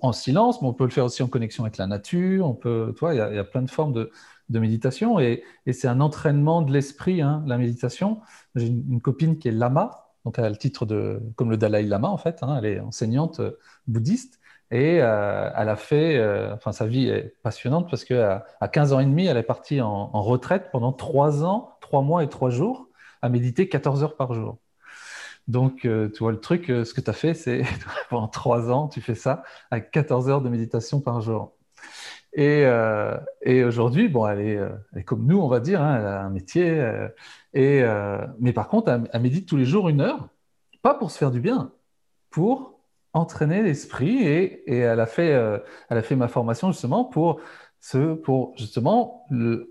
en 0.00 0.12
silence, 0.12 0.60
mais 0.60 0.68
on 0.68 0.74
peut 0.74 0.84
le 0.84 0.90
faire 0.90 1.04
aussi 1.04 1.22
en 1.22 1.28
connexion 1.28 1.64
avec 1.64 1.76
la 1.76 1.86
nature. 1.86 2.46
On 2.46 2.54
peut, 2.54 2.94
toi, 2.96 3.14
il 3.14 3.18
y, 3.18 3.20
a 3.20 3.44
plein 3.44 3.62
de 3.62 3.70
formes 3.70 3.92
de, 3.92 4.10
méditation 4.50 5.20
et, 5.20 5.44
c'est 5.72 5.88
un 5.88 6.00
entraînement 6.00 6.62
de 6.62 6.72
l'esprit, 6.72 7.22
hein, 7.22 7.44
la 7.46 7.58
méditation. 7.58 8.20
J'ai 8.54 8.66
une, 8.66 9.00
copine 9.00 9.38
qui 9.38 9.48
est 9.48 9.52
lama, 9.52 10.10
donc 10.24 10.38
elle 10.38 10.44
a 10.44 10.50
le 10.50 10.56
titre 10.56 10.86
de, 10.86 11.20
comme 11.36 11.50
le 11.50 11.56
Dalai 11.56 11.82
Lama 11.82 12.08
en 12.08 12.18
fait. 12.18 12.42
Hein, 12.42 12.56
elle 12.58 12.66
est 12.66 12.80
enseignante 12.80 13.40
euh, 13.40 13.58
bouddhiste 13.86 14.40
et 14.70 15.00
euh, 15.00 15.50
elle 15.56 15.68
a 15.68 15.76
fait, 15.76 16.22
enfin 16.52 16.72
sa 16.72 16.86
vie 16.86 17.08
est 17.08 17.36
passionnante 17.42 17.88
parce 17.88 18.04
qu'à 18.04 18.44
à 18.60 18.68
15 18.68 18.92
ans 18.92 19.00
et 19.00 19.06
demi, 19.06 19.26
elle 19.26 19.36
est 19.36 19.42
partie 19.42 19.80
en, 19.80 20.10
en 20.12 20.22
retraite 20.22 20.70
pendant 20.72 20.92
3 20.92 21.44
ans, 21.44 21.76
3 21.80 22.02
mois 22.02 22.24
et 22.24 22.28
3 22.28 22.50
jours 22.50 22.88
à 23.22 23.28
méditer 23.28 23.68
14 23.68 24.02
heures 24.02 24.16
par 24.16 24.34
jour. 24.34 24.58
Donc, 25.48 25.86
euh, 25.86 26.10
tu 26.10 26.18
vois, 26.20 26.32
le 26.32 26.40
truc, 26.40 26.70
euh, 26.70 26.84
ce 26.84 26.94
que 26.94 27.00
tu 27.00 27.10
as 27.10 27.14
fait, 27.14 27.34
c'est 27.34 27.62
pendant 28.10 28.28
trois 28.28 28.70
ans, 28.70 28.88
tu 28.88 29.00
fais 29.00 29.14
ça 29.14 29.42
avec 29.70 29.90
14 29.90 30.28
heures 30.28 30.42
de 30.42 30.50
méditation 30.50 31.00
par 31.00 31.22
jour. 31.22 31.56
Et, 32.34 32.64
euh, 32.66 33.16
et 33.42 33.64
aujourd'hui, 33.64 34.08
bon, 34.08 34.26
elle 34.28 34.40
est, 34.40 35.04
comme 35.04 35.26
nous, 35.26 35.38
on 35.40 35.48
va 35.48 35.60
dire, 35.60 35.82
hein, 35.82 35.96
elle 35.98 36.06
a 36.06 36.22
un 36.24 36.30
métier. 36.30 36.68
et, 37.54 37.82
mais 38.40 38.52
par 38.52 38.68
contre, 38.68 38.90
elle, 39.12 39.22
médite 39.22 39.48
tous 39.48 39.56
les 39.56 39.64
jours 39.64 39.88
une 39.88 40.02
heure, 40.02 40.28
pas 40.82 40.94
pour 40.94 41.10
se 41.10 41.18
faire 41.18 41.30
du 41.30 41.40
bien, 41.40 41.72
pour 42.30 42.80
entraîner 43.14 43.62
l'esprit. 43.62 44.18
Et, 44.24 44.70
et, 44.72 44.78
elle, 44.78 45.00
a 45.00 45.06
fait, 45.06 45.30
elle 45.88 45.98
a 45.98 46.02
fait 46.02 46.16
ma 46.16 46.28
formation 46.28 46.70
justement 46.72 47.04
pour, 47.04 47.40
ce, 47.80 48.14
pour 48.14 48.54
justement 48.56 49.26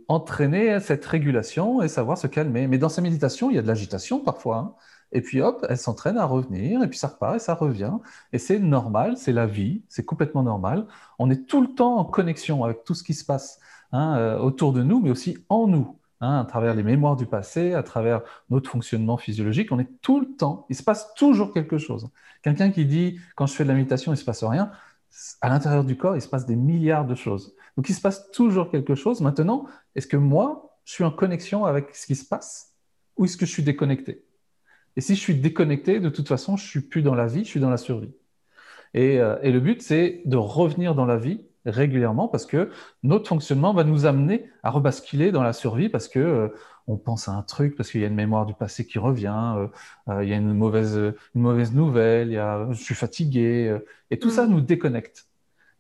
entraîner 0.08 0.80
cette 0.80 1.06
régulation 1.06 1.82
et 1.84 1.88
savoir 1.88 2.18
se 2.18 2.28
calmer. 2.28 2.68
Mais 2.68 2.80
dans 2.80 2.90
sa 2.90 3.02
méditation, 3.02 3.50
il 3.52 3.56
y 3.56 3.60
a 3.60 3.62
de 3.62 3.68
l'agitation 3.68 4.20
parfois. 4.20 4.58
Hein. 4.58 4.76
Et 5.12 5.22
puis 5.22 5.42
hop, 5.42 5.66
elle 5.70 5.78
s'entraîne 5.78 6.18
à 6.18 6.26
revenir, 6.26 6.84
et 6.84 6.88
puis 6.90 7.00
ça 7.00 7.08
repart 7.08 7.36
et 7.36 7.40
ça 7.40 7.54
revient. 7.54 7.94
Et 8.34 8.38
c'est 8.38 8.60
normal, 8.60 9.18
c'est 9.18 9.32
la 9.32 9.46
vie, 9.46 9.84
c'est 9.88 10.06
complètement 10.06 10.44
normal. 10.44 10.86
On 11.20 11.30
est 11.30 11.48
tout 11.48 11.62
le 11.62 11.74
temps 11.74 11.98
en 11.98 12.06
connexion 12.06 12.64
avec 12.64 12.84
tout 12.84 12.94
ce 12.94 13.04
qui 13.04 13.14
se 13.14 13.26
passe 13.26 13.60
hein, 13.92 14.18
euh, 14.18 14.38
autour 14.40 14.74
de 14.74 14.84
nous, 14.84 15.00
mais 15.00 15.10
aussi 15.10 15.38
en 15.50 15.68
nous. 15.68 15.98
Hein, 16.20 16.40
à 16.40 16.46
travers 16.46 16.74
les 16.74 16.82
mémoires 16.82 17.16
du 17.16 17.28
passé, 17.28 17.74
à 17.74 17.84
travers 17.84 18.22
notre 18.50 18.72
fonctionnement 18.72 19.18
physiologique, 19.18 19.72
on 19.72 19.78
est 19.78 20.02
tout 20.02 20.20
le 20.20 20.36
temps, 20.36 20.66
il 20.68 20.76
se 20.76 20.82
passe 20.82 21.14
toujours 21.14 21.54
quelque 21.54 21.78
chose. 21.78 22.10
Quelqu'un 22.42 22.72
qui 22.72 22.88
dit, 22.88 23.20
quand 23.36 23.46
je 23.46 23.54
fais 23.54 23.64
de 23.64 23.70
la 23.70 23.76
méditation, 23.76 24.12
il 24.14 24.18
se 24.18 24.26
passe 24.26 24.44
rien, 24.44 24.72
à 25.42 25.50
l'intérieur 25.50 25.84
du 25.84 25.96
corps, 25.96 26.16
il 26.16 26.22
se 26.22 26.28
passe 26.28 26.48
des 26.48 26.56
milliards 26.56 27.06
de 27.06 27.14
choses. 27.14 27.56
Donc 27.76 27.90
il 27.90 27.94
se 27.94 28.02
passe 28.02 28.32
toujours 28.32 28.72
quelque 28.72 28.96
chose. 28.96 29.22
Maintenant, 29.22 29.66
est-ce 29.96 30.08
que 30.08 30.18
moi, 30.18 30.80
je 30.86 30.94
suis 30.94 31.04
en 31.04 31.12
connexion 31.12 31.66
avec 31.66 31.96
ce 31.96 32.08
qui 32.08 32.16
se 32.16 32.26
passe 32.26 32.74
ou 33.16 33.26
est-ce 33.26 33.38
que 33.38 33.46
je 33.46 33.52
suis 33.52 33.64
déconnecté? 33.64 34.27
Et 34.98 35.02
si 35.02 35.16
je 35.16 35.20
suis 35.20 35.36
déconnecté, 35.36 36.00
de 36.00 36.10
toute 36.10 36.28
façon, 36.28 36.58
je 36.58 36.66
suis 36.66 36.82
plus 36.82 37.04
dans 37.04 37.14
la 37.14 37.28
vie, 37.28 37.46
je 37.46 37.50
suis 37.50 37.60
dans 37.60 37.70
la 37.70 37.78
survie. 37.78 38.12
Et, 38.96 39.20
euh, 39.20 39.38
le 39.44 39.60
but, 39.60 39.82
c'est 39.82 40.24
de 40.26 40.36
revenir 40.36 40.96
dans 40.96 41.06
la 41.06 41.18
vie 41.18 41.42
régulièrement 41.66 42.28
parce 42.28 42.48
que 42.48 42.72
notre 43.04 43.28
fonctionnement 43.28 43.74
va 43.74 43.84
nous 43.84 44.08
amener 44.08 44.50
à 44.64 44.72
rebasculer 44.72 45.32
dans 45.32 45.44
la 45.44 45.54
survie 45.54 45.90
parce 45.90 46.08
que 46.08 46.20
euh, 46.20 46.48
on 46.88 46.98
pense 46.98 47.28
à 47.28 47.34
un 47.34 47.44
truc, 47.44 47.76
parce 47.76 47.92
qu'il 47.92 48.02
y 48.02 48.06
a 48.06 48.08
une 48.08 48.16
mémoire 48.16 48.48
du 48.48 48.56
passé 48.56 48.88
qui 48.88 48.98
revient, 48.98 49.68
euh, 50.08 50.24
il 50.24 50.30
y 50.30 50.34
a 50.34 50.38
une 50.38 50.54
mauvaise, 50.54 50.98
une 51.36 51.42
mauvaise 51.42 51.74
nouvelle, 51.74 52.30
il 52.30 52.34
y 52.34 52.38
a, 52.38 52.68
je 52.72 52.82
suis 52.82 52.96
fatigué, 52.96 53.78
et 54.10 54.18
tout 54.18 54.32
ça 54.32 54.48
mm. 54.48 54.50
nous 54.50 54.62
déconnecte. 54.62 55.28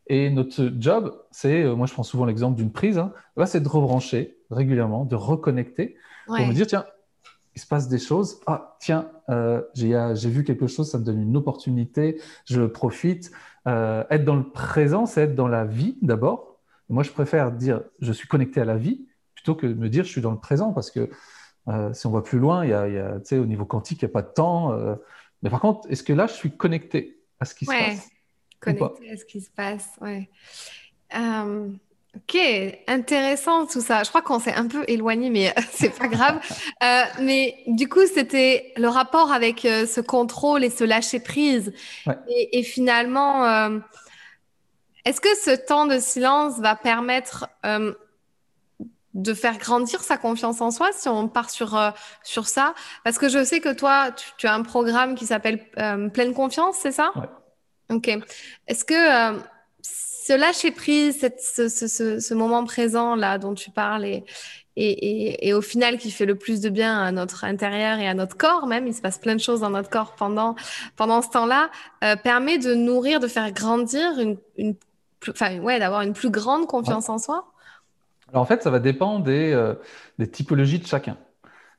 Et 0.07 0.29
notre 0.29 0.71
job, 0.77 1.17
c'est, 1.31 1.63
moi 1.63 1.87
je 1.87 1.93
prends 1.93 2.03
souvent 2.03 2.25
l'exemple 2.25 2.57
d'une 2.57 2.71
prise, 2.71 2.97
hein, 2.97 3.13
c'est 3.45 3.63
de 3.63 3.69
rebrancher 3.69 4.37
régulièrement, 4.51 5.05
de 5.05 5.15
reconnecter, 5.15 5.95
pour 6.27 6.45
me 6.45 6.53
dire, 6.53 6.67
tiens, 6.67 6.85
il 7.57 7.59
se 7.59 7.65
passe 7.65 7.87
des 7.87 7.97
choses. 7.97 8.39
Ah, 8.45 8.77
tiens, 8.79 9.09
euh, 9.29 9.63
j'ai 9.73 10.29
vu 10.29 10.43
quelque 10.43 10.67
chose, 10.67 10.91
ça 10.91 10.99
me 10.99 11.03
donne 11.03 11.19
une 11.19 11.35
opportunité, 11.35 12.21
je 12.45 12.61
profite. 12.61 13.31
Euh, 13.67 14.03
être 14.11 14.23
dans 14.25 14.35
le 14.35 14.47
présent, 14.51 15.07
c'est 15.07 15.23
être 15.23 15.33
dans 15.33 15.47
la 15.47 15.65
vie 15.65 15.97
d'abord. 16.03 16.59
Moi, 16.87 17.01
je 17.01 17.09
préfère 17.09 17.51
dire 17.51 17.81
je 17.99 18.13
suis 18.13 18.27
connecté 18.27 18.61
à 18.61 18.65
la 18.65 18.77
vie 18.77 19.07
plutôt 19.33 19.55
que 19.55 19.65
de 19.65 19.73
me 19.73 19.89
dire 19.89 20.03
je 20.03 20.09
suis 20.09 20.21
dans 20.21 20.29
le 20.29 20.37
présent 20.39 20.71
parce 20.71 20.91
que 20.91 21.09
euh, 21.67 21.91
si 21.93 22.05
on 22.05 22.11
va 22.11 22.21
plus 22.21 22.37
loin, 22.37 22.63
il 22.63 22.69
y 22.69 22.73
a, 22.73 22.87
il 22.87 22.93
y 22.93 22.99
a 22.99 23.41
au 23.41 23.45
niveau 23.47 23.65
quantique, 23.65 24.03
il 24.03 24.05
n'y 24.05 24.11
a 24.11 24.13
pas 24.13 24.21
de 24.21 24.31
temps. 24.31 24.77
mais 25.41 25.49
par 25.49 25.59
contre, 25.59 25.89
est-ce 25.89 26.03
que 26.03 26.13
là, 26.13 26.27
je 26.27 26.33
suis 26.33 26.55
connecté 26.55 27.23
à 27.39 27.45
ce 27.45 27.55
qui 27.55 27.65
se 27.65 27.71
passe? 27.71 28.07
Connecté 28.59 29.09
à 29.09 29.17
ce 29.17 29.25
qui 29.25 29.41
se 29.41 29.49
passe, 29.49 29.89
ouais. 29.99 30.29
Ok, 32.17 32.39
intéressant 32.87 33.67
tout 33.67 33.81
ça. 33.81 34.01
Je 34.03 34.09
crois 34.09 34.23
qu'on 34.23 34.39
s'est 34.39 34.53
un 34.53 34.67
peu 34.67 34.83
éloigné, 34.87 35.29
mais 35.29 35.53
c'est 35.71 35.95
pas 35.95 36.07
grave. 36.07 36.39
Euh, 36.83 37.03
mais 37.21 37.57
du 37.67 37.87
coup, 37.87 38.05
c'était 38.07 38.73
le 38.75 38.87
rapport 38.87 39.31
avec 39.31 39.65
euh, 39.65 39.85
ce 39.85 40.01
contrôle 40.01 40.63
et 40.63 40.71
ce 40.71 40.83
lâcher 40.83 41.19
prise. 41.19 41.73
Et, 42.27 42.63
finalement, 42.63 43.45
euh, 43.45 43.79
est-ce 45.05 45.21
que 45.21 45.35
ce 45.35 45.51
temps 45.51 45.85
de 45.85 45.99
silence 45.99 46.59
va 46.59 46.75
permettre 46.75 47.49
de 49.13 49.33
faire 49.33 49.57
grandir 49.57 50.01
sa 50.01 50.17
confiance 50.17 50.61
en 50.61 50.71
soi 50.71 50.89
si 50.93 51.09
on 51.09 51.27
part 51.27 51.51
sur, 51.51 51.79
sur 52.23 52.47
ça? 52.47 52.73
Parce 53.03 53.19
que 53.19 53.29
je 53.29 53.43
sais 53.43 53.59
que 53.59 53.73
toi, 53.73 54.11
tu, 54.37 54.47
as 54.47 54.53
un 54.53 54.63
programme 54.63 55.13
qui 55.15 55.25
s'appelle 55.27 55.63
Pleine 56.13 56.33
Confiance, 56.33 56.77
c'est 56.81 56.91
ça? 56.91 57.11
Ok. 57.89 58.09
Est-ce 58.67 58.83
que 58.83 59.39
ce 60.27 60.33
lâcher 60.37 60.71
prise, 60.71 61.19
ce, 61.39 62.33
moment 62.33 62.65
présent 62.65 63.15
là 63.15 63.37
dont 63.37 63.53
tu 63.53 63.71
parles 63.71 64.05
et, 64.75 65.53
au 65.53 65.61
final 65.61 65.97
qui 65.97 66.11
fait 66.11 66.25
le 66.25 66.35
plus 66.35 66.59
de 66.59 66.69
bien 66.69 67.01
à 67.01 67.11
notre 67.13 67.45
intérieur 67.45 67.97
et 67.99 68.07
à 68.09 68.13
notre 68.13 68.35
corps 68.35 68.67
même, 68.67 68.87
il 68.87 68.93
se 68.93 69.01
passe 69.01 69.19
plein 69.19 69.35
de 69.35 69.39
choses 69.39 69.61
dans 69.61 69.69
notre 69.69 69.89
corps 69.89 70.15
pendant, 70.17 70.55
ce 70.97 71.29
temps-là, 71.29 71.69
euh, 72.03 72.17
permet 72.17 72.57
de 72.57 72.73
nourrir, 72.73 73.21
de 73.21 73.27
faire 73.27 73.51
grandir 73.53 74.11
d'avoir 75.79 76.01
une 76.01 76.13
plus 76.13 76.29
grande 76.29 76.67
confiance 76.67 77.07
en 77.07 77.19
soi 77.19 77.45
Alors 78.29 78.41
en 78.41 78.45
fait, 78.45 78.61
ça 78.61 78.69
va 78.69 78.79
dépendre 78.79 79.23
des, 79.23 79.53
euh, 79.53 79.75
typologies 80.33 80.79
de 80.79 80.87
chacun. 80.87 81.17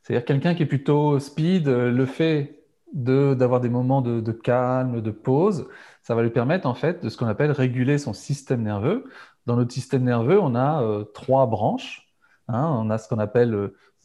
C'est-à-dire 0.03 0.25
quelqu'un 0.25 0.55
qui 0.55 0.63
est 0.63 0.67
plutôt 0.67 1.19
speed, 1.19 1.69
euh, 1.69 1.91
le 1.91 2.07
fait 2.07 2.55
d'avoir 2.95 3.61
des 3.61 3.69
moments 3.69 4.01
de, 4.01 4.23
de, 4.23 4.33
calme, 4.33 5.03
de 5.03 5.11
pause, 5.11 5.69
ça 6.09 6.15
va 6.15 6.23
lui 6.23 6.31
permettre 6.31 6.67
en 6.67 6.73
fait 6.73 7.05
de 7.05 7.11
ce 7.11 7.19
qu'on 7.19 7.27
appelle 7.27 7.51
réguler 7.51 7.99
son 7.99 8.15
système 8.15 8.63
nerveux. 8.63 9.05
Dans 9.45 9.57
notre 9.57 9.73
système 9.73 10.05
nerveux, 10.05 10.41
on 10.41 10.55
a 10.55 10.83
euh, 10.83 11.05
trois 11.05 11.47
branches. 11.47 12.09
Hein. 12.49 12.65
on 12.65 12.89
a 12.89 12.97
ce 12.97 13.09
qu'on 13.09 13.19
appelle 13.19 13.53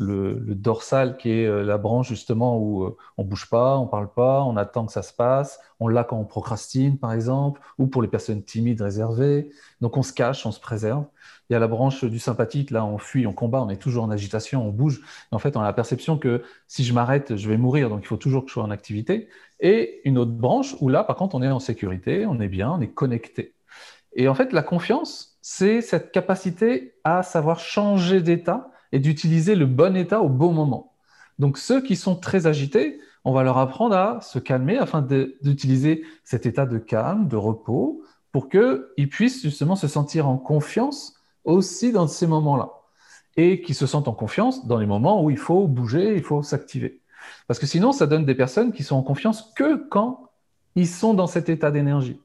euh, 0.01 0.39
le, 0.45 0.55
dorsal, 0.55 1.17
qui 1.17 1.29
est 1.29 1.45
euh, 1.45 1.63
la 1.63 1.77
branche 1.77 2.09
justement 2.09 2.57
où 2.57 2.95
on 3.17 3.23
bouge 3.23 3.49
pas, 3.49 3.77
on 3.77 3.87
parle 3.87 4.11
pas, 4.11 4.43
on 4.43 4.57
attend 4.57 4.85
que 4.85 4.91
ça 4.91 5.01
se 5.01 5.13
passe. 5.13 5.59
On 5.79 5.87
l'a 5.87 6.03
quand 6.03 6.17
on 6.17 6.25
procrastine, 6.25 6.97
par 6.97 7.13
exemple, 7.13 7.61
ou 7.77 7.87
pour 7.87 8.01
les 8.01 8.07
personnes 8.07 8.43
timides, 8.43 8.81
réservées. 8.81 9.51
Donc 9.81 9.97
on 9.97 10.03
se 10.03 10.13
cache, 10.13 10.45
on 10.45 10.51
se 10.51 10.59
préserve. 10.59 11.05
Il 11.49 11.53
y 11.53 11.55
a 11.55 11.59
la 11.59 11.67
branche 11.67 12.03
du 12.03 12.19
sympathique, 12.19 12.71
là 12.71 12.85
on 12.85 12.97
fuit, 12.97 13.27
on 13.27 13.33
combat, 13.33 13.61
on 13.61 13.69
est 13.69 13.77
toujours 13.77 14.03
en 14.05 14.09
agitation, 14.09 14.65
on 14.65 14.71
bouge. 14.71 15.01
en 15.31 15.39
fait, 15.39 15.57
on 15.57 15.61
a 15.61 15.65
la 15.65 15.73
perception 15.73 16.17
que 16.17 16.43
si 16.67 16.83
je 16.83 16.93
m'arrête, 16.93 17.35
je 17.35 17.49
vais 17.49 17.57
mourir, 17.57 17.89
donc 17.89 17.99
il 18.03 18.07
faut 18.07 18.17
toujours 18.17 18.43
que 18.43 18.49
je 18.49 18.53
sois 18.53 18.63
en 18.63 18.71
activité. 18.71 19.27
Et 19.59 20.01
une 20.05 20.17
autre 20.17 20.31
branche 20.31 20.75
où 20.79 20.89
là, 20.89 21.03
par 21.03 21.15
contre, 21.15 21.35
on 21.35 21.41
est 21.41 21.49
en 21.49 21.59
sécurité, 21.59 22.25
on 22.25 22.39
est 22.39 22.47
bien, 22.47 22.71
on 22.71 22.81
est 22.81 22.93
connecté. 22.93 23.53
Et 24.15 24.27
en 24.27 24.35
fait, 24.35 24.53
la 24.53 24.63
confiance, 24.63 25.37
c'est 25.41 25.81
cette 25.81 26.11
capacité 26.11 26.95
à 27.03 27.23
savoir 27.23 27.59
changer 27.59 28.21
d'état 28.21 28.71
et 28.93 28.99
d'utiliser 28.99 29.55
le 29.55 29.65
bon 29.65 29.97
état 29.97 30.21
au 30.21 30.29
bon 30.29 30.53
moment. 30.53 30.93
Donc 31.39 31.57
ceux 31.57 31.81
qui 31.81 31.97
sont 31.97 32.15
très 32.15 32.47
agités, 32.47 32.99
on 33.25 33.33
va 33.33 33.43
leur 33.43 33.57
apprendre 33.57 33.95
à 33.95 34.21
se 34.21 34.37
calmer 34.37 34.77
afin 34.77 35.01
d'utiliser 35.01 36.03
cet 36.23 36.45
état 36.45 36.67
de 36.67 36.77
calme, 36.77 37.27
de 37.27 37.35
repos, 37.35 38.03
pour 38.31 38.49
qu'ils 38.49 39.09
puissent 39.09 39.41
justement 39.41 39.75
se 39.75 39.87
sentir 39.87 40.27
en 40.27 40.37
confiance 40.37 41.15
aussi 41.43 41.91
dans 41.91 42.07
ces 42.07 42.27
moments-là. 42.27 42.69
Et 43.35 43.61
qu'ils 43.61 43.75
se 43.75 43.87
sentent 43.87 44.07
en 44.07 44.13
confiance 44.13 44.67
dans 44.67 44.77
les 44.77 44.85
moments 44.85 45.23
où 45.23 45.31
il 45.31 45.37
faut 45.37 45.67
bouger, 45.67 46.15
il 46.15 46.21
faut 46.21 46.43
s'activer. 46.43 47.01
Parce 47.47 47.59
que 47.59 47.65
sinon, 47.65 47.93
ça 47.93 48.05
donne 48.05 48.25
des 48.25 48.35
personnes 48.35 48.71
qui 48.71 48.83
sont 48.83 48.95
en 48.95 49.01
confiance 49.01 49.53
que 49.55 49.87
quand 49.89 50.29
ils 50.75 50.87
sont 50.87 51.15
dans 51.15 51.27
cet 51.27 51.49
état 51.49 51.71
d'énergie. 51.71 52.19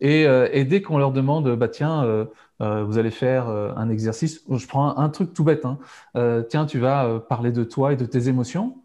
Et, 0.00 0.26
euh, 0.26 0.64
dès 0.64 0.82
qu'on 0.82 0.98
leur 0.98 1.12
demande, 1.12 1.54
bah 1.56 1.68
tiens, 1.68 2.04
euh, 2.04 2.24
euh, 2.62 2.84
vous 2.84 2.98
allez 2.98 3.10
faire 3.10 3.48
un 3.48 3.88
exercice, 3.90 4.42
je 4.50 4.66
prends 4.66 4.96
un, 4.96 5.08
truc 5.10 5.32
tout 5.34 5.44
bête, 5.44 5.64
hein. 5.64 5.78
tiens, 6.48 6.66
tu 6.66 6.78
vas 6.78 7.20
parler 7.20 7.52
de 7.52 7.64
toi 7.64 7.92
et 7.92 7.96
de 7.96 8.06
tes 8.06 8.28
émotions. 8.28 8.76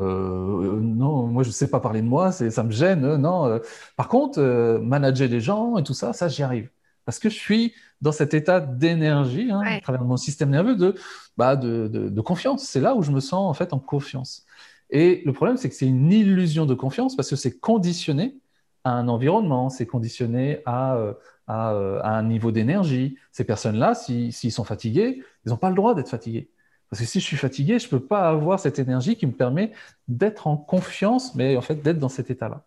non, 0.00 1.26
moi 1.26 1.42
je 1.42 1.48
ne 1.48 1.52
sais 1.52 1.68
pas 1.70 1.80
parler 1.80 2.02
de 2.02 2.06
moi, 2.06 2.32
ça 2.32 2.62
me 2.62 2.70
gêne. 2.70 3.16
Non. 3.16 3.60
Par 3.96 4.08
contre, 4.08 4.40
manager 4.82 5.28
les 5.28 5.40
gens 5.40 5.76
et 5.78 5.82
tout 5.82 5.94
ça, 5.94 6.12
ça 6.12 6.28
j'y 6.28 6.42
arrive. 6.42 6.70
Parce 7.04 7.18
que 7.18 7.28
je 7.30 7.34
suis 7.34 7.74
dans 8.00 8.12
cet 8.12 8.34
état 8.34 8.60
d'énergie, 8.60 9.50
hein, 9.50 9.62
à 9.64 9.80
travers 9.80 10.04
mon 10.04 10.16
système 10.16 10.50
nerveux, 10.50 10.76
de, 10.76 10.94
bah, 11.36 11.56
de, 11.56 11.88
de 11.88 12.20
confiance. 12.20 12.64
C'est 12.64 12.80
là 12.80 12.94
où 12.94 13.02
je 13.02 13.10
me 13.10 13.20
sens 13.20 13.50
en 13.50 13.54
fait 13.54 13.72
en 13.72 13.78
confiance. 13.78 14.46
Et 14.90 15.22
le 15.24 15.32
problème, 15.32 15.56
c'est 15.56 15.68
que 15.68 15.74
c'est 15.74 15.86
une 15.86 16.12
illusion 16.12 16.66
de 16.66 16.74
confiance 16.74 17.16
parce 17.16 17.30
que 17.30 17.36
c'est 17.36 17.58
conditionné 17.58 18.36
à 18.84 18.92
un 18.92 19.08
environnement, 19.08 19.70
c'est 19.70 19.86
conditionné 19.86 20.62
à, 20.66 20.96
euh, 20.96 21.14
euh, 21.50 22.00
à, 22.02 22.16
un 22.16 22.22
niveau 22.22 22.52
d'énergie. 22.52 23.16
Ces 23.32 23.44
personnes-là, 23.44 23.94
s'ils 23.94 24.52
sont 24.52 24.64
fatigués, 24.64 25.22
ils 25.44 25.50
n'ont 25.50 25.56
pas 25.56 25.68
le 25.68 25.74
droit 25.74 25.94
d'être 25.94 26.08
fatigués. 26.08 26.50
Parce 26.88 27.00
que 27.00 27.06
si 27.06 27.20
je 27.20 27.24
suis 27.24 27.36
fatigué, 27.36 27.78
je 27.78 27.86
ne 27.86 27.90
peux 27.90 28.04
pas 28.04 28.28
avoir 28.28 28.58
cette 28.58 28.78
énergie 28.78 29.16
qui 29.16 29.26
me 29.26 29.32
permet 29.32 29.72
d'être 30.08 30.46
en 30.46 30.56
confiance, 30.56 31.34
mais 31.34 31.56
en 31.56 31.60
fait 31.60 31.82
d'être 31.82 31.98
dans 31.98 32.08
cet 32.08 32.30
état-là. 32.30 32.64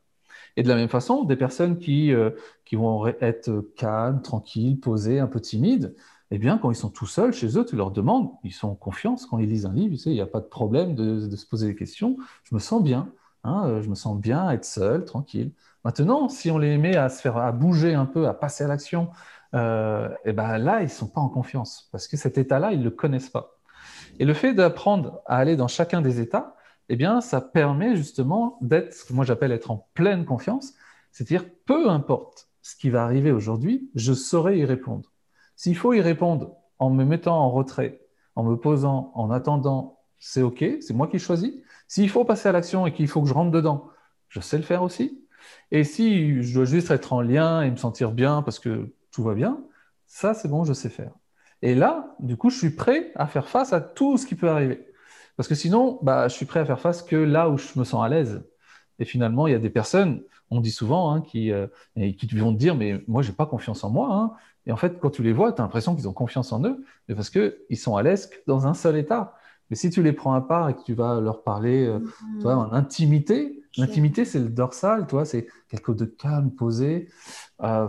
Et 0.55 0.63
de 0.63 0.69
la 0.69 0.75
même 0.75 0.89
façon, 0.89 1.23
des 1.23 1.35
personnes 1.35 1.77
qui, 1.79 2.13
euh, 2.13 2.31
qui 2.65 2.75
vont 2.75 3.07
être 3.07 3.71
calmes, 3.75 4.21
tranquilles, 4.21 4.79
posées, 4.79 5.19
un 5.19 5.27
peu 5.27 5.39
timides, 5.39 5.95
eh 6.31 6.37
bien, 6.37 6.57
quand 6.57 6.71
ils 6.71 6.75
sont 6.75 6.89
tout 6.89 7.05
seuls 7.05 7.33
chez 7.33 7.57
eux, 7.57 7.65
tu 7.65 7.75
leur 7.75 7.91
demandes, 7.91 8.31
ils 8.43 8.53
sont 8.53 8.69
en 8.69 8.75
confiance 8.75 9.25
quand 9.25 9.37
ils 9.39 9.49
lisent 9.49 9.65
un 9.65 9.73
livre, 9.73 9.95
il 10.05 10.13
n'y 10.13 10.21
a 10.21 10.25
pas 10.25 10.39
de 10.39 10.45
problème 10.45 10.95
de, 10.95 11.35
se 11.35 11.45
poser 11.45 11.67
des 11.67 11.75
questions. 11.75 12.17
Je 12.43 12.55
me 12.55 12.59
sens 12.59 12.83
bien, 12.83 13.11
hein, 13.43 13.81
je 13.81 13.89
me 13.89 13.95
sens 13.95 14.19
bien 14.19 14.49
être 14.51 14.65
seul, 14.65 15.05
tranquille. 15.05 15.51
Maintenant, 15.83 16.29
si 16.29 16.49
on 16.49 16.57
les 16.57 16.77
met 16.77 16.95
à 16.95 17.09
se 17.09 17.21
faire, 17.21 17.37
à 17.37 17.51
bouger 17.51 17.93
un 17.93 18.05
peu, 18.05 18.27
à 18.27 18.33
passer 18.33 18.63
à 18.63 18.67
l'action, 18.67 19.09
euh, 19.53 20.09
eh 20.25 20.33
ben 20.33 20.57
là, 20.57 20.81
ils 20.81 20.89
sont 20.89 21.07
pas 21.07 21.21
en 21.21 21.29
confiance 21.29 21.89
parce 21.91 22.07
que 22.07 22.17
cet 22.17 22.37
état-là, 22.37 22.71
ils 22.71 22.83
le 22.83 22.89
connaissent 22.89 23.29
pas. 23.29 23.59
Et 24.19 24.25
le 24.25 24.33
fait 24.33 24.53
d'apprendre 24.53 25.21
à 25.25 25.37
aller 25.37 25.55
dans 25.55 25.67
chacun 25.67 26.01
des 26.01 26.19
états, 26.19 26.55
eh 26.89 26.95
bien, 26.95 27.21
ça 27.21 27.41
permet 27.41 27.95
justement 27.95 28.57
d'être, 28.61 28.93
ce 28.93 29.05
que 29.05 29.13
moi 29.13 29.25
j'appelle 29.25 29.51
être 29.51 29.71
en 29.71 29.87
pleine 29.93 30.25
confiance, 30.25 30.73
c'est-à-dire 31.11 31.45
peu 31.65 31.89
importe 31.89 32.49
ce 32.61 32.75
qui 32.75 32.89
va 32.89 33.03
arriver 33.03 33.31
aujourd'hui, 33.31 33.89
je 33.95 34.13
saurai 34.13 34.59
y 34.59 34.65
répondre. 34.65 35.11
S'il 35.55 35.77
faut 35.77 35.93
y 35.93 36.01
répondre 36.01 36.55
en 36.79 36.89
me 36.89 37.03
mettant 37.03 37.37
en 37.37 37.51
retrait, 37.51 38.01
en 38.35 38.43
me 38.43 38.55
posant, 38.55 39.11
en 39.15 39.31
attendant, 39.31 39.99
c'est 40.19 40.41
OK, 40.41 40.63
c'est 40.79 40.93
moi 40.93 41.07
qui 41.07 41.19
choisis. 41.19 41.53
S'il 41.87 42.09
faut 42.09 42.25
passer 42.25 42.49
à 42.49 42.51
l'action 42.51 42.87
et 42.87 42.93
qu'il 42.93 43.07
faut 43.07 43.21
que 43.21 43.27
je 43.27 43.33
rentre 43.33 43.51
dedans, 43.51 43.89
je 44.29 44.39
sais 44.39 44.57
le 44.57 44.63
faire 44.63 44.81
aussi. 44.81 45.22
Et 45.71 45.83
si 45.83 46.41
je 46.43 46.53
dois 46.53 46.65
juste 46.65 46.91
être 46.91 47.13
en 47.13 47.21
lien 47.21 47.61
et 47.61 47.71
me 47.71 47.77
sentir 47.77 48.11
bien 48.11 48.41
parce 48.41 48.59
que 48.59 48.93
tout 49.11 49.23
va 49.23 49.33
bien, 49.33 49.59
ça, 50.07 50.33
c'est 50.33 50.47
bon, 50.47 50.63
je 50.63 50.73
sais 50.73 50.89
faire. 50.89 51.11
Et 51.61 51.75
là, 51.75 52.15
du 52.19 52.37
coup, 52.37 52.49
je 52.49 52.57
suis 52.57 52.69
prêt 52.71 53.11
à 53.15 53.25
faire 53.25 53.47
face 53.47 53.73
à 53.73 53.81
tout 53.81 54.17
ce 54.17 54.27
qui 54.27 54.35
peut 54.35 54.49
arriver. 54.49 54.85
Parce 55.37 55.49
que 55.49 55.55
sinon, 55.55 55.97
bah, 56.01 56.27
je 56.27 56.35
suis 56.35 56.45
prêt 56.45 56.59
à 56.59 56.65
faire 56.65 56.79
face 56.79 57.01
que 57.01 57.15
là 57.15 57.49
où 57.49 57.57
je 57.57 57.79
me 57.79 57.83
sens 57.83 58.03
à 58.03 58.09
l'aise. 58.09 58.43
Et 58.99 59.05
finalement, 59.05 59.47
il 59.47 59.51
y 59.51 59.55
a 59.55 59.59
des 59.59 59.69
personnes, 59.69 60.21
on 60.51 60.59
dit 60.59 60.71
souvent, 60.71 61.11
hein, 61.11 61.21
qui, 61.21 61.51
euh, 61.51 61.67
qui 61.95 62.27
vont 62.37 62.53
te 62.53 62.59
dire, 62.59 62.75
mais 62.75 63.03
moi, 63.07 63.21
je 63.21 63.29
n'ai 63.29 63.35
pas 63.35 63.45
confiance 63.45 63.83
en 63.83 63.89
moi. 63.89 64.09
Hein. 64.11 64.31
Et 64.65 64.71
en 64.71 64.77
fait, 64.77 64.99
quand 64.99 65.09
tu 65.09 65.23
les 65.23 65.33
vois, 65.33 65.51
tu 65.51 65.61
as 65.61 65.63
l'impression 65.63 65.95
qu'ils 65.95 66.07
ont 66.07 66.13
confiance 66.13 66.51
en 66.51 66.63
eux, 66.63 66.85
mais 67.07 67.15
parce 67.15 67.29
qu'ils 67.29 67.77
sont 67.77 67.95
à 67.95 68.03
l'aise 68.03 68.29
dans 68.45 68.67
un 68.67 68.73
seul 68.73 68.97
état. 68.97 69.35
Mais 69.69 69.75
si 69.75 69.89
tu 69.89 70.03
les 70.03 70.13
prends 70.13 70.33
à 70.33 70.41
part 70.41 70.69
et 70.69 70.75
que 70.75 70.83
tu 70.83 70.93
vas 70.93 71.19
leur 71.19 71.43
parler 71.43 71.87
euh, 71.87 71.99
mm-hmm. 72.39 72.53
en 72.53 72.73
intimité, 72.73 73.62
l'intimité, 73.77 74.25
c'est 74.25 74.39
le 74.39 74.49
dorsal, 74.49 75.07
toi, 75.07 75.25
c'est 75.25 75.47
quelque 75.69 75.87
chose 75.87 75.97
de 75.97 76.05
calme, 76.05 76.51
posé. 76.51 77.09
Euh, 77.61 77.87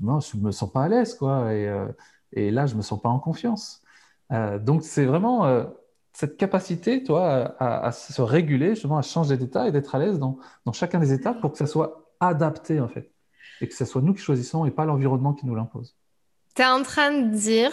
non, 0.00 0.20
je 0.20 0.36
me 0.36 0.50
sens 0.50 0.72
pas 0.72 0.84
à 0.84 0.88
l'aise, 0.88 1.14
quoi. 1.14 1.52
Et, 1.54 1.68
euh, 1.68 1.86
là, 2.32 2.66
je 2.66 2.72
ne 2.72 2.78
me 2.78 2.82
sens 2.82 3.00
pas 3.00 3.08
en 3.08 3.18
confiance. 3.18 3.82
donc, 4.30 4.84
c'est 4.84 5.04
vraiment 5.04 5.66
cette 6.12 6.36
capacité, 6.36 7.02
toi, 7.02 7.56
à, 7.58 7.92
se 7.92 8.22
réguler, 8.22 8.70
justement, 8.70 8.98
à 8.98 9.02
changer 9.02 9.36
d'état 9.36 9.68
et 9.68 9.72
d'être 9.72 9.94
à 9.94 9.98
l'aise 9.98 10.18
dans, 10.18 10.38
dans 10.64 10.72
chacun 10.72 11.00
des 11.00 11.12
états 11.12 11.34
pour 11.34 11.52
que 11.52 11.58
ça 11.58 11.66
soit 11.66 12.12
adapté, 12.20 12.80
en 12.80 12.88
fait. 12.88 13.12
Et 13.60 13.68
que 13.68 13.74
ce 13.74 13.84
soit 13.84 14.02
nous 14.02 14.14
qui 14.14 14.20
choisissons 14.20 14.64
et 14.64 14.70
pas 14.70 14.84
l'environnement 14.84 15.34
qui 15.34 15.46
nous 15.46 15.54
l'impose 15.54 15.96
tu 16.54 16.62
es 16.62 16.66
en 16.66 16.82
train 16.82 17.12
de 17.12 17.28
dire 17.34 17.72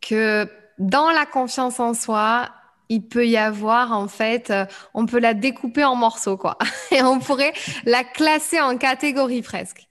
que 0.00 0.48
dans 0.78 1.10
la 1.10 1.26
confiance 1.26 1.80
en 1.80 1.94
soi, 1.94 2.48
il 2.88 3.06
peut 3.06 3.26
y 3.26 3.36
avoir, 3.36 3.92
en 3.92 4.08
fait, 4.08 4.50
euh, 4.50 4.64
on 4.94 5.06
peut 5.06 5.18
la 5.18 5.34
découper 5.34 5.84
en 5.84 5.94
morceaux, 5.94 6.36
quoi. 6.36 6.58
Et 6.90 7.02
on 7.02 7.18
pourrait 7.18 7.52
la 7.84 8.04
classer 8.04 8.60
en 8.60 8.76
catégories 8.76 9.42
presque. 9.42 9.88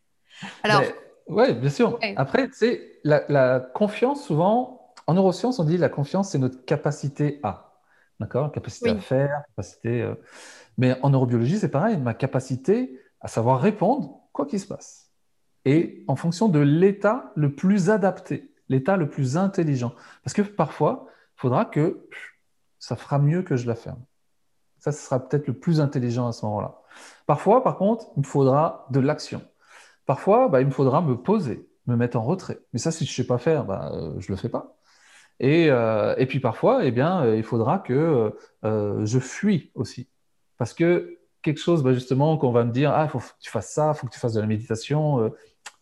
Alors. 0.64 0.84
Oui, 1.28 1.54
bien 1.54 1.70
sûr. 1.70 2.00
Après, 2.16 2.50
c'est 2.54 3.00
la, 3.04 3.24
la, 3.28 3.60
confiance, 3.60 4.26
souvent, 4.26 4.94
en 5.08 5.14
neurosciences, 5.14 5.60
on 5.60 5.66
dit 5.66 5.78
la 5.78 5.90
confiance, 5.90 6.32
c'est 6.32 6.38
notre 6.38 6.64
capacité 6.64 7.40
à. 7.44 7.74
D'accord? 8.20 8.52
Capacité 8.52 8.90
à 8.92 8.98
faire, 8.98 9.44
capacité. 9.50 10.02
Euh, 10.02 10.16
mais 10.78 10.98
en 11.02 11.10
neurobiologie, 11.10 11.60
c'est 11.60 11.70
pareil, 11.70 11.98
ma 11.98 12.14
capacité 12.14 13.00
à 13.20 13.28
savoir 13.28 13.60
répondre, 13.60 14.22
quoi 14.32 14.46
qu'il 14.46 14.60
se 14.60 14.68
passe 14.68 15.08
et 15.68 16.06
en 16.08 16.16
fonction 16.16 16.48
de 16.48 16.60
l'état 16.60 17.34
le 17.36 17.54
plus 17.54 17.90
adapté, 17.90 18.50
l'état 18.70 18.96
le 18.96 19.10
plus 19.10 19.36
intelligent. 19.36 19.94
Parce 20.24 20.34
que 20.34 20.42
parfois, 20.42 21.08
il 21.36 21.42
faudra 21.42 21.66
que 21.66 22.08
ça 22.80 22.96
fera 22.96 23.20
mieux 23.20 23.42
que 23.44 23.56
je 23.56 23.68
la 23.68 23.76
ferme. 23.76 24.04
Ça, 24.80 24.92
ce 24.92 25.04
sera 25.04 25.20
peut-être 25.20 25.48
le 25.48 25.54
plus 25.54 25.82
intelligent 25.82 26.28
à 26.28 26.32
ce 26.32 26.46
moment-là. 26.46 26.82
Parfois, 27.26 27.64
par 27.64 27.78
contre, 27.78 28.08
il 28.16 28.22
me 28.22 28.26
faudra 28.26 28.86
de 28.92 29.00
l'action. 29.00 29.42
Parfois, 30.06 30.48
bah, 30.50 30.62
il 30.62 30.68
me 30.68 30.72
faudra 30.72 31.02
me 31.02 31.18
poser, 31.18 31.68
me 31.88 31.96
mettre 31.96 32.18
en 32.18 32.24
retrait. 32.24 32.60
Mais 32.74 32.80
ça, 32.80 32.92
si 32.92 33.06
je 33.06 33.12
ne 33.12 33.16
sais 33.16 33.28
pas 33.28 33.38
faire, 33.38 33.66
bah, 33.66 33.92
euh, 33.94 34.14
je 34.20 34.32
ne 34.32 34.36
le 34.36 34.42
fais 34.42 34.50
pas. 34.50 34.78
Et, 35.40 35.70
euh, 35.70 36.16
et, 36.18 36.26
puis 36.26 36.40
parfois, 36.40 36.86
eh 36.86 36.92
bien, 36.92 37.24
euh, 37.24 37.38
il 37.38 37.44
faudra 37.44 37.80
que 37.80 38.34
je 38.64 39.20
fuis 39.20 39.72
aussi. 39.76 40.10
Parce 40.58 40.74
que 40.74 41.20
quelque 41.42 41.60
chose, 41.60 41.84
bah, 41.84 41.94
justement, 41.94 42.38
qu'on 42.38 42.52
va 42.52 42.64
me 42.64 42.72
dire, 42.72 42.92
ah, 42.92 43.04
il 43.06 43.10
faut 43.10 43.20
que 43.20 43.26
tu 43.40 43.52
fasses 43.52 43.72
ça, 43.72 43.94
il 43.96 44.00
faut 44.00 44.08
que 44.08 44.14
tu 44.14 44.20
fasses 44.20 44.34
de 44.34 44.42
la 44.42 44.48
méditation, 44.48 45.32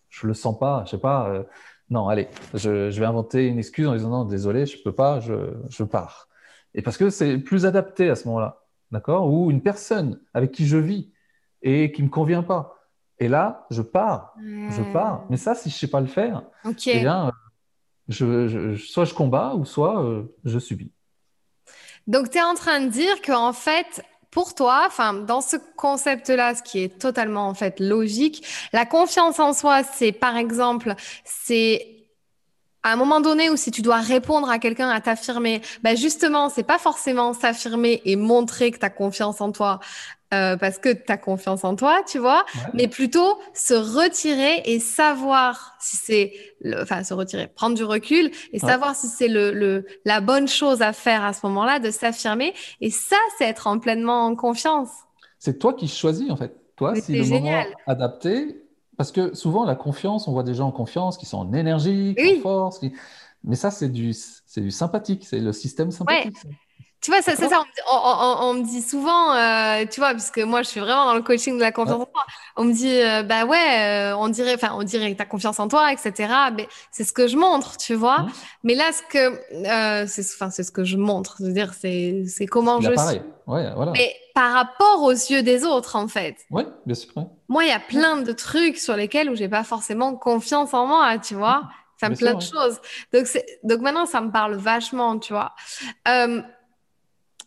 je 0.10 0.28
le 0.28 0.34
sens 0.34 0.58
pas, 0.58 0.84
je 0.86 0.92
sais 0.92 0.98
pas. 0.98 1.46
Non, 1.90 2.08
allez, 2.10 2.28
je, 2.56 2.90
vais 2.90 3.06
inventer 3.06 3.48
une 3.48 3.60
excuse 3.60 3.88
en 3.88 3.94
disant 3.94 4.10
non, 4.10 4.26
désolé, 4.26 4.66
je 4.66 4.82
peux 4.82 4.94
pas, 4.94 5.20
je, 5.20 5.84
pars. 5.84 6.28
Et 6.76 6.82
parce 6.82 6.98
que 6.98 7.10
c'est 7.10 7.38
plus 7.38 7.66
adapté 7.66 8.10
à 8.10 8.16
ce 8.16 8.28
moment-là, 8.28 8.62
d'accord? 8.92 9.32
Ou 9.32 9.50
une 9.50 9.62
personne 9.62 10.20
avec 10.34 10.52
qui 10.52 10.68
je 10.68 10.78
vis 10.78 11.12
et 11.62 11.92
qui 11.92 12.04
me 12.04 12.10
convient 12.10 12.44
pas. 12.44 12.76
Et 13.18 13.30
là, 13.30 13.66
je 13.72 13.82
pars, 13.82 14.36
je 14.38 14.92
pars. 14.92 15.26
Mais 15.30 15.38
ça, 15.38 15.56
si 15.56 15.70
je 15.70 15.76
sais 15.76 15.88
pas 15.88 16.02
le 16.02 16.08
faire, 16.08 16.44
eh 16.66 17.00
bien, 17.00 17.32
je, 18.10 18.76
soit 18.76 19.06
je 19.06 19.14
combats 19.14 19.56
ou 19.56 19.64
soit 19.64 20.04
euh, 20.04 20.24
je 20.44 20.60
subis. 20.60 20.92
Donc, 22.08 22.30
tu 22.30 22.38
es 22.38 22.44
en 22.44 22.54
train 22.56 22.82
de 22.82 22.90
dire 22.90 23.22
qu'en 23.22 23.54
fait, 23.54 24.04
pour 24.30 24.54
toi, 24.54 24.84
enfin, 24.86 25.14
dans 25.14 25.40
ce 25.40 25.56
concept-là, 25.78 26.56
ce 26.56 26.62
qui 26.62 26.80
est 26.80 27.00
totalement 27.00 27.48
en 27.48 27.54
fait 27.54 27.80
logique, 27.80 28.46
la 28.74 28.86
confiance 28.86 29.40
en 29.40 29.54
soi, 29.54 29.84
c'est 29.84 30.12
par 30.12 30.36
exemple, 30.36 30.94
c'est 31.24 31.95
à 32.86 32.94
un 32.94 32.98
moment 32.98 33.20
donné 33.20 33.50
où 33.50 33.58
si 33.58 33.72
tu 33.72 33.82
dois 33.82 33.98
répondre 33.98 34.48
à 34.48 34.60
quelqu'un, 34.60 34.90
à 34.90 35.02
t'affirmer, 35.02 35.62
ben 35.82 35.98
justement, 35.98 36.50
c'est 36.50 36.64
pas 36.64 36.78
forcément 36.78 37.34
s'affirmer 37.34 38.00
et 38.06 38.16
montrer 38.16 38.70
que 38.70 38.78
tu 38.78 38.86
as 38.86 38.92
confiance 38.92 39.42
en 39.42 39.52
toi 39.52 39.80
euh, 40.36 40.56
parce 40.56 40.78
que 40.78 40.94
tu 40.94 41.12
as 41.12 41.18
confiance 41.18 41.64
en 41.64 41.76
toi, 41.76 42.02
tu 42.08 42.20
vois, 42.20 42.46
mais 42.76 42.88
plutôt 42.88 43.40
se 43.56 43.74
retirer 43.74 44.62
et 44.66 44.80
savoir 44.80 45.76
si 45.80 45.96
c'est, 45.98 46.34
enfin 46.80 47.04
se 47.04 47.16
retirer, 47.16 47.48
prendre 47.48 47.76
du 47.76 47.84
recul 47.84 48.30
et 48.54 48.60
savoir 48.60 48.96
si 48.96 49.08
c'est 49.08 49.30
le, 49.30 49.52
le, 49.52 49.88
la 50.06 50.22
bonne 50.22 50.48
chose 50.48 50.84
à 50.84 50.94
faire 50.94 51.24
à 51.24 51.34
ce 51.34 51.40
moment-là, 51.48 51.80
de 51.80 51.90
s'affirmer. 51.90 52.54
Et 52.82 52.92
ça, 52.92 53.18
c'est 53.38 53.46
être 53.46 53.66
en 53.66 53.80
pleinement 53.80 54.28
en 54.28 54.36
confiance. 54.36 54.90
C'est 55.40 55.58
toi 55.58 55.74
qui 55.74 55.88
choisis 55.88 56.30
en 56.30 56.38
fait. 56.38 56.56
Toi, 56.76 56.94
si 56.96 57.16
le 57.16 57.24
génial. 57.24 57.66
moment 57.66 57.76
adapté, 57.88 58.65
parce 58.98 59.12
que 59.12 59.34
souvent 59.36 59.66
la 59.66 59.76
confiance, 59.76 60.28
on 60.28 60.32
voit 60.32 60.44
des 60.44 60.54
gens 60.54 60.68
en 60.68 60.72
confiance 60.72 61.18
qui 61.18 61.26
sont 61.26 61.38
en 61.38 61.54
énergie, 61.54 62.16
qui 62.18 62.40
en 62.40 62.42
force, 62.42 62.82
mais 63.44 63.56
ça 63.56 63.72
c'est 63.72 63.90
du, 63.90 64.14
c'est 64.14 64.62
du 64.62 64.72
sympathique, 64.72 65.26
c'est 65.26 65.40
le 65.40 65.54
système 65.54 65.92
sympathique. 65.92 66.38
Tu 67.06 67.12
vois, 67.12 67.22
c'est 67.22 67.36
ça, 67.36 67.64
on, 67.88 68.56
me 68.56 68.64
dit 68.64 68.82
souvent, 68.82 69.36
euh, 69.36 69.86
tu 69.86 70.00
vois, 70.00 70.14
parce 70.14 70.32
que 70.32 70.42
moi, 70.42 70.64
je 70.64 70.70
suis 70.70 70.80
vraiment 70.80 71.06
dans 71.06 71.14
le 71.14 71.22
coaching 71.22 71.56
de 71.56 71.62
la 71.62 71.72
confiance 71.72 72.02
en 72.02 72.06
toi. 72.06 72.26
On 72.56 72.64
me 72.64 72.74
dit, 72.74 73.00
euh, 73.00 73.22
bah 73.22 73.46
ouais, 73.46 74.10
euh, 74.10 74.18
on 74.18 74.28
dirait, 74.28 74.56
enfin, 74.56 74.72
on 74.76 74.82
dirait 74.82 75.12
que 75.12 75.18
tu 75.18 75.22
as 75.22 75.28
confiance 75.28 75.60
en 75.60 75.68
toi, 75.68 75.94
etc. 75.94 76.34
Mais 76.58 76.68
c'est 76.90 77.04
ce 77.04 77.14
que 77.14 77.28
je 77.28 77.38
montre, 77.38 77.78
tu 77.78 77.94
vois. 77.94 78.22
Mmh. 78.22 78.32
Mais 78.64 78.74
là, 78.74 78.86
ce 78.92 79.04
que, 79.04 80.08
c'est, 80.08 80.34
enfin, 80.34 80.50
c'est 80.50 80.64
ce 80.64 80.72
que 80.72 80.84
je 80.84 80.98
montre. 80.98 81.36
Je 81.42 81.46
veux 81.46 81.54
dire, 81.54 81.76
c'est, 81.80 82.24
c'est 82.28 82.48
comment 82.48 82.82
je 82.82 82.90
suis. 82.90 83.22
Ouais, 83.46 83.72
voilà. 83.76 83.92
Mais 83.92 84.16
par 84.34 84.54
rapport 84.54 85.04
aux 85.04 85.12
yeux 85.12 85.44
des 85.44 85.64
autres, 85.64 85.98
en 85.98 86.08
fait. 86.08 86.38
Oui, 86.50 86.64
bien 86.88 86.96
sûr. 86.96 87.14
Moi, 87.50 87.66
il 87.66 87.70
y 87.70 87.72
a 87.72 87.80
plein 87.80 88.18
de 88.18 88.32
trucs 88.32 88.78
sur 88.78 88.96
lesquels 88.96 89.30
où 89.30 89.36
j'ai 89.36 89.48
pas 89.48 89.64
forcément 89.64 90.16
confiance 90.16 90.74
en 90.74 90.88
moi, 90.88 91.20
tu 91.20 91.36
vois. 91.36 91.60
Mmh. 91.62 92.10
Me 92.10 92.16
plein 92.16 92.34
de 92.34 92.42
choses. 92.42 92.82
Donc, 93.14 93.28
donc 93.64 93.82
maintenant, 93.82 94.08
ça 94.08 94.22
me 94.22 94.32
parle 94.32 94.56
vachement, 94.56 95.20
tu 95.20 95.34
vois. 95.34 95.54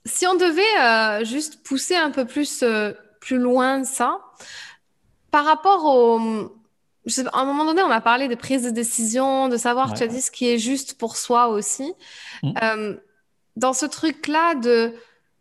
Euh, 0.07 0.11
si 0.11 0.26
on 0.26 0.34
devait 0.34 0.62
euh, 0.80 1.24
juste 1.24 1.62
pousser 1.62 1.96
un 1.96 2.11
peu 2.11 2.24
plus, 2.24 2.62
euh, 2.62 2.92
plus 3.20 3.38
loin 3.38 3.84
ça, 3.84 4.20
par 5.30 5.44
rapport 5.44 5.84
au... 5.84 6.18
à 6.18 7.40
un 7.40 7.44
moment 7.44 7.64
donné, 7.64 7.82
on 7.82 7.90
a 7.90 8.01
parlé 8.01 8.28
de 8.28 8.34
prise 8.34 8.62
de 8.62 8.70
décision, 8.70 9.49
de 9.49 9.57
savoir, 9.57 9.94
tu 9.94 10.03
as 10.03 10.07
dit, 10.07 10.20
ce 10.20 10.30
qui 10.30 10.49
est 10.49 10.59
juste 10.59 10.99
pour 10.99 11.16
soi 11.16 11.49
aussi. 11.49 11.92
Mmh. 12.42 12.53
Euh, 12.62 12.96
dans 13.57 13.72
ce 13.72 13.86
truc-là 13.86 14.55
de... 14.55 14.94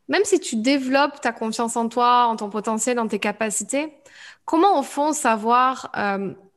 Même 0.10 0.24
si 0.24 0.40
tu 0.40 0.56
développes 0.56 1.20
ta 1.20 1.34
confiance 1.34 1.76
en 1.76 1.90
toi, 1.90 2.28
en 2.28 2.38
ton 2.38 2.50
potentiel, 2.50 2.96
dans 2.96 3.08
tes 3.08 3.20
capacités, 3.20 3.94
comment 4.46 4.80
au 4.80 4.84
fond 4.84 5.12
savoir 5.12 5.92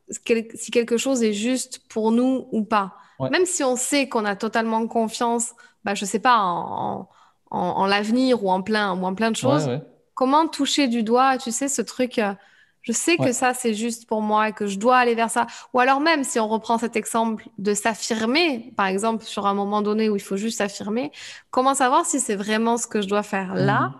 si 0.09 0.71
quelque 0.71 0.95
chose 0.95 1.21
est 1.21 1.33
juste 1.33 1.85
pour 1.89 2.11
nous 2.11 2.47
ou 2.53 2.63
pas? 2.63 2.95
Même 3.29 3.45
si 3.45 3.61
on 3.63 3.75
sait 3.75 4.07
qu'on 4.07 4.23
a 4.23 4.37
totalement 4.37 4.87
confiance, 4.87 5.51
bah, 5.83 5.95
je 5.95 6.05
sais 6.05 6.19
pas, 6.19 6.37
en 6.37 7.09
en, 7.51 7.85
l'avenir 7.85 8.43
ou 8.43 8.49
en 8.49 8.61
plein, 8.61 8.93
ou 8.97 9.05
en 9.05 9.13
plein 9.13 9.29
de 9.29 9.35
choses. 9.35 9.69
Comment 10.13 10.47
toucher 10.47 10.87
du 10.87 11.03
doigt, 11.03 11.37
tu 11.37 11.51
sais, 11.51 11.67
ce 11.67 11.81
truc, 11.81 12.17
euh, 12.17 12.33
je 12.81 12.91
sais 12.93 13.17
que 13.17 13.31
ça, 13.31 13.53
c'est 13.53 13.73
juste 13.73 14.07
pour 14.07 14.21
moi 14.21 14.49
et 14.49 14.53
que 14.53 14.65
je 14.65 14.79
dois 14.79 14.97
aller 14.97 15.13
vers 15.13 15.29
ça. 15.29 15.45
Ou 15.73 15.79
alors 15.79 15.99
même, 15.99 16.23
si 16.23 16.39
on 16.39 16.47
reprend 16.47 16.77
cet 16.77 16.95
exemple 16.95 17.47
de 17.57 17.73
s'affirmer, 17.73 18.73
par 18.75 18.87
exemple, 18.87 19.23
sur 19.23 19.45
un 19.45 19.53
moment 19.53 19.81
donné 19.81 20.09
où 20.09 20.15
il 20.15 20.21
faut 20.21 20.37
juste 20.37 20.57
s'affirmer, 20.57 21.11
comment 21.51 21.75
savoir 21.75 22.05
si 22.05 22.19
c'est 22.19 22.35
vraiment 22.35 22.77
ce 22.77 22.87
que 22.87 23.01
je 23.01 23.07
dois 23.07 23.23
faire 23.23 23.53
là 23.53 23.89
mhm. 23.89 23.93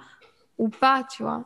ou 0.58 0.70
pas, 0.70 1.04
tu 1.04 1.24
vois? 1.24 1.46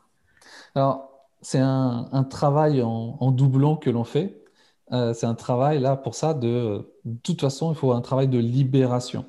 Alors, 0.75 1.09
c'est 1.41 1.59
un, 1.59 2.23
travail 2.29 2.81
en, 2.81 3.31
doublon 3.31 3.75
que 3.75 3.89
l'on 3.89 4.03
fait. 4.03 4.43
Euh, 4.91 5.13
c'est 5.13 5.25
un 5.25 5.35
travail 5.35 5.79
là 5.79 5.95
pour 5.95 6.15
ça 6.15 6.33
de, 6.33 6.91
de 7.05 7.19
toute 7.23 7.41
façon, 7.41 7.71
il 7.71 7.75
faut 7.75 7.91
un 7.91 8.01
travail 8.01 8.27
de 8.27 8.37
libération. 8.37 9.25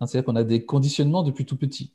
Hein, 0.00 0.06
c'est-à-dire 0.06 0.26
qu'on 0.26 0.36
a 0.36 0.44
des 0.44 0.64
conditionnements 0.64 1.22
depuis 1.22 1.46
tout 1.46 1.56
petit. 1.56 1.93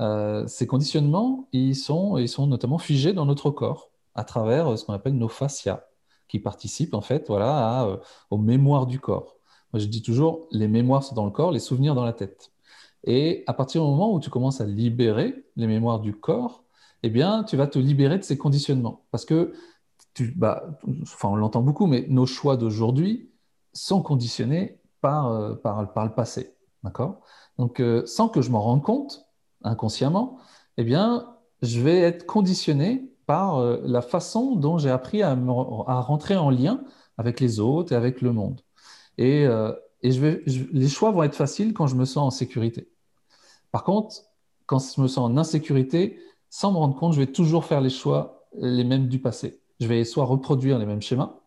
Euh, 0.00 0.46
ces 0.46 0.66
conditionnements, 0.66 1.48
ils 1.52 1.76
sont, 1.76 2.16
ils 2.16 2.28
sont 2.28 2.46
notamment 2.46 2.78
figés 2.78 3.12
dans 3.12 3.26
notre 3.26 3.50
corps 3.50 3.90
à 4.14 4.24
travers 4.24 4.68
euh, 4.72 4.76
ce 4.76 4.84
qu'on 4.84 4.94
appelle 4.94 5.16
nos 5.16 5.28
fascias, 5.28 5.84
qui 6.28 6.38
participent 6.38 6.94
en 6.94 7.02
fait 7.02 7.26
voilà, 7.28 7.84
euh, 7.84 7.96
aux 8.30 8.38
mémoires 8.38 8.86
du 8.86 8.98
corps. 8.98 9.36
Moi, 9.72 9.80
je 9.80 9.86
dis 9.86 10.02
toujours, 10.02 10.48
les 10.50 10.68
mémoires 10.68 11.04
sont 11.04 11.14
dans 11.14 11.26
le 11.26 11.30
corps, 11.30 11.52
les 11.52 11.60
souvenirs 11.60 11.94
dans 11.94 12.04
la 12.04 12.12
tête. 12.12 12.50
Et 13.04 13.44
à 13.46 13.52
partir 13.52 13.82
du 13.82 13.88
moment 13.88 14.12
où 14.12 14.20
tu 14.20 14.30
commences 14.30 14.60
à 14.60 14.66
libérer 14.66 15.44
les 15.56 15.66
mémoires 15.66 16.00
du 16.00 16.14
corps, 16.14 16.64
eh 17.02 17.10
bien, 17.10 17.44
tu 17.44 17.56
vas 17.56 17.66
te 17.66 17.78
libérer 17.78 18.18
de 18.18 18.24
ces 18.24 18.36
conditionnements. 18.36 19.04
Parce 19.10 19.24
que, 19.24 19.54
bah, 20.36 20.78
enfin, 21.02 21.28
on 21.28 21.36
l'entend 21.36 21.62
beaucoup, 21.62 21.86
mais 21.86 22.04
nos 22.08 22.26
choix 22.26 22.56
d'aujourd'hui 22.56 23.30
sont 23.72 24.02
conditionnés 24.02 24.80
par, 25.00 25.58
par, 25.60 25.92
par 25.94 26.04
le 26.04 26.12
passé. 26.12 26.56
D'accord? 26.82 27.20
Donc, 27.58 27.82
sans 28.04 28.28
que 28.28 28.42
je 28.42 28.50
m'en 28.50 28.60
rende 28.60 28.82
compte, 28.82 29.29
inconsciemment, 29.62 30.38
eh 30.76 30.84
bien, 30.84 31.36
je 31.62 31.80
vais 31.80 31.98
être 31.98 32.26
conditionné 32.26 33.10
par 33.26 33.58
euh, 33.58 33.80
la 33.84 34.02
façon 34.02 34.56
dont 34.56 34.78
j'ai 34.78 34.90
appris 34.90 35.22
à, 35.22 35.34
rentrer 35.34 36.36
en 36.36 36.50
lien 36.50 36.82
avec 37.18 37.40
les 37.40 37.60
autres 37.60 37.92
et 37.92 37.96
avec 37.96 38.22
le 38.22 38.32
monde. 38.32 38.62
Et, 39.18 39.46
euh, 39.46 39.72
je 40.02 40.18
vais, 40.18 40.42
les 40.46 40.88
choix 40.88 41.10
vont 41.10 41.22
être 41.22 41.34
faciles 41.34 41.74
quand 41.74 41.86
je 41.86 41.94
me 41.94 42.04
sens 42.06 42.26
en 42.26 42.30
sécurité. 42.30 42.90
Par 43.70 43.84
contre, 43.84 44.16
quand 44.66 44.78
je 44.78 45.00
me 45.00 45.08
sens 45.08 45.30
en 45.30 45.36
insécurité, 45.36 46.18
sans 46.48 46.72
me 46.72 46.78
rendre 46.78 46.96
compte, 46.96 47.12
je 47.12 47.20
vais 47.20 47.26
toujours 47.26 47.64
faire 47.66 47.80
les 47.80 47.90
choix 47.90 48.48
les 48.54 48.84
mêmes 48.84 49.08
du 49.08 49.20
passé. 49.20 49.60
Je 49.78 49.86
vais 49.86 50.04
soit 50.04 50.24
reproduire 50.24 50.78
les 50.78 50.86
mêmes 50.86 51.02
schémas, 51.02 51.40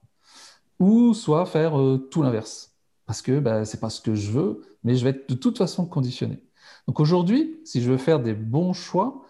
ou 0.80 1.14
soit 1.14 1.46
faire 1.46 1.80
euh, 1.80 1.98
tout 2.12 2.22
l'inverse. 2.22 2.76
Parce 3.06 3.22
que 3.22 3.40
bah, 3.40 3.66
ce 3.66 3.76
n'est 3.76 3.80
pas 3.80 3.90
ce 3.90 4.02
que 4.02 4.16
je 4.16 4.32
veux, 4.32 4.62
mais 4.84 4.96
je 4.96 5.04
vais 5.04 5.12
être 5.12 5.30
de 5.30 5.36
toute 5.36 5.58
façon 5.58 5.86
conditionné. 5.86 6.44
Donc 6.88 7.00
aujourd'hui, 7.00 7.60
si 7.66 7.82
je 7.82 7.92
veux 7.92 7.98
faire 7.98 8.20
des 8.20 8.34
bons 8.34 8.74
choix, 8.74 9.24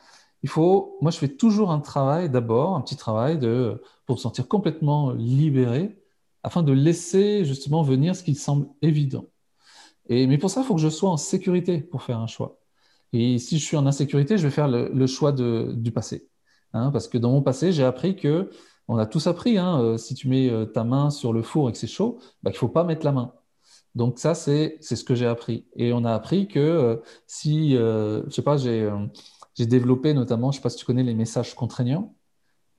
il 0.43 0.49
faut, 0.49 0.97
moi 1.01 1.11
je 1.11 1.17
fais 1.17 1.29
toujours 1.29 1.71
un 1.71 1.79
travail 1.79 2.29
d'abord, 2.29 2.75
un 2.75 2.81
petit 2.81 2.97
travail 2.97 3.37
de, 3.37 3.81
pour 4.05 4.17
me 4.17 4.21
sentir 4.21 4.47
complètement 4.47 5.11
libéré, 5.11 5.97
afin 6.43 6.63
de 6.63 6.73
laisser 6.73 7.45
justement 7.45 7.83
venir 7.83 8.15
ce 8.15 8.23
qui 8.23 8.35
semble 8.35 8.67
évident. 8.81 9.25
Et, 10.09 10.27
mais 10.27 10.37
pour 10.37 10.49
ça, 10.49 10.61
il 10.61 10.65
faut 10.65 10.75
que 10.75 10.81
je 10.81 10.89
sois 10.89 11.09
en 11.09 11.17
sécurité 11.17 11.79
pour 11.79 12.03
faire 12.03 12.19
un 12.19 12.27
choix. 12.27 12.59
Et 13.13 13.37
si 13.39 13.59
je 13.59 13.65
suis 13.65 13.77
en 13.77 13.85
insécurité, 13.85 14.37
je 14.37 14.43
vais 14.43 14.51
faire 14.51 14.67
le, 14.67 15.07
choix 15.07 15.31
du 15.31 15.91
passé. 15.91 16.27
Hein, 16.73 16.91
parce 16.91 17.07
que 17.07 17.17
dans 17.17 17.31
mon 17.31 17.41
passé, 17.41 17.71
j'ai 17.71 17.83
appris 17.83 18.15
que, 18.15 18.49
on 18.87 18.97
a 18.97 19.05
tous 19.05 19.27
appris, 19.27 19.57
hein, 19.57 19.79
euh, 19.81 19.97
si 19.97 20.15
tu 20.15 20.27
mets 20.27 20.49
euh, 20.49 20.65
ta 20.65 20.83
main 20.83 21.09
sur 21.09 21.31
le 21.31 21.41
four 21.41 21.69
et 21.69 21.71
que 21.71 21.77
c'est 21.77 21.87
chaud, 21.87 22.19
bah, 22.41 22.51
il 22.51 22.53
ne 22.53 22.57
faut 22.57 22.67
pas 22.67 22.83
mettre 22.83 23.05
la 23.05 23.13
main. 23.13 23.33
Donc 23.95 24.17
ça, 24.17 24.33
c'est 24.33 24.77
ce 24.81 25.03
que 25.03 25.15
j'ai 25.15 25.27
appris. 25.27 25.65
Et 25.75 25.93
on 25.93 26.03
a 26.03 26.13
appris 26.13 26.47
que 26.47 26.59
euh, 26.59 26.97
si, 27.27 27.75
euh, 27.77 28.23
je 28.27 28.31
sais 28.33 28.41
pas, 28.41 28.57
euh, 28.65 29.07
j'ai 29.55 29.65
développé 29.67 30.13
notamment, 30.13 30.51
je 30.51 30.57
sais 30.57 30.63
pas 30.63 30.69
si 30.69 30.77
tu 30.77 30.85
connais 30.85 31.03
les 31.03 31.13
messages 31.13 31.53
contraignants 31.53 32.15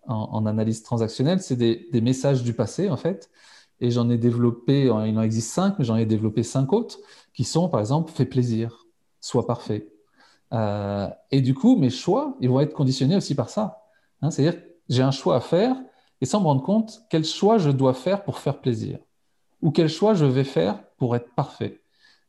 en, 0.07 0.45
analyse 0.47 0.83
transactionnelle, 0.83 1.41
c'est 1.41 1.57
des, 1.57 2.01
messages 2.03 2.43
du 2.43 2.53
passé 2.53 2.91
en 2.91 2.97
fait. 2.97 3.31
Et 3.81 3.91
j'en 3.91 4.11
ai 4.11 4.19
développé, 4.19 4.83
il 4.85 4.91
en 4.91 5.23
existe 5.23 5.53
cinq, 5.53 5.79
mais 5.79 5.85
j'en 5.85 5.97
ai 5.97 6.07
développé 6.07 6.43
cinq 6.43 6.73
autres 6.73 6.99
qui 7.33 7.45
sont 7.45 7.69
par 7.69 7.81
exemple 7.81 8.13
fais 8.13 8.27
plaisir, 8.27 8.87
sois 9.21 9.47
parfait. 9.47 9.89
et 11.31 11.41
du 11.41 11.55
coup, 11.55 11.77
mes 11.77 11.91
choix, 11.91 12.37
ils 12.41 12.49
vont 12.49 12.61
être 12.61 12.75
conditionnés 12.75 13.17
aussi 13.17 13.35
par 13.35 13.49
ça. 13.51 13.83
Hein, 14.23 14.31
C'est-à-dire, 14.31 14.61
j'ai 14.89 15.03
un 15.03 15.11
choix 15.11 15.37
à 15.37 15.41
faire 15.41 15.77
et 16.21 16.27
sans 16.27 16.41
me 16.41 16.47
rendre 16.47 16.63
compte 16.63 17.03
quel 17.11 17.25
choix 17.25 17.59
je 17.59 17.71
dois 17.71 17.95
faire 17.95 18.25
pour 18.25 18.39
faire 18.39 18.61
plaisir? 18.61 18.99
Ou 19.63 19.71
quel 19.71 19.89
choix 19.89 20.15
je 20.15 20.27
vais 20.27 20.45
faire 20.45 20.84
pour 20.97 21.17
être 21.17 21.35
parfait 21.35 21.81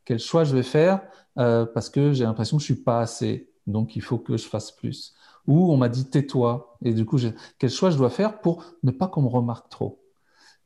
Quel 0.04 0.18
choix 0.18 0.44
je 0.44 0.54
vais 0.54 0.62
faire 0.62 1.02
euh, 1.38 1.66
parce 1.66 1.90
que 1.90 2.12
j'ai 2.12 2.24
l'impression 2.24 2.56
que 2.56 2.62
je 2.62 2.72
suis 2.72 2.82
pas 2.82 3.00
assez, 3.00 3.50
donc 3.66 3.96
il 3.96 4.02
faut 4.02 4.18
que 4.18 4.36
je 4.36 4.46
fasse 4.46 4.72
plus 4.72 5.14
Ou 5.46 5.72
on 5.72 5.76
m'a 5.76 5.88
dit 5.88 6.08
tais-toi, 6.08 6.78
et 6.84 6.92
du 6.94 7.04
coup, 7.04 7.18
quel 7.58 7.70
choix 7.70 7.90
je 7.90 7.96
dois 7.96 8.10
faire 8.10 8.40
pour 8.40 8.64
ne 8.82 8.90
pas 8.90 9.08
qu'on 9.08 9.22
me 9.22 9.28
remarque 9.28 9.68
trop? 9.68 10.02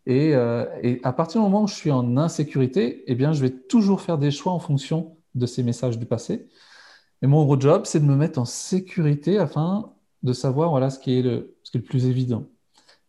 Euh, 0.09 0.67
et, 0.83 1.01
à 1.05 1.13
partir 1.13 1.41
du 1.41 1.45
moment 1.45 1.63
où 1.63 1.67
je 1.69 1.75
suis 1.75 1.91
en 1.91 2.17
insécurité, 2.17 3.05
eh 3.07 3.15
bien, 3.15 3.33
je 3.33 3.41
vais 3.43 3.51
toujours 3.51 4.01
faire 4.01 4.19
des 4.19 4.31
choix 4.31 4.53
en 4.53 4.59
fonction 4.59 5.17
de 5.35 5.47
ces 5.47 5.63
messages 5.63 5.99
du 5.99 6.07
passé. 6.07 6.49
Et 7.23 7.27
mon 7.27 7.45
gros 7.45 7.61
job, 7.61 7.83
c'est 7.85 8.01
de 8.01 8.07
me 8.07 8.17
mettre 8.17 8.39
en 8.39 8.45
sécurité 8.45 9.39
afin 9.39 9.93
de 10.23 10.33
savoir 10.33 10.71
voilà, 10.71 10.91
ce, 10.91 10.99
qui 10.99 11.19
est 11.19 11.23
le, 11.23 11.57
ce 11.63 11.71
qui 11.71 11.79
est 11.79 11.81
le 11.81 11.87
plus 11.87 12.07
évident. 12.07 12.47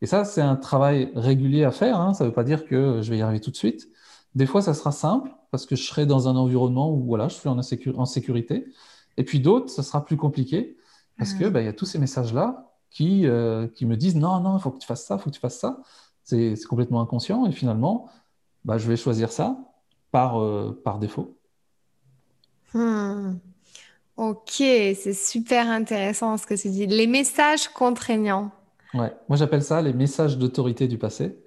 Et 0.01 0.05
ça, 0.05 0.25
c'est 0.25 0.41
un 0.41 0.55
travail 0.55 1.11
régulier 1.15 1.63
à 1.63 1.71
faire. 1.71 1.99
Hein. 1.99 2.13
Ça 2.13 2.23
ne 2.23 2.29
veut 2.29 2.35
pas 2.35 2.43
dire 2.43 2.65
que 2.65 3.01
je 3.01 3.11
vais 3.11 3.19
y 3.19 3.21
arriver 3.21 3.41
tout 3.41 3.51
de 3.51 3.55
suite. 3.55 3.87
Des 4.36 4.45
fois, 4.45 4.61
ça 4.61 4.73
sera 4.73 4.91
simple 4.91 5.32
parce 5.51 5.65
que 5.65 5.75
je 5.75 5.84
serai 5.84 6.05
dans 6.05 6.27
un 6.27 6.36
environnement 6.36 6.93
où 6.93 7.03
voilà, 7.03 7.27
je 7.27 7.36
suis 7.36 7.49
en, 7.49 8.05
sécurité. 8.05 8.65
Et 9.17 9.23
puis 9.23 9.39
d'autres, 9.39 9.69
ça 9.69 9.84
sera 9.84 10.05
plus 10.05 10.17
compliqué 10.17 10.77
parce 11.17 11.34
qu'il 11.34 11.49
bah, 11.49 11.61
y 11.61 11.67
a 11.67 11.73
tous 11.73 11.86
ces 11.86 11.99
messages-là 11.99 12.71
qui, 12.89 13.27
euh, 13.27 13.67
qui 13.67 13.86
me 13.86 13.95
disent 13.97 14.15
non, 14.15 14.39
non, 14.39 14.57
il 14.57 14.61
faut 14.61 14.71
que 14.71 14.79
tu 14.79 14.88
fasses 14.88 15.05
ça, 15.05 15.15
il 15.15 15.19
faut 15.21 15.29
que 15.29 15.36
tu 15.36 15.41
fasses 15.41 15.59
ça. 15.59 15.82
C'est 16.23 16.55
complètement 16.69 17.01
inconscient. 17.01 17.45
Et 17.45 17.51
finalement, 17.51 18.09
bah, 18.63 18.77
je 18.77 18.88
vais 18.88 18.95
choisir 18.95 19.32
ça 19.32 19.57
par, 20.11 20.41
euh, 20.41 20.79
par 20.84 20.99
défaut. 20.99 21.38
Hmm. 22.73 23.34
Ok, 24.17 24.53
c'est 24.57 25.13
super 25.13 25.67
intéressant 25.67 26.38
ce 26.38 26.45
que 26.45 26.53
tu 26.53 26.69
dis. 26.69 26.86
Les 26.86 27.07
messages 27.07 27.67
contraignants. 27.67 28.51
Ouais, 28.93 29.13
moi 29.29 29.38
j'appelle 29.38 29.63
ça 29.63 29.82
les 29.82 29.93
messages 29.93 30.38
d'autorité 30.38 30.88
du 30.88 30.97
passé, 30.97 31.38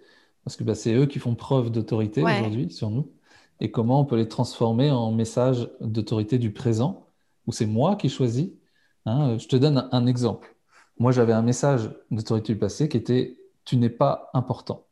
parce 0.44 0.56
que 0.56 0.64
bah, 0.64 0.74
c'est 0.74 0.94
eux 0.94 1.06
qui 1.06 1.18
font 1.18 1.34
preuve 1.34 1.70
d'autorité 1.70 2.22
aujourd'hui 2.22 2.70
sur 2.70 2.90
nous, 2.90 3.10
et 3.60 3.70
comment 3.70 4.00
on 4.00 4.04
peut 4.04 4.16
les 4.16 4.28
transformer 4.28 4.90
en 4.90 5.12
messages 5.12 5.70
d'autorité 5.80 6.38
du 6.38 6.52
présent, 6.52 7.06
où 7.46 7.52
c'est 7.52 7.66
moi 7.66 7.96
qui 7.96 8.08
choisis. 8.08 8.50
Hein. 9.06 9.38
Je 9.38 9.48
te 9.48 9.56
donne 9.56 9.88
un, 9.90 10.06
exemple. 10.06 10.56
Moi 10.98 11.12
j'avais 11.12 11.32
un 11.32 11.42
message 11.42 11.90
d'autorité 12.10 12.52
du 12.52 12.58
passé 12.58 12.88
qui 12.88 12.96
était 12.96 13.38
Tu 13.64 13.76
n'es 13.76 13.90
pas 13.90 14.30
important. 14.34 14.86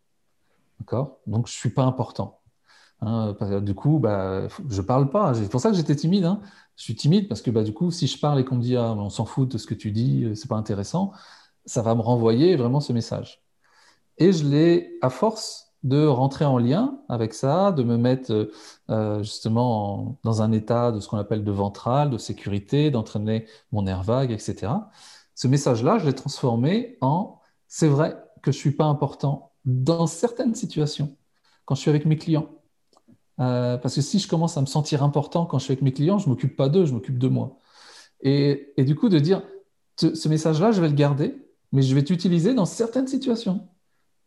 D'accord? 0.80 1.18
Donc 1.26 1.48
je 1.48 1.52
ne 1.52 1.56
suis 1.56 1.70
pas 1.70 1.84
important. 1.84 2.40
Hein, 3.00 3.34
du 3.60 3.74
coup, 3.74 3.98
bah, 3.98 4.46
je 4.68 4.80
parle 4.80 5.10
pas. 5.10 5.34
C'est 5.34 5.50
pour 5.50 5.60
ça 5.60 5.70
que 5.70 5.76
j'étais 5.76 5.96
timide. 5.96 6.24
Hein. 6.24 6.40
Je 6.76 6.84
suis 6.84 6.94
timide 6.94 7.28
parce 7.28 7.42
que 7.42 7.50
bah, 7.50 7.64
du 7.64 7.72
coup, 7.72 7.90
si 7.90 8.06
je 8.06 8.18
parle 8.18 8.40
et 8.40 8.44
qu'on 8.44 8.56
me 8.56 8.62
dit 8.62 8.76
ah, 8.76 8.92
on 8.92 9.10
s'en 9.10 9.24
fout 9.24 9.50
de 9.50 9.58
ce 9.58 9.66
que 9.66 9.74
tu 9.74 9.90
dis, 9.90 10.30
c'est 10.34 10.48
pas 10.48 10.56
intéressant, 10.56 11.12
ça 11.66 11.82
va 11.82 11.94
me 11.94 12.00
renvoyer 12.00 12.56
vraiment 12.56 12.80
ce 12.80 12.92
message. 12.92 13.41
Et 14.18 14.32
je 14.32 14.44
l'ai, 14.46 14.98
à 15.02 15.10
force 15.10 15.72
de 15.82 16.06
rentrer 16.06 16.44
en 16.44 16.58
lien 16.58 17.00
avec 17.08 17.34
ça, 17.34 17.72
de 17.72 17.82
me 17.82 17.96
mettre 17.96 18.50
euh, 18.90 19.22
justement 19.22 20.18
dans 20.22 20.42
un 20.42 20.52
état 20.52 20.92
de 20.92 21.00
ce 21.00 21.08
qu'on 21.08 21.18
appelle 21.18 21.44
de 21.44 21.50
ventral, 21.50 22.10
de 22.10 22.18
sécurité, 22.18 22.90
d'entraîner 22.90 23.46
mon 23.72 23.82
nerf 23.82 24.02
vague, 24.02 24.30
etc. 24.30 24.72
Ce 25.34 25.48
message-là, 25.48 25.98
je 25.98 26.06
l'ai 26.06 26.14
transformé 26.14 26.98
en 27.00 27.40
c'est 27.66 27.88
vrai 27.88 28.16
que 28.42 28.52
je 28.52 28.58
ne 28.58 28.60
suis 28.60 28.70
pas 28.72 28.84
important 28.84 29.52
dans 29.64 30.06
certaines 30.06 30.54
situations, 30.54 31.16
quand 31.64 31.74
je 31.74 31.80
suis 31.80 31.90
avec 31.90 32.04
mes 32.06 32.16
clients. 32.16 32.48
Euh, 33.40 33.78
parce 33.78 33.94
que 33.94 34.02
si 34.02 34.18
je 34.18 34.28
commence 34.28 34.56
à 34.58 34.60
me 34.60 34.66
sentir 34.66 35.02
important 35.02 35.46
quand 35.46 35.58
je 35.58 35.64
suis 35.64 35.72
avec 35.72 35.82
mes 35.82 35.92
clients, 35.92 36.18
je 36.18 36.26
ne 36.26 36.30
m'occupe 36.30 36.56
pas 36.56 36.68
d'eux, 36.68 36.84
je 36.84 36.92
m'occupe 36.92 37.18
de 37.18 37.28
moi. 37.28 37.58
Et, 38.20 38.72
et, 38.76 38.84
du 38.84 38.94
coup, 38.94 39.08
de 39.08 39.18
dire, 39.18 39.42
ce 39.96 40.28
message-là, 40.28 40.70
je 40.70 40.80
vais 40.80 40.88
le 40.88 40.94
garder, 40.94 41.34
mais 41.72 41.82
je 41.82 41.94
vais 41.94 42.04
t'utiliser 42.04 42.54
dans 42.54 42.66
certaines 42.66 43.08
situations 43.08 43.68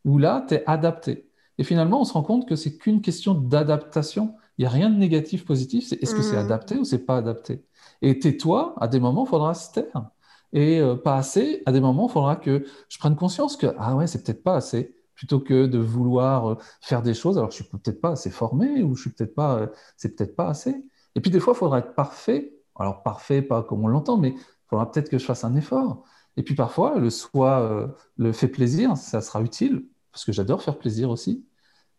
où 0.06 0.18
là, 0.18 0.46
tu 0.48 0.54
es 0.54 0.64
adapté. 0.66 1.28
Et 1.58 1.64
finalement, 1.64 2.00
on 2.00 2.04
se 2.04 2.12
rend 2.12 2.22
compte 2.22 2.48
que 2.48 2.56
c'est 2.56 2.76
qu'une 2.78 3.02
question 3.02 3.34
d'adaptation. 3.34 4.36
Il 4.56 4.62
n'y 4.62 4.66
a 4.66 4.70
rien 4.70 4.90
de 4.90 4.96
négatif, 4.96 5.44
positif. 5.44 5.86
C'est 5.88 6.02
est-ce 6.02 6.14
que 6.14 6.22
c'est 6.22 6.36
mmh. 6.36 6.46
adapté 6.46 6.78
ou 6.78 6.84
c'est 6.84 7.04
pas 7.04 7.18
adapté? 7.18 7.64
Et 8.02 8.18
tais-toi, 8.18 8.74
à 8.80 8.88
des 8.88 9.00
moments, 9.00 9.24
il 9.24 9.28
faudra 9.28 9.54
se 9.54 9.72
taire. 9.72 10.10
Et 10.52 10.80
euh, 10.80 10.96
pas 10.96 11.16
assez, 11.16 11.62
à 11.66 11.72
des 11.72 11.80
moments, 11.80 12.08
il 12.08 12.12
faudra 12.12 12.36
que 12.36 12.64
je 12.88 12.98
prenne 12.98 13.16
conscience 13.16 13.56
que, 13.56 13.68
ah 13.78 13.96
ouais, 13.96 14.06
c'est 14.06 14.22
peut-être 14.22 14.42
pas 14.42 14.56
assez, 14.56 14.94
plutôt 15.14 15.40
que 15.40 15.66
de 15.66 15.78
vouloir 15.78 16.52
euh, 16.52 16.56
faire 16.80 17.02
des 17.02 17.14
choses 17.14 17.38
alors 17.38 17.50
je 17.50 17.56
suis 17.56 17.64
peut-être 17.64 18.00
pas 18.00 18.10
assez 18.10 18.30
formé 18.30 18.82
ou 18.82 18.94
je 18.94 19.02
suis 19.02 19.10
peut-être 19.10 19.34
pas, 19.34 19.58
euh, 19.60 19.66
c'est 19.96 20.14
peut-être 20.16 20.36
pas 20.36 20.48
assez. 20.48 20.84
Et 21.14 21.20
puis 21.20 21.30
des 21.30 21.40
fois, 21.40 21.54
il 21.54 21.58
faudra 21.58 21.78
être 21.80 21.94
parfait. 21.94 22.52
Alors 22.78 23.02
parfait, 23.02 23.42
pas 23.42 23.62
comme 23.62 23.84
on 23.84 23.88
l'entend, 23.88 24.18
mais 24.18 24.30
il 24.30 24.68
faudra 24.68 24.90
peut-être 24.90 25.08
que 25.08 25.18
je 25.18 25.24
fasse 25.24 25.44
un 25.44 25.56
effort. 25.56 26.04
Et 26.36 26.42
puis 26.42 26.54
parfois, 26.54 26.98
le 26.98 27.08
soi 27.10 27.88
le 28.18 28.32
fait 28.32 28.48
plaisir, 28.48 28.96
ça 28.98 29.22
sera 29.22 29.40
utile 29.40 29.86
parce 30.16 30.24
que 30.24 30.32
j'adore 30.32 30.62
faire 30.62 30.78
plaisir 30.78 31.10
aussi. 31.10 31.44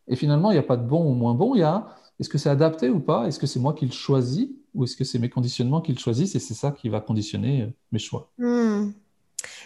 Et 0.07 0.15
finalement, 0.15 0.49
il 0.49 0.55
n'y 0.55 0.59
a 0.59 0.63
pas 0.63 0.76
de 0.76 0.82
bon 0.82 1.07
ou 1.07 1.13
moins 1.13 1.36
bon, 1.36 1.53
il 1.53 1.59
y 1.59 1.63
a 1.63 1.95
est-ce 2.20 2.30
que 2.30 2.39
c'est 2.39 2.49
adapté 2.49 2.89
ou 2.89 2.99
pas? 2.99 3.28
Est-ce 3.28 3.38
que 3.38 3.45
c'est 3.45 3.59
moi 3.59 3.74
qui 3.74 3.86
le 3.86 3.91
choisis? 3.91 4.47
Ou 4.74 4.86
est-ce 4.86 4.95
que 4.95 5.03
c'est 5.03 5.20
mes 5.20 5.30
conditionnements 5.30 5.82
qui 5.82 5.93
le 5.93 5.99
choisissent 5.99 6.34
et 6.34 6.39
c'est 6.39 6.55
ça 6.55 6.72
qui 6.72 6.89
va 6.89 6.99
conditionner 6.99 7.61
euh, 7.61 7.68
mes 7.91 7.99
choix? 7.99 8.32
Hmm. 8.39 8.89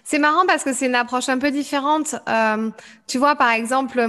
C'est 0.04 0.20
marrant 0.20 0.46
parce 0.46 0.66
que 0.66 0.74
c'est 0.74 0.88
une 0.88 0.96
approche 0.96 1.30
un 1.30 1.38
peu 1.38 1.50
différente. 1.50 2.16
Euh, 2.28 2.72
tu 3.08 3.20
vois, 3.20 3.38
par 3.38 3.52
exemple, 3.52 4.06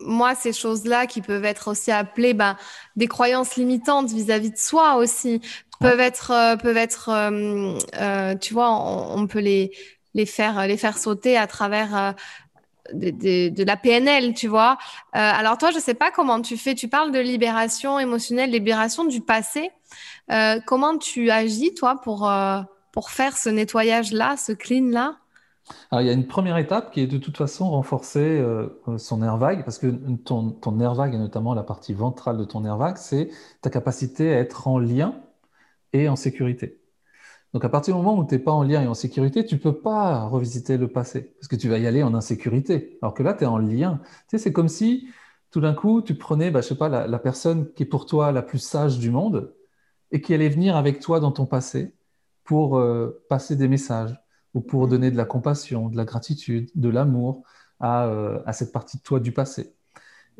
moi, 0.00 0.34
ces 0.34 0.52
choses-là 0.52 1.06
qui 1.06 1.22
peuvent 1.22 1.44
être 1.44 1.68
aussi 1.68 1.92
appelées 1.92 2.34
ben, 2.34 2.56
des 2.96 3.06
croyances 3.06 3.54
limitantes 3.54 4.10
vis-à-vis 4.10 4.50
de 4.50 4.58
soi 4.58 4.96
aussi, 4.96 5.40
peuvent 5.78 6.00
être, 6.00 6.32
euh, 6.32 6.56
peuvent 6.56 6.76
être 6.76 7.08
tu 8.40 8.52
vois, 8.52 8.70
on, 8.72 9.28
peut 9.28 9.38
les, 9.38 9.70
les, 10.14 10.26
faire, 10.26 10.66
les 10.66 10.76
faire 10.76 10.98
sauter 10.98 11.36
à 11.36 11.46
travers 11.46 12.16
de, 12.92 13.64
la 13.64 13.76
PNL, 13.76 14.34
tu 14.34 14.48
vois. 14.48 14.78
Euh, 15.14 15.18
alors 15.18 15.58
toi, 15.58 15.70
je 15.70 15.78
sais 15.78 15.94
pas 15.94 16.10
comment 16.10 16.40
tu 16.40 16.56
fais. 16.56 16.74
Tu 16.74 16.88
parles 16.88 17.12
de 17.12 17.18
libération 17.18 17.98
émotionnelle, 17.98 18.50
libération 18.50 19.04
du 19.04 19.20
passé. 19.20 19.70
Euh, 20.30 20.60
comment 20.66 20.98
tu 20.98 21.30
agis, 21.30 21.74
toi, 21.74 22.00
pour, 22.02 22.28
euh, 22.28 22.60
pour 22.92 23.10
faire 23.10 23.36
ce 23.36 23.48
nettoyage-là, 23.48 24.36
ce 24.36 24.52
clean-là? 24.52 25.16
Alors, 25.90 26.02
il 26.02 26.06
y 26.06 26.10
a 26.10 26.12
une 26.12 26.28
première 26.28 26.58
étape 26.58 26.92
qui 26.92 27.00
est 27.00 27.06
de 27.08 27.18
toute 27.18 27.36
façon 27.36 27.70
renforcer 27.70 28.40
son 28.98 29.16
nerf 29.16 29.36
vague, 29.36 29.64
parce 29.64 29.78
que 29.78 29.88
ton, 30.24 30.50
ton 30.50 30.70
nerf 30.70 30.94
vague, 30.94 31.14
et 31.14 31.18
notamment 31.18 31.54
la 31.54 31.64
partie 31.64 31.92
ventrale 31.92 32.38
de 32.38 32.44
ton 32.44 32.60
nerf 32.60 32.76
vague, 32.76 32.98
c'est 32.98 33.30
ta 33.62 33.70
capacité 33.70 34.32
à 34.32 34.38
être 34.38 34.68
en 34.68 34.78
lien 34.78 35.16
et 35.92 36.08
en 36.08 36.14
sécurité. 36.14 36.78
Donc 37.56 37.64
à 37.64 37.70
partir 37.70 37.94
du 37.96 38.02
moment 38.02 38.18
où 38.18 38.26
tu 38.26 38.34
n'es 38.34 38.38
pas 38.38 38.52
en 38.52 38.62
lien 38.62 38.82
et 38.82 38.86
en 38.86 38.92
sécurité, 38.92 39.46
tu 39.46 39.54
ne 39.54 39.60
peux 39.60 39.80
pas 39.80 40.26
revisiter 40.26 40.76
le 40.76 40.88
passé, 40.88 41.22
parce 41.40 41.48
que 41.48 41.56
tu 41.56 41.70
vas 41.70 41.78
y 41.78 41.86
aller 41.86 42.02
en 42.02 42.12
insécurité. 42.12 42.98
Alors 43.00 43.14
que 43.14 43.22
là, 43.22 43.32
tu 43.32 43.44
es 43.44 43.46
en 43.46 43.56
lien. 43.56 43.98
Tu 44.04 44.36
sais, 44.36 44.38
c'est 44.38 44.52
comme 44.52 44.68
si 44.68 45.08
tout 45.50 45.62
d'un 45.62 45.72
coup, 45.72 46.02
tu 46.02 46.16
prenais, 46.16 46.50
bah, 46.50 46.60
je 46.60 46.68
sais 46.68 46.74
pas, 46.74 46.90
la, 46.90 47.18
personne 47.18 47.72
qui 47.72 47.84
est 47.84 47.86
pour 47.86 48.04
toi 48.04 48.30
la 48.30 48.42
plus 48.42 48.58
sage 48.58 48.98
du 48.98 49.10
monde 49.10 49.54
et 50.12 50.20
qui 50.20 50.34
allait 50.34 50.50
venir 50.50 50.76
avec 50.76 51.00
toi 51.00 51.18
dans 51.18 51.32
ton 51.32 51.46
passé 51.46 51.94
pour 52.44 52.76
euh, 52.76 53.24
passer 53.30 53.56
des 53.56 53.68
messages 53.68 54.14
ou 54.52 54.60
pour 54.60 54.86
mm. 54.86 54.90
donner 54.90 55.10
de 55.10 55.16
la 55.16 55.24
compassion, 55.24 55.88
de 55.88 55.96
la 55.96 56.04
gratitude, 56.04 56.70
de 56.74 56.90
l'amour 56.90 57.42
à, 57.80 58.04
euh, 58.04 58.38
cette 58.52 58.70
partie 58.70 58.98
de 58.98 59.02
toi 59.02 59.18
du 59.18 59.32
passé. 59.32 59.74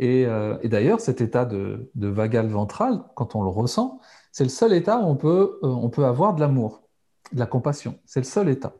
Euh, 0.03 0.59
et, 0.61 0.69
d'ailleurs, 0.69 1.01
cet 1.01 1.23
état 1.23 1.47
de, 1.47 1.91
de 1.95 2.09
vagal 2.09 2.49
ventral, 2.49 3.05
quand 3.15 3.37
on 3.37 3.43
le 3.43 3.49
ressent, 3.49 4.01
c'est 4.33 4.45
le 4.45 4.51
seul 4.51 4.75
état 4.75 4.99
où 5.01 5.07
on 5.07 5.17
peut, 5.17 5.59
on 5.63 5.89
peut 5.89 6.05
avoir 6.05 6.35
de 6.35 6.41
l'amour 6.41 6.86
de 7.33 7.39
la 7.39 7.47
compassion. 7.47 7.99
C'est 8.05 8.21
le 8.21 8.25
seul 8.25 8.49
état. 8.49 8.75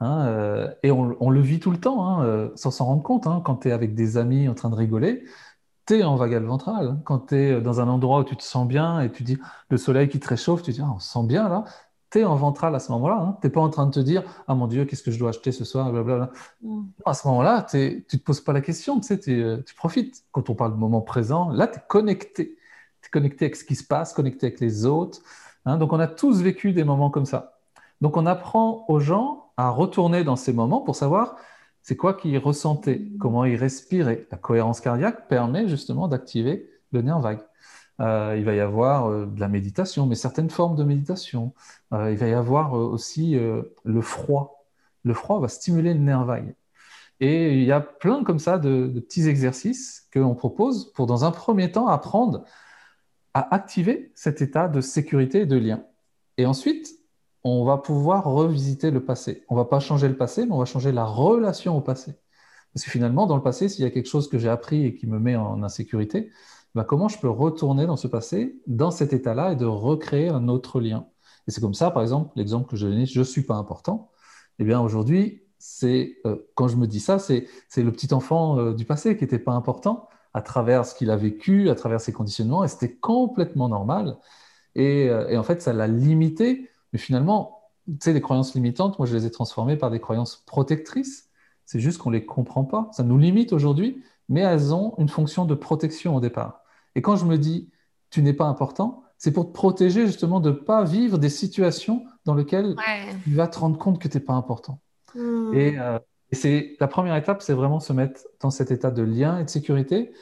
Hein, 0.00 0.26
euh, 0.28 0.74
et 0.82 0.90
on, 0.90 1.30
le 1.30 1.40
vit 1.40 1.60
tout 1.60 1.70
le 1.70 1.78
temps, 1.78 2.06
hein, 2.06 2.24
euh, 2.24 2.48
sans 2.54 2.70
s'en 2.70 2.86
rendre 2.86 3.02
compte. 3.02 3.26
Hein. 3.26 3.42
quand 3.44 3.56
tu 3.56 3.68
es 3.68 3.72
avec 3.72 3.94
des 3.94 4.16
amis 4.16 4.48
en 4.48 4.54
train 4.54 4.70
de 4.70 4.74
rigoler, 4.74 5.24
tu 5.86 5.98
es 5.98 6.04
en 6.04 6.16
vagal 6.16 6.44
ventral. 6.44 7.00
Quand 7.04 7.28
tu 7.28 7.36
es 7.36 7.60
dans 7.60 7.80
un 7.80 7.88
endroit 7.88 8.20
où 8.20 8.24
tu 8.24 8.36
te 8.36 8.42
sens 8.42 8.66
bien 8.66 9.00
et 9.00 9.12
tu 9.12 9.22
dis 9.24 9.38
le 9.68 9.76
soleil 9.76 10.08
qui 10.08 10.18
te 10.18 10.28
réchauffe, 10.28 10.62
tu 10.62 10.72
dis 10.72 10.80
ah, 10.82 10.92
on 10.94 10.98
se 10.98 11.10
sent 11.10 11.26
bien 11.26 11.48
là. 11.48 11.64
Tu 12.10 12.20
es 12.20 12.24
en 12.24 12.34
ventral 12.34 12.74
à 12.74 12.80
ce 12.80 12.90
moment-là. 12.92 13.38
Tu 13.40 13.46
n'es 13.46 13.52
pas 13.52 13.60
en 13.60 13.68
train 13.68 13.86
de 13.86 13.92
te 13.92 14.00
dire 14.00 14.22
ah 14.48 14.54
mon 14.54 14.66
Dieu, 14.68 14.84
qu'est-ce 14.86 15.02
que 15.02 15.10
je 15.10 15.18
dois 15.18 15.30
acheter 15.30 15.52
ce 15.52 15.64
soir 15.64 15.92
blablabla. 15.92 16.30
Mm. 16.62 16.82
À 17.04 17.14
ce 17.14 17.28
moment-là, 17.28 17.66
tu 17.68 17.76
ne 17.76 18.00
te 18.00 18.16
poses 18.16 18.40
pas 18.40 18.52
la 18.52 18.62
question, 18.62 19.00
tu, 19.00 19.06
sais, 19.08 19.20
euh, 19.28 19.62
tu 19.66 19.74
profites. 19.74 20.24
Quand 20.32 20.48
on 20.48 20.54
parle 20.54 20.72
de 20.72 20.78
moment 20.78 21.02
présent, 21.02 21.50
là, 21.50 21.66
tu 21.66 21.78
es 21.78 21.82
connecté. 21.88 22.56
Tu 23.02 23.08
es 23.08 23.10
connecté 23.10 23.44
avec 23.46 23.56
ce 23.56 23.64
qui 23.64 23.76
se 23.76 23.84
passe, 23.84 24.12
connecté 24.14 24.46
avec 24.46 24.60
les 24.60 24.86
autres. 24.86 25.20
donc 25.66 25.92
on 25.92 26.00
a 26.00 26.06
tous 26.06 26.40
vécu 26.42 26.72
des 26.72 26.84
moments 26.84 27.10
comme 27.10 27.26
ça. 27.26 27.59
Donc 28.00 28.16
on 28.16 28.26
apprend 28.26 28.84
aux 28.88 29.00
gens 29.00 29.52
à 29.56 29.70
retourner 29.70 30.24
dans 30.24 30.36
ces 30.36 30.52
moments 30.52 30.80
pour 30.80 30.96
savoir 30.96 31.36
c'est 31.82 31.96
quoi 31.96 32.14
qu'ils 32.14 32.38
ressentaient, 32.38 33.02
comment 33.18 33.44
ils 33.44 33.56
respiraient. 33.56 34.26
La 34.30 34.38
cohérence 34.38 34.80
cardiaque 34.80 35.28
permet 35.28 35.68
justement 35.68 36.08
d'activer 36.08 36.70
le 36.92 37.02
nerf 37.02 37.20
vague. 37.20 37.40
Euh, 38.00 38.34
il 38.38 38.44
va 38.44 38.54
y 38.54 38.60
avoir 38.60 39.10
euh, 39.10 39.26
de 39.26 39.40
la 39.40 39.48
méditation, 39.48 40.06
mais 40.06 40.14
certaines 40.14 40.50
formes 40.50 40.76
de 40.76 40.84
méditation. 40.84 41.52
Euh, 41.92 42.10
il 42.10 42.16
va 42.16 42.28
y 42.28 42.32
avoir 42.32 42.72
aussi 42.72 43.34
le 43.36 44.00
froid. 44.00 44.66
Le 45.04 45.14
froid 45.14 45.40
va 45.40 45.48
stimuler 45.48 45.94
le 45.94 46.00
nerf 46.00 46.24
vague. 46.24 46.54
Et 47.20 47.54
il 47.54 47.64
y 47.64 47.72
a 47.72 47.80
plein 47.80 48.24
comme 48.24 48.38
ça 48.38 48.58
de, 48.58 48.86
de 48.86 49.00
petits 49.00 49.28
exercices 49.28 50.08
qu'on 50.12 50.34
propose 50.34 50.92
pour, 50.94 51.06
dans 51.06 51.24
un 51.24 51.30
premier 51.30 51.70
temps, 51.70 51.88
apprendre 51.88 52.44
à 53.34 53.54
activer 53.54 54.10
cet 54.14 54.42
état 54.42 54.68
de 54.68 54.80
sécurité 54.80 55.40
et 55.40 55.46
de 55.46 55.56
lien. 55.56 55.84
Et 56.38 56.46
ensuite, 56.46 56.99
on 57.44 57.64
va 57.64 57.78
pouvoir 57.78 58.24
revisiter 58.24 58.90
le 58.90 59.04
passé. 59.04 59.44
On 59.48 59.56
va 59.56 59.64
pas 59.64 59.80
changer 59.80 60.08
le 60.08 60.16
passé, 60.16 60.46
mais 60.46 60.52
on 60.52 60.58
va 60.58 60.64
changer 60.64 60.92
la 60.92 61.04
relation 61.04 61.76
au 61.76 61.80
passé. 61.80 62.14
Parce 62.74 62.84
que 62.84 62.90
finalement, 62.90 63.26
dans 63.26 63.36
le 63.36 63.42
passé, 63.42 63.68
s'il 63.68 63.84
y 63.84 63.88
a 63.88 63.90
quelque 63.90 64.08
chose 64.08 64.28
que 64.28 64.38
j'ai 64.38 64.48
appris 64.48 64.84
et 64.84 64.94
qui 64.94 65.06
me 65.06 65.18
met 65.18 65.36
en 65.36 65.62
insécurité, 65.62 66.30
ben 66.74 66.84
comment 66.84 67.08
je 67.08 67.18
peux 67.18 67.28
retourner 67.28 67.86
dans 67.86 67.96
ce 67.96 68.06
passé, 68.06 68.60
dans 68.66 68.90
cet 68.90 69.12
état-là, 69.12 69.52
et 69.52 69.56
de 69.56 69.66
recréer 69.66 70.28
un 70.28 70.48
autre 70.48 70.80
lien? 70.80 71.06
Et 71.48 71.50
c'est 71.50 71.60
comme 71.60 71.74
ça, 71.74 71.90
par 71.90 72.02
exemple, 72.02 72.30
l'exemple 72.36 72.68
que 72.68 72.76
je 72.76 72.86
donne, 72.86 73.06
je 73.06 73.18
ne 73.18 73.24
suis 73.24 73.42
pas 73.42 73.56
important. 73.56 74.10
Eh 74.58 74.64
bien, 74.64 74.80
aujourd'hui, 74.80 75.42
c'est 75.58 76.18
euh, 76.26 76.36
quand 76.54 76.68
je 76.68 76.76
me 76.76 76.86
dis 76.86 77.00
ça, 77.00 77.18
c'est 77.18 77.46
le 77.76 77.92
petit 77.92 78.14
enfant 78.14 78.58
euh, 78.58 78.74
du 78.74 78.84
passé 78.84 79.16
qui 79.16 79.24
n'était 79.24 79.38
pas 79.38 79.52
important 79.52 80.08
à 80.32 80.42
travers 80.42 80.86
ce 80.86 80.94
qu'il 80.94 81.10
a 81.10 81.16
vécu, 81.16 81.70
à 81.70 81.74
travers 81.74 82.00
ses 82.00 82.12
conditionnements, 82.12 82.62
et 82.62 82.68
c'était 82.68 82.94
complètement 82.94 83.68
normal. 83.68 84.16
Et, 84.76 85.08
euh, 85.10 85.28
et 85.28 85.36
en 85.36 85.42
fait, 85.42 85.60
ça 85.60 85.72
l'a 85.72 85.88
limité 85.88 86.69
mais 86.92 86.98
finalement, 86.98 87.70
tu 87.86 87.96
sais, 88.00 88.12
les 88.12 88.20
croyances 88.20 88.54
limitantes, 88.54 88.98
moi, 88.98 89.06
je 89.06 89.16
les 89.16 89.26
ai 89.26 89.30
transformées 89.30 89.76
par 89.76 89.90
des 89.90 90.00
croyances 90.00 90.42
protectrices. 90.46 91.28
C'est 91.66 91.80
juste 91.80 91.98
qu'on 91.98 92.10
ne 92.10 92.16
les 92.16 92.26
comprend 92.26 92.64
pas. 92.64 92.88
Ça 92.92 93.02
nous 93.02 93.18
limite 93.18 93.52
aujourd'hui, 93.52 94.02
mais 94.28 94.40
elles 94.40 94.74
ont 94.74 94.94
une 94.98 95.08
fonction 95.08 95.44
de 95.44 95.54
protection 95.54 96.16
au 96.16 96.20
départ. 96.20 96.62
Et 96.94 97.02
quand 97.02 97.16
je 97.16 97.24
me 97.24 97.38
dis, 97.38 97.70
tu 98.10 98.22
n'es 98.22 98.32
pas 98.32 98.46
important, 98.46 99.04
c'est 99.18 99.32
pour 99.32 99.46
te 99.46 99.52
protéger 99.52 100.06
justement 100.06 100.40
de 100.40 100.50
ne 100.50 100.54
pas 100.54 100.84
vivre 100.84 101.18
des 101.18 101.28
situations 101.28 102.04
dans 102.24 102.34
lesquelles 102.34 102.74
tu 103.24 103.34
vas 103.34 103.48
te 103.48 103.58
rendre 103.58 103.78
compte 103.78 104.00
que 104.00 104.08
tu 104.08 104.16
n'es 104.16 104.24
pas 104.24 104.32
important. 104.32 104.80
Hmm. 105.14 105.52
Et, 105.54 105.78
euh, 105.78 105.98
et 106.30 106.34
c'est 106.34 106.76
la 106.80 106.88
première 106.88 107.16
étape, 107.16 107.42
c'est 107.42 107.52
vraiment 107.52 107.80
se 107.80 107.92
mettre 107.92 108.22
dans 108.40 108.50
cet 108.50 108.70
état 108.70 108.90
de 108.90 109.02
lien 109.02 109.38
et 109.38 109.44
de 109.44 109.50
sécurité 109.50 110.12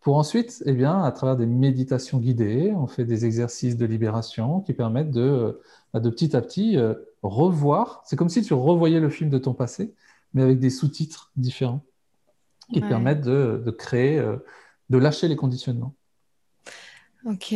pour 0.00 0.16
ensuite, 0.16 0.62
eh 0.64 0.72
bien, 0.72 1.02
à 1.02 1.10
travers 1.12 1.36
des 1.36 1.46
méditations 1.46 2.18
guidées, 2.18 2.72
on 2.74 2.86
fait 2.86 3.04
des 3.04 3.26
exercices 3.26 3.76
de 3.76 3.84
libération 3.84 4.60
qui 4.60 4.72
permettent 4.72 5.10
de, 5.10 5.60
euh, 5.94 6.00
de 6.00 6.10
petit 6.10 6.36
à 6.36 6.40
petit 6.40 6.76
euh, 6.76 6.94
revoir. 7.22 8.02
C'est 8.04 8.16
comme 8.16 8.28
si 8.28 8.42
tu 8.42 8.54
revoyais 8.54 9.00
le 9.00 9.10
film 9.10 9.30
de 9.30 9.38
ton 9.38 9.54
passé, 9.54 9.94
mais 10.34 10.42
avec 10.42 10.58
des 10.58 10.70
sous-titres 10.70 11.30
différents 11.36 11.82
qui 12.72 12.80
permettent 12.80 13.22
de, 13.22 13.62
de 13.64 13.70
créer, 13.70 14.18
euh, 14.18 14.36
de 14.90 14.98
lâcher 14.98 15.26
les 15.28 15.36
conditionnements. 15.36 15.94
Ok. 17.24 17.54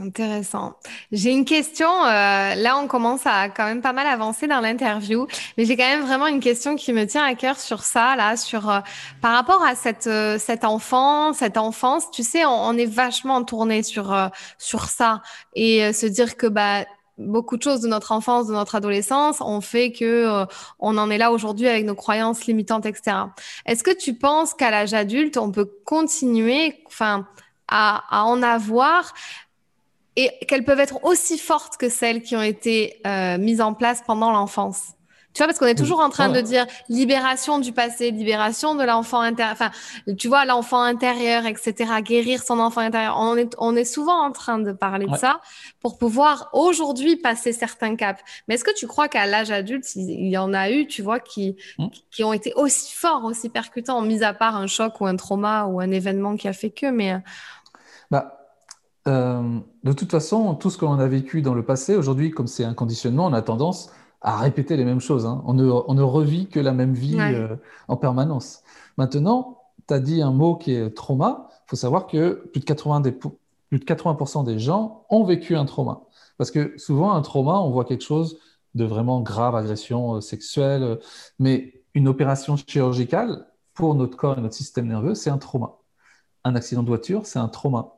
Intéressant. 0.00 0.76
J'ai 1.10 1.32
une 1.32 1.44
question. 1.44 1.86
Euh, 1.86 2.54
là, 2.54 2.78
on 2.82 2.86
commence 2.88 3.26
à 3.26 3.50
quand 3.50 3.66
même 3.66 3.82
pas 3.82 3.92
mal 3.92 4.06
avancer 4.06 4.46
dans 4.46 4.60
l'interview, 4.60 5.26
mais 5.58 5.66
j'ai 5.66 5.76
quand 5.76 5.86
même 5.86 6.06
vraiment 6.06 6.26
une 6.26 6.40
question 6.40 6.76
qui 6.76 6.94
me 6.94 7.04
tient 7.04 7.22
à 7.22 7.34
cœur 7.34 7.60
sur 7.60 7.82
ça, 7.82 8.16
là, 8.16 8.38
sur 8.38 8.70
euh, 8.70 8.80
par 9.20 9.34
rapport 9.34 9.62
à 9.62 9.74
cette 9.74 10.06
euh, 10.06 10.38
cet 10.38 10.64
enfant, 10.64 11.34
cette 11.34 11.58
enfance. 11.58 12.10
Tu 12.10 12.22
sais, 12.22 12.46
on, 12.46 12.68
on 12.68 12.78
est 12.78 12.86
vachement 12.86 13.44
tourné 13.44 13.82
sur 13.82 14.16
sur 14.56 14.86
ça 14.86 15.20
et 15.54 15.92
se 15.92 16.06
dire 16.06 16.38
que 16.38 16.46
bah 16.46 16.86
beaucoup 17.26 17.56
de 17.56 17.62
choses 17.62 17.80
de 17.80 17.88
notre 17.88 18.12
enfance, 18.12 18.46
de 18.46 18.52
notre 18.52 18.74
adolescence 18.74 19.40
ont 19.40 19.60
fait 19.60 19.92
que 19.92 20.04
euh, 20.04 20.44
on 20.78 20.98
en 20.98 21.10
est 21.10 21.18
là 21.18 21.32
aujourd'hui 21.32 21.68
avec 21.68 21.84
nos 21.84 21.94
croyances 21.94 22.46
limitantes, 22.46 22.86
etc. 22.86 23.16
Est-ce 23.66 23.82
que 23.82 23.96
tu 23.96 24.14
penses 24.14 24.54
qu'à 24.54 24.70
l'âge 24.70 24.94
adulte, 24.94 25.36
on 25.36 25.50
peut 25.50 25.70
continuer, 25.84 26.82
enfin, 26.86 27.26
à, 27.68 28.04
à 28.10 28.24
en 28.24 28.42
avoir 28.42 29.12
et 30.16 30.30
qu'elles 30.46 30.64
peuvent 30.64 30.80
être 30.80 31.04
aussi 31.04 31.38
fortes 31.38 31.76
que 31.76 31.88
celles 31.88 32.22
qui 32.22 32.36
ont 32.36 32.42
été 32.42 33.00
euh, 33.06 33.38
mises 33.38 33.60
en 33.60 33.74
place 33.74 34.02
pendant 34.06 34.30
l'enfance? 34.30 34.92
Tu 35.34 35.38
vois, 35.38 35.46
parce 35.46 35.58
qu'on 35.58 35.66
est 35.66 35.74
toujours 35.74 36.00
en 36.00 36.10
train 36.10 36.28
de 36.28 36.40
dire 36.40 36.66
libération 36.88 37.58
du 37.58 37.72
passé, 37.72 38.10
libération 38.10 38.74
de 38.74 38.84
l'enfant 38.84 39.20
intérieur, 39.20 39.52
enfin, 39.52 39.70
tu 40.18 40.28
vois, 40.28 40.44
l'enfant 40.44 40.82
intérieur, 40.82 41.46
etc., 41.46 41.74
guérir 42.02 42.42
son 42.42 42.58
enfant 42.58 42.80
intérieur. 42.80 43.16
On 43.18 43.36
est, 43.36 43.54
on 43.58 43.74
est 43.74 43.84
souvent 43.84 44.24
en 44.24 44.32
train 44.32 44.58
de 44.58 44.72
parler 44.72 45.06
de 45.06 45.16
ça 45.16 45.40
pour 45.80 45.96
pouvoir 45.96 46.50
aujourd'hui 46.52 47.16
passer 47.16 47.52
certains 47.52 47.96
caps. 47.96 48.20
Mais 48.46 48.56
est-ce 48.56 48.64
que 48.64 48.74
tu 48.74 48.86
crois 48.86 49.08
qu'à 49.08 49.26
l'âge 49.26 49.50
adulte, 49.50 49.86
il 49.96 50.28
y 50.28 50.36
en 50.36 50.52
a 50.52 50.70
eu, 50.70 50.86
tu 50.86 51.02
vois, 51.02 51.18
qui, 51.18 51.56
hmm. 51.78 51.86
qui 52.10 52.24
ont 52.24 52.32
été 52.32 52.52
aussi 52.54 52.94
forts, 52.94 53.24
aussi 53.24 53.48
percutants, 53.48 54.02
mis 54.02 54.22
à 54.22 54.34
part 54.34 54.56
un 54.56 54.66
choc 54.66 55.00
ou 55.00 55.06
un 55.06 55.16
trauma 55.16 55.64
ou 55.64 55.80
un 55.80 55.90
événement 55.90 56.36
qui 56.36 56.48
a 56.48 56.52
fait 56.52 56.70
que, 56.70 56.90
mais. 56.90 57.14
Euh, 57.14 57.18
bah. 58.10 58.38
Euh, 59.08 59.58
de 59.82 59.92
toute 59.92 60.12
façon, 60.12 60.54
tout 60.54 60.70
ce 60.70 60.78
que 60.78 60.84
l'on 60.84 61.00
a 61.00 61.08
vécu 61.08 61.42
dans 61.42 61.54
le 61.54 61.64
passé, 61.64 61.96
aujourd'hui, 61.96 62.30
comme 62.30 62.46
c'est 62.46 62.62
un 62.64 62.74
conditionnement, 62.74 63.26
on 63.26 63.32
a 63.32 63.42
tendance 63.42 63.90
à 64.22 64.36
répéter 64.36 64.76
les 64.76 64.84
mêmes 64.84 65.00
choses. 65.00 65.26
Hein. 65.26 65.42
On, 65.46 65.54
ne, 65.54 65.68
on, 65.68 65.94
ne, 65.94 66.02
revit 66.02 66.46
que 66.48 66.60
la 66.60 66.72
même 66.72 66.94
vie 66.94 67.18
euh, 67.18 67.56
en 67.88 67.96
permanence. 67.96 68.62
Maintenant, 68.96 69.58
tu 69.88 69.94
as 69.94 70.00
dit 70.00 70.22
un 70.22 70.30
mot 70.30 70.56
qui 70.56 70.72
est 70.72 70.90
trauma. 70.90 71.48
Il 71.66 71.70
faut 71.70 71.76
savoir 71.76 72.06
que 72.06 72.48
plus 72.52 72.60
de 72.60 72.64
80%, 72.64 73.02
des, 73.02 73.12
plus 73.12 73.30
de 73.72 73.84
80 73.84 74.44
des 74.44 74.58
gens 74.58 75.06
ont 75.10 75.24
vécu 75.24 75.56
un 75.56 75.64
trauma. 75.64 76.02
Parce 76.38 76.50
que 76.50 76.76
souvent, 76.78 77.12
un 77.12 77.22
trauma, 77.22 77.58
on 77.58 77.70
voit 77.70 77.84
quelque 77.84 78.04
chose 78.04 78.38
de 78.74 78.84
vraiment 78.84 79.20
grave, 79.20 79.54
agression 79.56 80.16
euh, 80.16 80.20
sexuelle. 80.20 80.82
Euh, 80.82 80.96
mais 81.38 81.82
une 81.94 82.08
opération 82.08 82.56
chirurgicale, 82.56 83.46
pour 83.74 83.94
notre 83.94 84.16
corps 84.16 84.38
et 84.38 84.40
notre 84.40 84.54
système 84.54 84.86
nerveux, 84.86 85.14
c'est 85.14 85.30
un 85.30 85.38
trauma. 85.38 85.78
Un 86.44 86.54
accident 86.54 86.82
de 86.82 86.88
voiture, 86.88 87.26
c'est 87.26 87.38
un 87.38 87.48
trauma. 87.48 87.96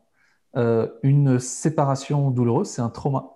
une 1.02 1.40
séparation 1.40 2.30
douloureuse, 2.30 2.68
c'est 2.68 2.82
un 2.82 2.90
trauma. 2.90 3.33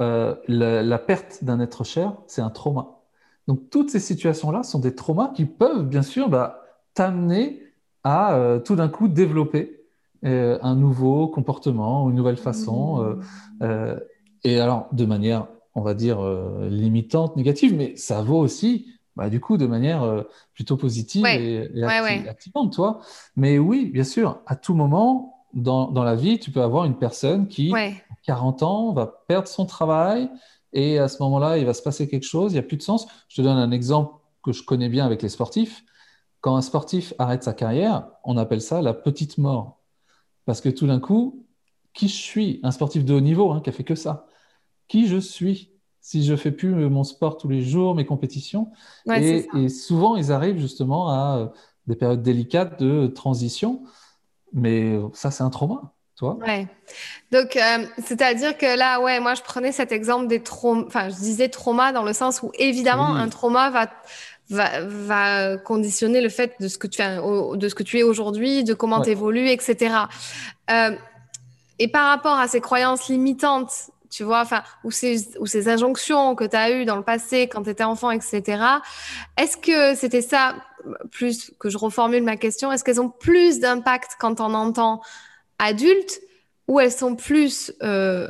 Euh, 0.00 0.36
la, 0.46 0.98
perte 0.98 1.42
d'un 1.42 1.58
être 1.58 1.82
cher, 1.84 2.14
c'est 2.28 2.40
un 2.40 2.50
trauma. 2.50 3.00
Donc 3.48 3.70
toutes 3.70 3.90
ces 3.90 3.98
situations-là 3.98 4.62
sont 4.62 4.78
des 4.78 4.94
traumas 4.94 5.32
qui 5.34 5.44
peuvent 5.44 5.86
bien 5.86 6.02
sûr 6.02 6.28
bah, 6.28 6.62
t'amener 6.94 7.62
à 8.04 8.34
euh, 8.34 8.60
tout 8.60 8.76
d'un 8.76 8.88
coup 8.88 9.08
développer 9.08 9.82
euh, 10.24 10.58
un 10.62 10.76
nouveau 10.76 11.26
comportement, 11.26 12.08
une 12.10 12.16
nouvelle 12.16 12.36
façon. 12.36 13.18
Mmh. 13.60 13.66
et 14.44 14.60
alors 14.60 14.88
de 14.92 15.04
manière, 15.04 15.48
on 15.74 15.82
va 15.82 15.94
dire, 15.94 16.20
limitante, 16.70 17.36
négative, 17.36 17.74
mais 17.74 17.96
ça 17.96 18.22
vaut 18.22 18.38
aussi 18.38 18.86
bah, 19.16 19.28
du 19.28 19.40
coup, 19.40 19.56
de 19.56 19.66
manière 19.66 20.24
plutôt 20.54 20.76
positive 20.76 21.26
et, 21.26 21.68
activante, 22.28 22.72
toi. 22.72 23.00
Mais 23.34 23.58
oui, 23.58 23.86
bien 23.86 24.04
sûr, 24.04 24.40
à 24.46 24.54
tout 24.54 24.74
moment 24.74 25.44
dans, 25.54 25.90
dans, 25.90 26.04
la 26.04 26.14
vie, 26.14 26.38
tu 26.38 26.52
peux 26.52 26.62
avoir 26.62 26.84
une 26.84 26.96
personne 26.98 27.48
qui 27.48 27.72
40 28.28 28.62
ans, 28.62 28.92
va 28.92 29.24
perdre 29.26 29.48
son 29.48 29.64
travail 29.64 30.28
et 30.74 30.98
à 30.98 31.08
ce 31.08 31.22
moment-là, 31.22 31.56
il 31.56 31.64
va 31.64 31.72
se 31.72 31.80
passer 31.80 32.08
quelque 32.08 32.26
chose, 32.26 32.52
il 32.52 32.56
n'y 32.56 32.60
a 32.60 32.62
plus 32.62 32.76
de 32.76 32.82
sens. 32.82 33.06
Je 33.26 33.36
te 33.36 33.40
donne 33.40 33.56
un 33.56 33.70
exemple 33.70 34.12
que 34.44 34.52
je 34.52 34.62
connais 34.62 34.90
bien 34.90 35.06
avec 35.06 35.22
les 35.22 35.30
sportifs. 35.30 35.82
Quand 36.42 36.54
un 36.54 36.60
sportif 36.60 37.14
arrête 37.18 37.42
sa 37.42 37.54
carrière, 37.54 38.06
on 38.24 38.36
appelle 38.36 38.60
ça 38.60 38.82
la 38.82 38.92
petite 38.92 39.38
mort. 39.38 39.80
Parce 40.44 40.60
que 40.60 40.68
tout 40.68 40.86
d'un 40.86 41.00
coup, 41.00 41.46
qui 41.94 42.06
je 42.08 42.16
suis? 42.16 42.60
Un 42.62 42.70
sportif 42.70 43.06
de 43.06 43.14
haut 43.14 43.20
niveau 43.22 43.50
hein, 43.50 43.62
qui 43.62 43.70
a 43.70 43.72
fait 43.72 43.82
que 43.82 43.94
ça. 43.94 44.26
Qui 44.88 45.08
je 45.08 45.16
suis 45.16 45.72
si 46.02 46.22
je 46.22 46.36
fais 46.36 46.52
plus 46.52 46.74
mon 46.90 47.04
sport 47.04 47.38
tous 47.38 47.48
les 47.48 47.62
jours, 47.62 47.94
mes 47.94 48.04
compétitions? 48.04 48.70
Et, 49.10 49.46
et, 49.56 49.68
souvent, 49.70 50.16
ils 50.16 50.32
arrivent 50.32 50.58
justement 50.58 51.08
à 51.08 51.38
euh, 51.38 51.46
des 51.86 51.96
périodes 51.96 52.22
délicates 52.22 52.78
de 52.78 53.06
transition. 53.06 53.84
Mais 54.52 54.98
ça, 55.14 55.30
c'est 55.30 55.42
un 55.42 55.50
trauma. 55.50 55.94
Ouais. 56.20 56.66
Donc, 57.30 57.56
euh, 57.56 57.86
c'est-à-dire 58.04 58.56
que 58.56 58.76
là, 58.76 59.00
ouais, 59.00 59.20
moi, 59.20 59.34
je 59.34 59.42
prenais 59.42 59.72
cet 59.72 59.92
exemple 59.92 60.26
des 60.26 60.42
traumas, 60.42 60.84
enfin, 60.86 61.08
je 61.08 61.14
disais 61.14 61.48
trauma 61.48 61.92
dans 61.92 62.02
le 62.02 62.12
sens 62.12 62.42
où, 62.42 62.50
évidemment, 62.58 63.14
un 63.14 63.28
trauma 63.28 63.70
va, 63.70 63.86
va, 64.50 64.80
va 64.80 65.56
conditionner 65.58 66.20
le 66.20 66.28
fait 66.28 66.54
de 66.60 66.68
ce 66.68 66.78
que 66.78 66.86
tu, 66.86 67.02
as, 67.02 67.20
de 67.20 67.68
ce 67.68 67.74
que 67.74 67.82
tu 67.82 67.98
es 67.98 68.02
aujourd'hui, 68.02 68.64
de 68.64 68.74
comment 68.74 69.00
tu 69.00 69.10
évolues, 69.10 69.48
etc. 69.48 69.94
Euh, 70.70 70.96
et 71.78 71.88
par 71.88 72.08
rapport 72.08 72.38
à 72.38 72.48
ces 72.48 72.60
croyances 72.60 73.08
limitantes, 73.08 73.90
tu 74.10 74.24
vois, 74.24 74.40
enfin, 74.40 74.62
ou 74.84 74.90
ces, 74.90 75.38
ou 75.38 75.46
ces 75.46 75.68
injonctions 75.68 76.34
que 76.34 76.44
tu 76.44 76.56
as 76.56 76.72
eues 76.72 76.84
dans 76.84 76.96
le 76.96 77.02
passé 77.02 77.42
quand 77.42 77.62
tu 77.62 77.70
étais 77.70 77.84
enfant, 77.84 78.10
etc. 78.10 78.62
Est-ce 79.36 79.56
que 79.56 79.94
c'était 79.94 80.22
ça, 80.22 80.56
plus 81.10 81.52
que 81.60 81.68
je 81.68 81.78
reformule 81.78 82.22
ma 82.24 82.36
question, 82.36 82.72
est-ce 82.72 82.82
qu'elles 82.82 83.00
ont 83.00 83.10
plus 83.10 83.60
d'impact 83.60 84.12
quand 84.18 84.40
on 84.40 84.54
entend 84.54 85.02
adultes 85.58 86.20
ou 86.68 86.80
elles 86.80 86.92
sont 86.92 87.16
plus 87.16 87.72
euh, 87.82 88.28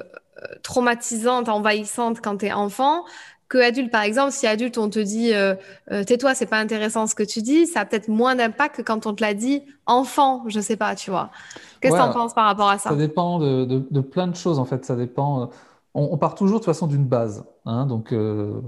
traumatisantes, 0.62 1.48
envahissantes 1.48 2.20
quand 2.22 2.38
tu 2.38 2.46
es 2.46 2.52
enfant 2.52 3.04
que 3.48 3.58
adulte. 3.58 3.90
Par 3.90 4.02
exemple, 4.02 4.32
si 4.32 4.46
adulte, 4.46 4.78
on 4.78 4.90
te 4.90 4.98
dit 4.98 5.34
euh, 5.34 5.54
euh, 5.90 6.04
tais-toi, 6.04 6.34
c'est 6.34 6.46
pas 6.46 6.58
intéressant 6.58 7.06
ce 7.06 7.14
que 7.14 7.22
tu 7.22 7.40
dis, 7.40 7.66
ça 7.66 7.80
a 7.80 7.84
peut-être 7.86 8.08
moins 8.08 8.36
d'impact 8.36 8.76
que 8.76 8.82
quand 8.82 9.06
on 9.06 9.14
te 9.14 9.22
l'a 9.22 9.34
dit 9.34 9.62
enfant, 9.86 10.44
je 10.46 10.60
sais 10.60 10.76
pas, 10.76 10.94
tu 10.94 11.10
vois. 11.10 11.30
Qu'est-ce 11.80 11.94
que 11.94 11.98
tu 11.98 12.04
en 12.04 12.12
penses 12.12 12.34
par 12.34 12.44
rapport 12.44 12.68
à 12.68 12.78
ça? 12.78 12.90
Ça 12.90 12.96
dépend 12.96 13.38
de, 13.38 13.64
de, 13.64 14.00
plein 14.00 14.26
de 14.26 14.36
choses 14.36 14.58
en 14.58 14.64
fait. 14.64 14.84
Ça 14.84 14.96
dépend. 14.96 15.50
On, 15.94 16.18
part 16.18 16.34
toujours 16.34 16.60
de 16.60 16.64
toute 16.64 16.72
façon 16.72 16.86
d'une 16.86 17.06
base. 17.06 17.44
Hein, 17.64 17.86
donc, 17.86 18.14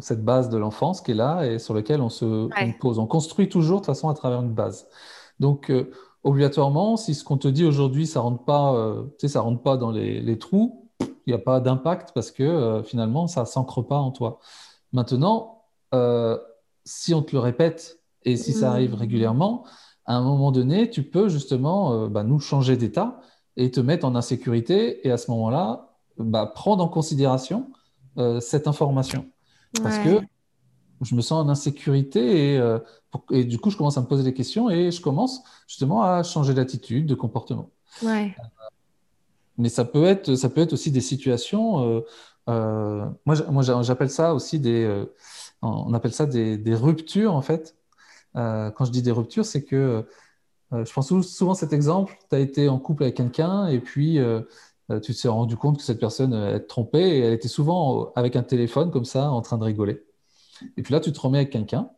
cette 0.01 0.25
base 0.25 0.49
de 0.49 0.57
l'enfance 0.57 1.01
qui 1.01 1.13
est 1.13 1.15
là 1.15 1.45
et 1.45 1.59
sur 1.59 1.75
laquelle 1.75 2.01
on 2.01 2.09
se 2.09 2.49
pose. 2.81 2.99
On 2.99 3.07
construit 3.07 3.49
toujours 3.49 3.81
de 3.81 3.85
toute 3.85 3.95
façon 3.95 4.09
à 4.09 4.15
travers 4.15 4.41
une 4.41 4.53
base. 4.53 4.89
Donc, 5.39 5.71
obligatoirement, 6.23 6.97
si 6.97 7.15
ce 7.15 7.25
qu'on 7.25 7.39
te 7.39 7.49
dit 7.49 7.65
aujourd'hui, 7.65 8.07
ça 8.07 8.21
rentre 8.21 8.45
pas, 8.45 8.75
euh, 8.75 9.05
tu 9.19 9.27
sais, 9.27 9.29
ça 9.29 9.41
rentre 9.41 9.63
pas 9.63 9.77
dans 9.77 9.91
les, 9.91 10.39
trous, 10.39 10.89
il 11.01 11.07
n'y 11.29 11.33
a 11.33 11.39
pas 11.39 11.61
d'impact 11.61 12.13
parce 12.15 12.31
que 12.31 12.43
euh, 12.43 12.83
finalement, 12.83 13.27
ça 13.27 13.45
s'ancre 13.45 13.83
pas 13.83 13.99
en 13.99 14.11
toi. 14.11 14.39
Maintenant, 14.93 15.65
euh, 15.95 16.39
si 16.85 17.15
on 17.15 17.23
te 17.23 17.33
le 17.33 17.41
répète 17.41 18.01
et 18.25 18.37
si 18.37 18.53
ça 18.53 18.71
arrive 18.71 18.93
mmh. 18.93 18.99
régulièrement, 18.99 19.65
à 20.07 20.17
un 20.17 20.23
moment 20.23 20.53
donné, 20.53 20.91
tu 20.91 21.03
peux 21.03 21.29
justement 21.29 22.09
bah, 22.09 22.25
nous 22.25 22.41
changer 22.41 22.77
d'état 22.77 23.21
et 23.57 23.71
te 23.71 23.81
mettre 23.81 24.07
en 24.07 24.15
insécurité 24.15 25.07
et 25.07 25.11
à 25.11 25.17
ce 25.17 25.31
moment-là, 25.31 25.95
bah, 26.19 26.47
prendre 26.47 26.83
en 26.83 26.89
considération 26.89 27.71
cette 28.41 28.67
information. 28.67 29.27
Parce 29.83 29.99
que 29.99 30.21
je 31.01 31.15
me 31.15 31.21
sens 31.21 31.45
en 31.45 31.49
insécurité 31.49 32.55
et, 32.55 32.59
euh, 32.59 32.79
et, 33.31 33.45
du 33.45 33.59
coup, 33.59 33.71
je 33.71 33.77
commence 33.77 33.97
à 33.97 34.03
me 34.03 34.07
poser 34.07 34.23
des 34.23 34.35
questions 34.35 34.71
et 34.71 34.91
je 34.91 35.01
commence 35.01 35.43
justement 35.67 36.03
à 36.03 36.23
changer 36.23 36.55
d'attitude, 36.55 37.07
de 37.07 37.15
comportement. 37.15 37.71
Ouais. 38.03 38.35
mais 39.59 39.69
ça 39.69 39.85
peut, 39.85 40.05
être, 40.05 40.35
ça 40.37 40.49
peut 40.49 40.61
être 40.61 40.73
aussi 40.73 40.91
des 40.91 41.01
situations. 41.01 41.85
Euh, 41.85 42.01
euh, 42.49 43.07
moi, 43.25 43.83
j'appelle 43.83 44.11
ça 44.11 44.35
aussi 44.35 44.59
des. 44.59 45.05
on 45.63 45.93
appelle 45.95 46.13
ça 46.13 46.27
des, 46.27 46.57
des, 46.59 46.75
ruptures, 46.75 47.35
en 47.35 47.43
fait. 47.43 47.77
quand 48.35 48.85
je 48.85 48.91
dis 48.91 49.03
des 49.03 49.13
ruptures, 49.13 49.45
c'est 49.45 49.65
que 49.65 50.07
je 50.73 50.91
prends 50.93 51.03
souvent 51.03 51.55
cet 51.55 51.73
exemple 51.73 52.17
tu 52.31 52.37
as 52.37 52.39
été 52.39 52.69
en 52.69 52.79
couple 52.79 53.03
avec 53.03 53.17
quelqu'un 53.17 53.67
et 53.67 53.81
puis 53.81 54.21
tu 55.03 55.15
te 55.15 55.29
rendu 55.29 55.57
compte 55.57 55.79
que 55.79 55.83
cette 55.83 55.99
personne 55.99 56.33
est 56.33 56.61
trompée 56.61 57.19
et 57.19 57.21
elle 57.21 57.33
était 57.33 57.49
souvent 57.49 58.13
avec 58.15 58.37
un 58.37 58.45
téléphone 58.45 58.91
comme 58.93 59.05
ça 59.05 59.31
en 59.31 59.43
train 59.43 59.59
de 59.59 59.65
rigoler. 59.65 60.05
Et 60.77 60.83
puis 60.83 60.93
là, 60.93 61.01
tu 61.01 61.13
te 61.13 61.21
remets 61.21 61.39
avec 61.39 61.51
quelqu'un, 61.51 61.91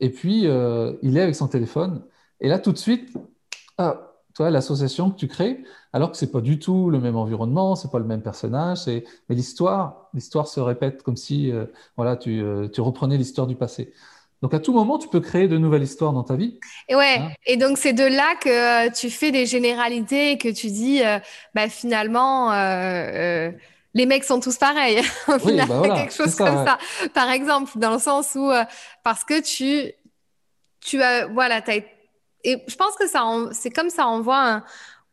et 0.00 0.10
puis 0.10 0.46
euh, 0.46 0.94
il 1.02 1.16
est 1.16 1.22
avec 1.22 1.34
son 1.34 1.48
téléphone, 1.48 2.02
et 2.40 2.48
là, 2.48 2.58
tout 2.58 2.72
de 2.72 2.78
suite, 2.78 3.16
ah, 3.78 4.12
toi, 4.34 4.50
l'association 4.50 5.10
que 5.10 5.16
tu 5.16 5.26
crées, 5.26 5.64
alors 5.92 6.12
que 6.12 6.16
c'est 6.16 6.30
pas 6.30 6.40
du 6.40 6.58
tout 6.58 6.90
le 6.90 7.00
même 7.00 7.16
environnement, 7.16 7.74
c'est 7.74 7.90
pas 7.90 7.98
le 7.98 8.04
même 8.04 8.22
personnage, 8.22 8.86
mais 8.86 9.02
l'histoire, 9.30 10.08
l'histoire 10.14 10.46
se 10.46 10.60
répète 10.60 11.02
comme 11.02 11.16
si, 11.16 11.50
euh, 11.50 11.66
voilà, 11.96 12.16
tu, 12.16 12.40
euh, 12.40 12.68
tu 12.68 12.80
reprenais 12.80 13.16
l'histoire 13.16 13.46
du 13.46 13.56
passé. 13.56 13.92
Donc 14.40 14.54
à 14.54 14.60
tout 14.60 14.72
moment, 14.72 14.98
tu 14.98 15.08
peux 15.08 15.18
créer 15.18 15.48
de 15.48 15.58
nouvelles 15.58 15.82
histoires 15.82 16.12
dans 16.12 16.22
ta 16.22 16.36
vie. 16.36 16.60
Et 16.88 16.94
ouais. 16.94 17.16
Hein 17.18 17.30
et 17.44 17.56
donc 17.56 17.76
c'est 17.76 17.92
de 17.92 18.04
là 18.04 18.36
que 18.40 18.94
tu 18.94 19.10
fais 19.10 19.32
des 19.32 19.46
généralités 19.46 20.30
et 20.32 20.38
que 20.38 20.48
tu 20.48 20.68
dis, 20.68 21.00
bah, 21.56 21.68
finalement, 21.68 22.52
les 23.98 24.06
mecs 24.06 24.24
sont 24.24 24.40
tous 24.40 24.56
pareils. 24.56 25.00
Au 25.28 25.38
final, 25.38 25.68
bah 25.68 25.88
quelque 25.96 26.14
chose 26.14 26.34
comme 26.34 26.64
ça. 26.64 26.78
Par 27.12 27.28
exemple, 27.30 27.72
dans 27.76 27.92
le 27.92 27.98
sens 27.98 28.34
où, 28.34 28.50
euh, 28.50 28.64
parce 29.02 29.24
que 29.24 29.40
tu, 29.42 29.92
tu 30.80 31.02
as, 31.02 31.26
voilà, 31.26 31.56
as, 31.56 31.76
et 32.44 32.62
je 32.66 32.76
pense 32.76 32.94
que 32.94 33.08
ça, 33.08 33.24
c'est 33.52 33.70
comme 33.70 33.90
ça 33.90 34.06
envoie 34.06 34.40
un, 34.40 34.64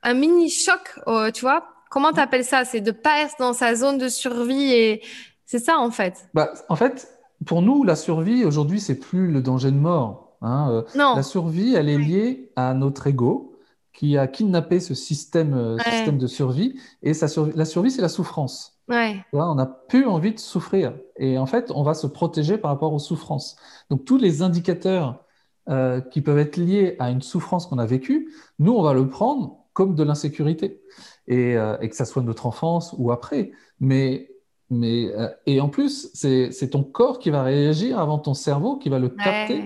un 0.04 0.14
mini 0.14 0.50
choc, 0.50 1.00
tu 1.34 1.42
vois. 1.42 1.66
Comment 1.90 2.14
tu 2.14 2.20
appelles 2.20 2.46
ça? 2.46 2.64
C'est 2.64 2.82
de 2.82 2.92
pas 2.92 3.22
être 3.22 3.36
dans 3.40 3.54
sa 3.54 3.74
zone 3.76 3.98
de 3.98 4.08
survie 4.08 4.72
et 4.72 5.02
c'est 5.46 5.60
ça 5.60 5.80
en 5.80 5.92
fait. 5.92 6.28
Bah, 6.34 6.54
en 6.70 6.76
fait, 6.76 7.10
pour 7.46 7.62
nous, 7.62 7.84
la 7.84 7.96
survie 7.96 8.46
aujourd'hui, 8.46 8.80
c'est 8.80 9.00
plus 9.00 9.32
le 9.32 9.42
danger 9.42 9.72
de 9.72 9.78
mort. 9.78 10.38
Hein. 10.42 10.70
Euh, 10.72 10.84
non. 10.96 11.16
La 11.16 11.24
survie, 11.24 11.74
elle 11.76 11.90
est 11.90 11.98
liée 11.98 12.52
à 12.56 12.74
notre 12.74 13.08
ego 13.08 13.55
qui 13.96 14.18
a 14.18 14.28
kidnappé 14.28 14.80
ce 14.80 14.94
système, 14.94 15.54
euh, 15.54 15.78
système 15.80 16.18
de 16.18 16.28
survie. 16.28 16.76
Et 17.02 17.14
la 17.56 17.66
survie, 17.66 17.90
c'est 17.90 18.02
la 18.02 18.10
souffrance. 18.10 18.78
Ouais. 18.88 19.24
on 19.34 19.56
n'a 19.56 19.66
plus 19.66 20.06
envie 20.06 20.34
de 20.34 20.40
souffrir. 20.40 20.94
Et 21.18 21.40
en 21.40 21.46
fait, 21.46 21.72
on 21.74 21.82
va 21.82 21.94
se 21.94 22.06
protéger 22.06 22.58
par 22.58 22.72
rapport 22.72 22.94
aux 22.94 23.00
souffrances. 23.00 23.56
Donc, 23.90 24.06
tous 24.06 24.18
les 24.18 24.42
indicateurs 24.42 25.24
euh, 25.70 26.02
qui 26.02 26.22
peuvent 26.22 26.38
être 26.38 26.58
liés 26.58 26.96
à 27.00 27.10
une 27.10 27.22
souffrance 27.22 27.66
qu'on 27.66 27.80
a 27.80 27.86
vécue, 27.86 28.32
nous, 28.60 28.74
on 28.74 28.84
va 28.84 28.94
le 28.94 29.10
prendre 29.10 29.66
comme 29.74 29.96
de 29.96 30.04
l'insécurité. 30.04 30.82
Et, 31.28 31.58
euh, 31.58 31.78
et, 31.80 31.90
que 31.90 31.96
ça 31.96 32.06
soit 32.06 32.22
notre 32.22 32.46
enfance 32.46 32.94
ou 32.98 33.12
après. 33.12 33.52
Mais, 33.80 34.30
mais, 34.70 35.12
et 35.48 35.60
en 35.62 35.70
plus, 35.70 36.12
c'est 36.14 36.70
ton 36.70 36.84
corps 36.84 37.18
qui 37.18 37.30
va 37.30 37.44
réagir 37.44 37.98
avant 37.98 38.20
ton 38.20 38.34
cerveau, 38.34 38.78
qui 38.78 38.90
va 38.90 39.00
le 39.00 39.10
capter 39.10 39.64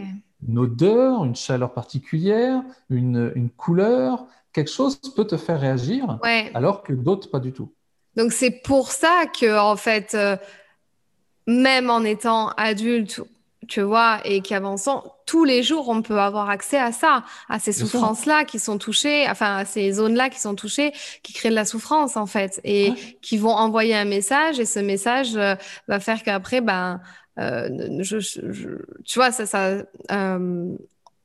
une 0.48 0.58
odeur, 0.58 1.26
une 1.26 1.36
chaleur 1.36 1.74
particulière, 1.74 2.62
une, 2.90 3.50
couleur, 3.58 4.26
quelque 4.54 4.72
chose 4.72 5.00
peut 5.16 5.26
te 5.26 5.38
faire 5.38 5.60
réagir, 5.60 6.20
alors 6.54 6.84
que 6.84 6.94
d'autres 6.94 7.30
pas 7.30 7.40
du 7.40 7.52
tout. 7.52 7.72
Donc 8.16 8.34
c'est 8.34 8.52
pour 8.52 8.92
ça 8.92 9.26
que 9.40 9.58
en 9.60 9.76
fait, 9.76 10.14
euh, 10.16 10.36
même 11.48 11.90
en 11.90 12.04
étant 12.04 12.50
adulte, 12.58 13.22
tu 13.68 13.82
vois, 13.82 14.20
et 14.26 14.42
qu'avançant, 14.42 15.04
tous 15.26 15.44
les 15.44 15.62
jours, 15.62 15.90
on 15.90 16.02
peut 16.02 16.20
avoir 16.20 16.50
accès 16.50 16.80
à 16.80 16.92
ça, 16.92 17.24
à 17.50 17.60
ces 17.60 17.72
souffrances-là 17.72 18.44
qui 18.44 18.58
sont 18.58 18.80
touchées, 18.80 19.28
enfin 19.30 19.58
à 19.58 19.66
ces 19.66 19.94
zones-là 19.94 20.30
qui 20.30 20.40
sont 20.40 20.56
touchées, 20.56 20.92
qui 21.22 21.34
créent 21.34 21.52
de 21.52 21.56
la 21.56 21.66
souffrance 21.66 22.18
en 22.18 22.26
fait, 22.26 22.60
et 22.64 22.94
qui 23.22 23.38
vont 23.38 23.54
envoyer 23.54 23.96
un 23.96 24.06
message, 24.06 24.60
et 24.60 24.66
ce 24.66 24.80
message 24.80 25.36
euh, 25.36 25.56
va 25.88 26.00
faire 26.00 26.24
qu'après, 26.24 26.62
ben 26.62 27.00
euh, 27.40 28.04
tu 29.06 29.20
vois, 29.20 29.32
ça, 29.32 29.46
ça, 29.46 29.84
euh, 30.12 30.76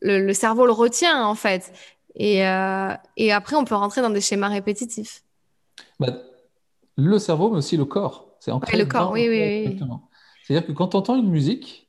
le, 0.01 0.33
cerveau 0.33 0.67
le 0.67 0.73
retient 0.73 1.27
en 1.27 1.35
fait. 1.35 1.73
Et, 2.15 2.47
euh, 2.47 2.93
et, 3.17 3.33
après, 3.33 3.57
on 3.57 3.65
peut 3.65 3.75
rentrer 3.75 4.01
dans 4.01 4.11
des 4.11 4.21
schémas 4.21 4.49
répétitifs. 4.49 5.25
Bah, 5.99 6.17
le 6.97 7.19
cerveau, 7.19 7.51
mais 7.51 7.59
aussi 7.59 7.77
le 7.77 7.85
corps. 7.85 8.37
C'est 8.39 8.53
ancré. 8.53 8.77
le 8.77 8.85
corps, 8.85 9.11
oui, 9.11 9.27
oui, 9.29 9.81
C'est-à-dire 10.45 10.67
que 10.67 10.73
quand 10.73 10.89
tu 10.89 10.97
entends 10.97 11.17
une 11.17 11.31
musique, 11.31 11.89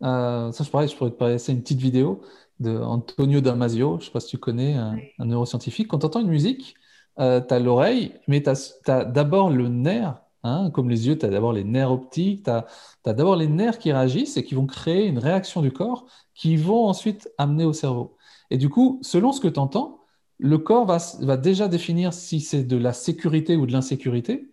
ça, 0.00 0.50
je, 0.52 0.70
pourrais, 0.70 0.86
je 0.86 0.96
pourrais 0.96 1.10
te 1.10 1.16
passer 1.16 1.52
une 1.52 1.62
petite 1.62 1.80
vidéo 1.80 2.22
de 2.60 2.76
Antonio 2.78 3.40
Damasio, 3.40 3.96
je 3.96 4.02
ne 4.02 4.04
sais 4.04 4.12
pas 4.12 4.20
si 4.20 4.28
tu 4.28 4.38
connais, 4.38 4.74
un, 4.74 4.96
neuroscientifique. 5.18 5.88
Quand 5.88 5.98
tu 5.98 6.06
entends 6.06 6.20
une 6.20 6.28
musique, 6.28 6.76
tu 7.16 7.22
as 7.22 7.58
l'oreille, 7.58 8.14
mais 8.28 8.42
tu 8.42 8.50
as 8.50 9.04
d'abord 9.04 9.50
le 9.50 9.68
nerf 9.68 10.20
Hein, 10.44 10.70
comme 10.70 10.90
les 10.90 11.08
yeux, 11.08 11.18
tu 11.18 11.24
as 11.24 11.30
d'abord 11.30 11.54
les 11.54 11.64
nerfs 11.64 11.90
optiques, 11.90 12.44
tu 12.44 12.50
as, 12.50 12.66
d'abord 13.04 13.34
les 13.34 13.48
nerfs 13.48 13.78
qui 13.78 13.92
réagissent 13.92 14.36
et 14.36 14.44
qui 14.44 14.54
vont 14.54 14.66
créer 14.66 15.06
une 15.06 15.18
réaction 15.18 15.62
du 15.62 15.72
corps 15.72 16.06
qui 16.34 16.56
vont 16.56 16.86
ensuite 16.86 17.30
amener 17.38 17.64
au 17.64 17.72
cerveau. 17.72 18.16
Et 18.50 18.58
du 18.58 18.68
coup, 18.68 18.98
selon 19.02 19.32
ce 19.32 19.40
que 19.40 19.48
tu 19.48 19.58
entends, 19.58 20.00
le 20.38 20.58
corps 20.58 20.84
va, 20.84 20.98
va, 21.20 21.38
déjà 21.38 21.66
définir 21.66 22.12
si 22.12 22.40
c'est 22.40 22.62
de 22.64 22.76
la 22.76 22.92
sécurité 22.92 23.56
ou 23.56 23.66
de 23.66 23.72
l'insécurité. 23.72 24.50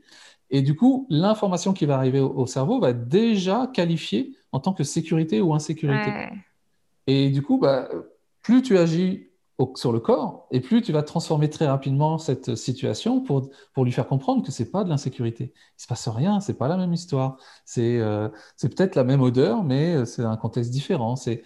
Et 0.49 0.61
du 0.61 0.75
coup, 0.75 1.07
l'information 1.09 1.73
qui 1.73 1.85
va 1.85 1.95
arriver 1.95 2.21
au, 2.21 2.45
cerveau 2.45 2.79
va 2.79 2.93
déjà 2.93 3.69
qualifier 3.73 4.35
en 4.53 4.61
tant 4.61 4.73
que 4.73 4.83
sécurité 4.85 5.41
ou 5.41 5.53
insécurité. 5.53 6.11
Et 7.07 7.29
du 7.31 7.41
coup, 7.41 7.57
bah, 7.57 7.89
plus 8.41 8.61
tu 8.61 8.77
agis 8.77 9.30
sur 9.75 9.91
le 9.91 9.99
corps, 9.99 10.47
et 10.51 10.59
plus 10.59 10.81
tu 10.81 10.91
vas 10.91 11.03
transformer 11.03 11.49
très 11.49 11.67
rapidement 11.67 12.17
cette 12.17 12.55
situation 12.55 13.21
pour, 13.21 13.49
pour 13.73 13.85
lui 13.85 13.91
faire 13.91 14.07
comprendre 14.07 14.43
que 14.45 14.51
c'est 14.51 14.71
pas 14.71 14.83
de 14.83 14.89
l'insécurité. 14.89 15.53
Il 15.77 15.81
se 15.81 15.87
passe 15.87 16.07
rien, 16.07 16.39
c'est 16.39 16.53
pas 16.53 16.67
la 16.67 16.77
même 16.77 16.93
histoire. 16.93 17.37
C'est 17.65 17.99
euh, 17.99 18.29
peut-être 18.61 18.95
la 18.95 19.03
même 19.03 19.21
odeur, 19.21 19.63
mais 19.63 19.95
euh, 19.95 20.05
c'est 20.05 20.23
un 20.23 20.37
contexte 20.37 20.71
différent. 20.71 21.15
C'est 21.15 21.43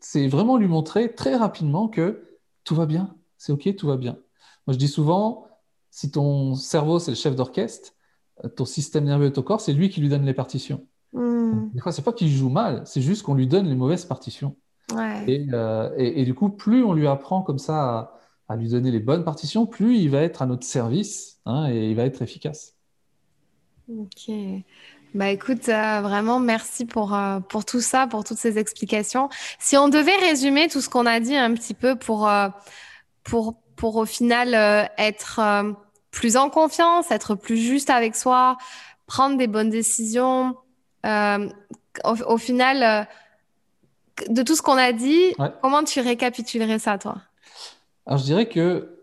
c'est 0.00 0.28
vraiment 0.28 0.56
lui 0.56 0.66
montrer 0.66 1.14
très 1.14 1.36
rapidement 1.36 1.88
que 1.88 2.38
tout 2.64 2.74
va 2.74 2.86
bien, 2.86 3.14
c'est 3.38 3.52
ok, 3.52 3.76
tout 3.76 3.86
va 3.86 3.96
bien. 3.96 4.18
Moi, 4.66 4.74
je 4.74 4.78
dis 4.78 4.88
souvent, 4.88 5.46
si 5.90 6.10
ton 6.10 6.54
cerveau 6.54 6.98
c'est 6.98 7.12
le 7.12 7.16
chef 7.16 7.36
d'orchestre, 7.36 7.92
euh, 8.44 8.48
ton 8.48 8.64
système 8.64 9.04
nerveux 9.04 9.26
et 9.26 9.32
ton 9.32 9.42
corps, 9.42 9.60
c'est 9.60 9.72
lui 9.72 9.88
qui 9.88 10.00
lui 10.00 10.08
donne 10.08 10.24
les 10.24 10.34
partitions. 10.34 10.86
Hmm. 11.12 11.70
Des 11.72 11.80
fois, 11.80 11.92
c'est 11.92 12.02
pas 12.02 12.12
qu'il 12.12 12.28
joue 12.28 12.48
mal, 12.48 12.82
c'est 12.86 13.00
juste 13.00 13.22
qu'on 13.22 13.34
lui 13.34 13.46
donne 13.46 13.68
les 13.68 13.76
mauvaises 13.76 14.04
partitions. 14.04 14.56
Euh, 14.94 15.90
et, 15.96 16.24
du 16.24 16.34
coup, 16.34 16.48
plus 16.48 16.84
on 16.84 16.92
lui 16.92 17.06
apprend 17.06 17.42
comme 17.42 17.58
ça 17.58 18.12
à, 18.48 18.56
lui 18.56 18.68
donner 18.68 18.90
les 18.90 19.00
bonnes 19.00 19.24
partitions, 19.24 19.66
plus 19.66 19.96
il 19.96 20.10
va 20.10 20.20
être 20.20 20.42
à 20.42 20.46
notre 20.46 20.64
service 20.64 21.40
hein, 21.46 21.68
et 21.68 21.90
il 21.90 21.96
va 21.96 22.04
être 22.04 22.22
efficace. 22.22 22.74
Ok. 23.88 24.32
Bah 25.14 25.30
écoute, 25.30 25.68
euh, 25.68 26.00
vraiment 26.02 26.38
merci 26.38 26.84
pour, 26.84 27.14
euh, 27.14 27.40
pour 27.40 27.64
tout 27.64 27.80
ça, 27.80 28.06
pour 28.06 28.22
toutes 28.22 28.36
ces 28.36 28.58
explications. 28.58 29.28
Si 29.58 29.76
on 29.76 29.88
devait 29.88 30.16
résumer 30.16 30.68
tout 30.68 30.80
ce 30.80 30.88
qu'on 30.88 31.06
a 31.06 31.20
dit 31.20 31.36
un 31.36 31.54
petit 31.54 31.74
peu 31.74 31.96
pour, 31.96 32.30
pour, 33.24 33.54
pour 33.76 33.96
au 33.96 34.04
final 34.04 34.54
être 34.98 35.40
plus 36.10 36.36
en 36.36 36.50
confiance, 36.50 37.10
être 37.10 37.34
plus 37.34 37.56
juste 37.56 37.90
avec 37.90 38.14
soi, 38.14 38.58
prendre 39.06 39.36
des 39.36 39.46
bonnes 39.46 39.70
décisions, 39.70 40.54
au, 42.04 42.36
final 42.36 43.08
de 44.28 44.42
tout 44.42 44.56
ce 44.56 44.62
qu'on 44.62 44.76
a 44.76 44.92
dit, 44.92 45.34
comment 45.62 45.84
tu 45.84 46.00
récapitulerais 46.00 46.78
ça, 46.78 46.98
toi? 46.98 47.16
Alors, 48.06 48.18
je 48.18 48.24
dirais 48.24 48.48
que 48.48 48.98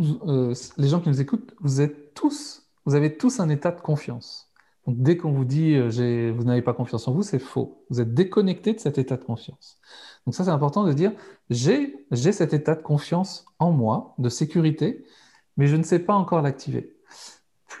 euh, 0.00 0.54
les 0.76 0.88
gens 0.88 1.00
qui 1.00 1.08
nous 1.08 1.20
écoutent, 1.20 1.54
vous 1.60 1.80
êtes 1.80 2.14
tous, 2.14 2.62
vous 2.84 2.94
avez 2.94 3.16
tous 3.16 3.40
un 3.40 3.48
état 3.48 3.70
de 3.72 3.80
confiance. 3.80 4.50
Donc, 4.86 4.96
dès 5.02 5.16
qu'on 5.16 5.32
vous 5.32 5.44
dit 5.44 5.74
euh, 5.74 6.32
vous 6.34 6.44
n'avez 6.44 6.62
pas 6.62 6.72
confiance 6.72 7.08
en 7.08 7.12
vous, 7.12 7.22
c'est 7.22 7.38
faux. 7.38 7.84
Vous 7.90 8.00
êtes 8.00 8.14
déconnecté 8.14 8.72
de 8.72 8.80
cet 8.80 8.96
état 8.96 9.16
de 9.16 9.24
confiance. 9.24 9.78
Donc, 10.24 10.34
ça, 10.34 10.44
c'est 10.44 10.50
important 10.50 10.84
de 10.84 10.92
dire 10.92 11.12
j'ai 11.50 12.06
cet 12.10 12.54
état 12.54 12.74
de 12.74 12.82
confiance 12.82 13.44
en 13.58 13.72
moi, 13.72 14.14
de 14.18 14.28
sécurité, 14.28 15.04
mais 15.56 15.66
je 15.66 15.76
ne 15.76 15.82
sais 15.82 15.98
pas 15.98 16.14
encore 16.14 16.42
l'activer. 16.42 16.96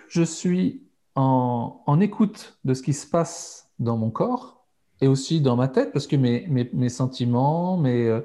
Je 0.08 0.22
suis 0.22 0.82
en 1.14 1.98
écoute 2.00 2.58
de 2.64 2.74
ce 2.74 2.82
qui 2.82 2.92
se 2.92 3.04
passe 3.04 3.70
dans 3.80 3.96
mon 3.96 4.10
corps, 4.10 4.57
et 5.00 5.08
aussi 5.08 5.40
dans 5.40 5.56
ma 5.56 5.68
tête, 5.68 5.92
parce 5.92 6.06
que 6.06 6.16
mes, 6.16 6.46
mes, 6.48 6.88
sentiments, 6.88 7.76
mes, 7.76 8.06
euh, 8.06 8.20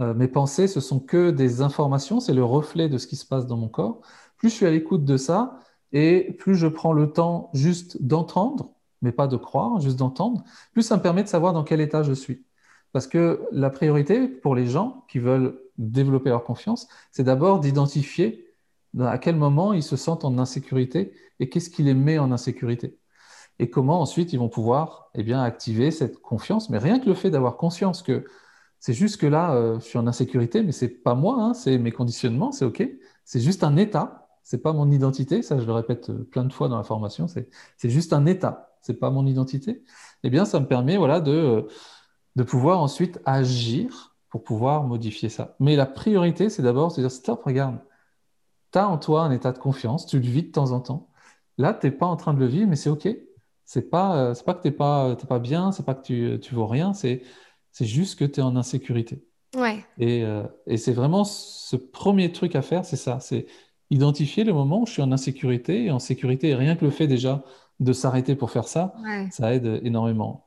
euh, 0.00 0.14
mes 0.14 0.28
pensées, 0.28 0.68
ce 0.68 0.80
sont 0.80 1.00
que 1.00 1.30
des 1.30 1.62
informations, 1.62 2.20
c'est 2.20 2.34
le 2.34 2.44
reflet 2.44 2.88
de 2.88 2.98
ce 2.98 3.06
qui 3.06 3.16
se 3.16 3.26
passe 3.26 3.46
dans 3.46 3.56
mon 3.56 3.68
corps. 3.68 4.00
Plus 4.36 4.50
je 4.50 4.54
suis 4.54 4.66
à 4.66 4.70
l'écoute 4.70 5.04
de 5.04 5.16
ça, 5.16 5.58
et 5.92 6.34
plus 6.38 6.54
je 6.54 6.66
prends 6.66 6.92
le 6.92 7.12
temps 7.12 7.50
juste 7.54 8.02
d'entendre, 8.02 8.74
mais 9.02 9.12
pas 9.12 9.26
de 9.26 9.36
croire, 9.36 9.80
juste 9.80 9.98
d'entendre, 9.98 10.44
plus 10.72 10.82
ça 10.82 10.96
me 10.96 11.02
permet 11.02 11.22
de 11.22 11.28
savoir 11.28 11.52
dans 11.52 11.64
quel 11.64 11.80
état 11.80 12.02
je 12.02 12.12
suis. 12.12 12.44
Parce 12.92 13.06
que 13.06 13.42
la 13.52 13.70
priorité 13.70 14.28
pour 14.28 14.54
les 14.54 14.66
gens 14.66 15.04
qui 15.08 15.18
veulent 15.18 15.60
développer 15.78 16.30
leur 16.30 16.44
confiance, 16.44 16.88
c'est 17.12 17.24
d'abord 17.24 17.60
d'identifier 17.60 18.48
à 19.00 19.18
quel 19.18 19.36
moment 19.36 19.72
ils 19.72 19.82
se 19.82 19.96
sentent 19.96 20.24
en 20.24 20.38
insécurité 20.38 21.12
et 21.40 21.48
qu'est-ce 21.48 21.70
qui 21.70 21.82
les 21.82 21.94
met 21.94 22.18
en 22.18 22.32
insécurité 22.32 22.97
et 23.58 23.70
comment 23.70 24.00
ensuite 24.00 24.32
ils 24.32 24.38
vont 24.38 24.48
pouvoir 24.48 25.10
eh 25.14 25.22
bien, 25.22 25.42
activer 25.42 25.90
cette 25.90 26.20
confiance. 26.20 26.70
Mais 26.70 26.78
rien 26.78 27.00
que 27.00 27.06
le 27.06 27.14
fait 27.14 27.30
d'avoir 27.30 27.56
conscience 27.56 28.02
que 28.02 28.24
c'est 28.80 28.92
juste 28.94 29.16
que 29.20 29.26
là, 29.26 29.54
euh, 29.54 29.80
je 29.80 29.84
suis 29.84 29.98
en 29.98 30.06
insécurité, 30.06 30.62
mais 30.62 30.72
c'est 30.72 30.88
pas 30.88 31.14
moi, 31.14 31.36
hein, 31.40 31.54
c'est 31.54 31.78
mes 31.78 31.90
conditionnements, 31.90 32.52
c'est 32.52 32.64
OK. 32.64 32.88
C'est 33.24 33.40
juste 33.40 33.64
un 33.64 33.76
état, 33.76 34.28
c'est 34.42 34.62
pas 34.62 34.72
mon 34.72 34.90
identité. 34.90 35.42
Ça, 35.42 35.58
je 35.58 35.66
le 35.66 35.72
répète 35.72 36.10
euh, 36.10 36.24
plein 36.30 36.44
de 36.44 36.52
fois 36.52 36.68
dans 36.68 36.76
la 36.76 36.84
formation, 36.84 37.26
c'est 37.26 37.48
juste 37.84 38.12
un 38.12 38.26
état, 38.26 38.76
c'est 38.80 38.94
pas 38.94 39.10
mon 39.10 39.26
identité. 39.26 39.82
Eh 40.22 40.30
bien, 40.30 40.44
ça 40.44 40.60
me 40.60 40.66
permet 40.66 40.96
voilà, 40.96 41.20
de, 41.20 41.32
euh, 41.32 41.62
de 42.36 42.42
pouvoir 42.44 42.80
ensuite 42.80 43.20
agir 43.24 44.14
pour 44.30 44.44
pouvoir 44.44 44.84
modifier 44.84 45.28
ça. 45.28 45.56
Mais 45.58 45.74
la 45.74 45.86
priorité, 45.86 46.48
c'est 46.50 46.62
d'abord 46.62 46.94
de 46.94 47.00
dire 47.00 47.10
stop, 47.10 47.42
regarde, 47.44 47.78
tu 48.72 48.78
as 48.78 48.88
en 48.88 48.98
toi 48.98 49.22
un 49.22 49.32
état 49.32 49.52
de 49.52 49.58
confiance, 49.58 50.06
tu 50.06 50.20
le 50.20 50.28
vis 50.28 50.44
de 50.44 50.52
temps 50.52 50.72
en 50.72 50.80
temps. 50.80 51.10
Là, 51.56 51.74
tu 51.74 51.86
n'es 51.86 51.92
pas 51.92 52.06
en 52.06 52.16
train 52.16 52.34
de 52.34 52.38
le 52.38 52.46
vivre, 52.46 52.68
mais 52.68 52.76
c'est 52.76 52.90
OK 52.90 53.08
c'est 53.68 53.90
pas, 53.90 54.16
euh, 54.16 54.34
c'est 54.34 54.46
pas 54.46 54.54
que 54.54 54.62
tu 54.62 54.68
n'es 54.68 54.74
pas, 54.74 55.14
pas 55.14 55.38
bien, 55.38 55.72
c'est 55.72 55.84
pas 55.84 55.94
que 55.94 56.02
tu, 56.02 56.40
tu 56.40 56.54
vaux 56.54 56.66
rien, 56.66 56.94
c'est, 56.94 57.20
c'est 57.70 57.84
juste 57.84 58.18
que 58.18 58.24
tu 58.24 58.40
es 58.40 58.42
en 58.42 58.56
insécurité. 58.56 59.22
Ouais. 59.54 59.84
Et, 59.98 60.24
euh, 60.24 60.42
et 60.66 60.78
c'est 60.78 60.94
vraiment 60.94 61.22
ce 61.24 61.76
premier 61.76 62.32
truc 62.32 62.56
à 62.56 62.62
faire, 62.62 62.86
c'est 62.86 62.96
ça, 62.96 63.20
c'est 63.20 63.46
identifier 63.90 64.44
le 64.44 64.54
moment 64.54 64.80
où 64.80 64.86
je 64.86 64.92
suis 64.92 65.02
en 65.02 65.12
insécurité 65.12 65.84
et 65.84 65.90
en 65.90 65.98
sécurité. 65.98 66.48
Et 66.48 66.54
rien 66.54 66.76
que 66.76 66.84
le 66.86 66.90
fait 66.90 67.06
déjà 67.06 67.44
de 67.78 67.92
s'arrêter 67.92 68.36
pour 68.36 68.50
faire 68.50 68.66
ça, 68.68 68.94
ça 69.30 69.54
aide 69.54 69.80
énormément. 69.82 70.46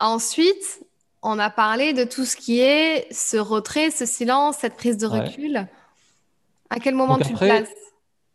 Ensuite, 0.00 0.84
on 1.22 1.38
a 1.38 1.48
parlé 1.48 1.92
de 1.92 2.02
tout 2.02 2.24
ce 2.24 2.36
qui 2.36 2.58
est 2.58 3.06
ce 3.12 3.36
retrait, 3.36 3.92
ce 3.92 4.04
silence, 4.04 4.56
cette 4.56 4.74
prise 4.74 4.96
de 4.96 5.06
recul. 5.06 5.68
À 6.70 6.80
quel 6.80 6.96
moment 6.96 7.18
tu 7.18 7.32
après, 7.32 7.48
places? 7.48 7.74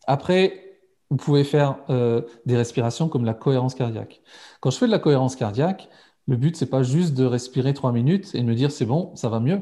Après, 0.08 0.71
vous 1.12 1.18
pouvez 1.18 1.44
faire 1.44 1.78
euh, 1.90 2.22
des 2.46 2.56
respirations 2.56 3.10
comme 3.10 3.26
la 3.26 3.34
cohérence 3.34 3.76
cardiaque. 3.76 4.22
Quand 4.62 4.72
je 4.72 4.78
fais 4.78 4.88
de 4.88 4.92
la 4.92 5.00
cohérence 5.00 5.36
cardiaque, 5.36 5.90
le 6.26 6.38
but, 6.38 6.56
c'est 6.56 6.70
pas 6.70 6.84
juste 6.84 7.14
de 7.16 7.26
respirer 7.26 7.74
trois 7.74 7.92
minutes 7.92 8.34
et 8.34 8.40
de 8.40 8.46
me 8.46 8.56
dire 8.56 8.72
c'est 8.72 8.86
bon, 8.86 9.14
ça 9.16 9.28
va 9.28 9.42
mieux. 9.42 9.62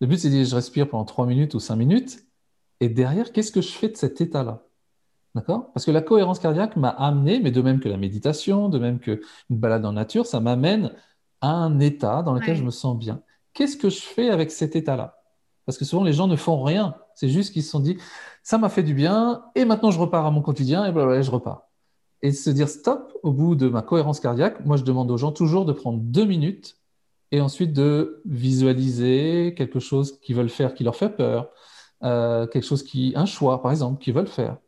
Le 0.00 0.06
but, 0.06 0.18
c'est 0.18 0.28
de 0.28 0.34
dire 0.34 0.44
je 0.44 0.54
respire 0.54 0.88
pendant 0.88 1.06
trois 1.06 1.24
minutes 1.24 1.54
ou 1.54 1.60
cinq 1.60 1.76
minutes. 1.76 2.26
Et 2.80 2.90
derrière, 2.90 3.32
qu'est-ce 3.32 3.50
que 3.50 3.62
je 3.62 3.72
fais 3.72 3.88
de 3.88 3.96
cet 3.96 4.20
état-là? 4.20 4.62
D'accord? 5.34 5.72
Parce 5.72 5.86
que 5.86 5.90
la 5.90 6.02
cohérence 6.02 6.38
cardiaque 6.38 6.76
m'a 6.76 6.90
amené, 6.90 7.40
mais 7.40 7.50
de 7.50 7.62
même 7.62 7.80
que 7.80 7.88
la 7.88 7.96
méditation, 7.96 8.68
de 8.68 8.78
même 8.78 8.98
qu'une 8.98 9.20
balade 9.48 9.86
en 9.86 9.92
nature, 9.92 10.26
ça 10.26 10.40
m'amène 10.40 10.92
à 11.40 11.48
un 11.48 11.80
état 11.80 12.22
dans 12.22 12.34
lequel 12.34 12.56
je 12.56 12.62
me 12.62 12.70
sens 12.70 12.98
bien. 12.98 13.22
Qu'est-ce 13.54 13.78
que 13.78 13.88
je 13.88 14.02
fais 14.02 14.28
avec 14.28 14.50
cet 14.50 14.76
état-là? 14.76 15.18
Parce 15.64 15.78
que 15.78 15.86
souvent, 15.86 16.04
les 16.04 16.12
gens 16.12 16.26
ne 16.26 16.36
font 16.36 16.62
rien. 16.62 16.94
C'est 17.14 17.28
juste 17.28 17.52
qu'ils 17.52 17.62
se 17.62 17.70
sont 17.70 17.80
dit, 17.80 17.98
ça 18.42 18.58
m'a 18.58 18.68
fait 18.68 18.82
du 18.82 18.94
bien, 18.94 19.44
et 19.54 19.64
maintenant 19.64 19.90
je 19.90 19.98
repars 19.98 20.26
à 20.26 20.30
mon 20.30 20.42
quotidien, 20.42 20.84
et 20.84 20.92
voilà, 20.92 21.22
je 21.22 21.30
repars. 21.30 21.68
Et 22.22 22.32
se 22.32 22.50
dire 22.50 22.68
stop 22.68 23.12
au 23.22 23.32
bout 23.32 23.54
de 23.54 23.68
ma 23.68 23.82
cohérence 23.82 24.20
cardiaque, 24.20 24.64
moi 24.64 24.76
je 24.76 24.84
demande 24.84 25.10
aux 25.10 25.16
gens 25.16 25.32
toujours 25.32 25.64
de 25.64 25.72
prendre 25.72 25.98
deux 26.00 26.24
minutes 26.24 26.78
et 27.32 27.40
ensuite 27.40 27.72
de 27.72 28.22
visualiser 28.24 29.54
quelque 29.56 29.80
chose 29.80 30.18
qu'ils 30.20 30.36
veulent 30.36 30.48
faire 30.48 30.74
qui 30.74 30.84
leur 30.84 30.96
fait 30.96 31.10
peur, 31.10 31.50
euh, 32.02 32.46
quelque 32.46 32.64
chose 32.64 32.82
qui, 32.82 33.12
un 33.16 33.26
choix 33.26 33.62
par 33.62 33.72
exemple, 33.72 34.02
qu'ils 34.02 34.14
veulent 34.14 34.26
faire, 34.26 34.58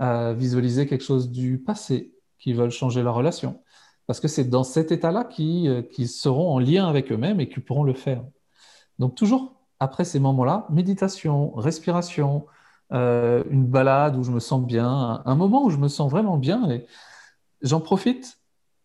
euh, 0.00 0.34
visualiser 0.34 0.86
quelque 0.86 1.04
chose 1.04 1.30
du 1.30 1.58
passé, 1.58 2.12
qu'ils 2.38 2.56
veulent 2.56 2.70
changer 2.70 3.02
leur 3.02 3.14
relation. 3.14 3.62
Parce 4.06 4.20
que 4.20 4.28
c'est 4.28 4.44
dans 4.44 4.64
cet 4.64 4.92
état-là 4.92 5.24
qu'ils 5.24 5.68
euh, 5.68 6.06
seront 6.06 6.52
en 6.52 6.58
lien 6.58 6.88
avec 6.88 7.10
eux-mêmes 7.12 7.40
et 7.40 7.48
qu'ils 7.48 7.64
pourront 7.64 7.84
le 7.84 7.94
faire. 7.94 8.24
Donc 8.98 9.14
toujours 9.14 9.61
après 9.82 10.04
ces 10.04 10.20
moments-là, 10.20 10.66
méditation, 10.70 11.52
respiration, 11.56 12.46
une 12.90 13.66
balade 13.66 14.16
où 14.16 14.22
je 14.22 14.30
me 14.30 14.38
sens 14.38 14.62
bien, 14.64 15.22
un, 15.24 15.34
moment 15.34 15.64
où 15.64 15.70
je 15.70 15.78
me 15.78 15.88
sens 15.88 16.10
vraiment 16.10 16.36
bien, 16.36 16.70
et 16.70 16.86
j'en 17.62 17.80
profite 17.80 18.38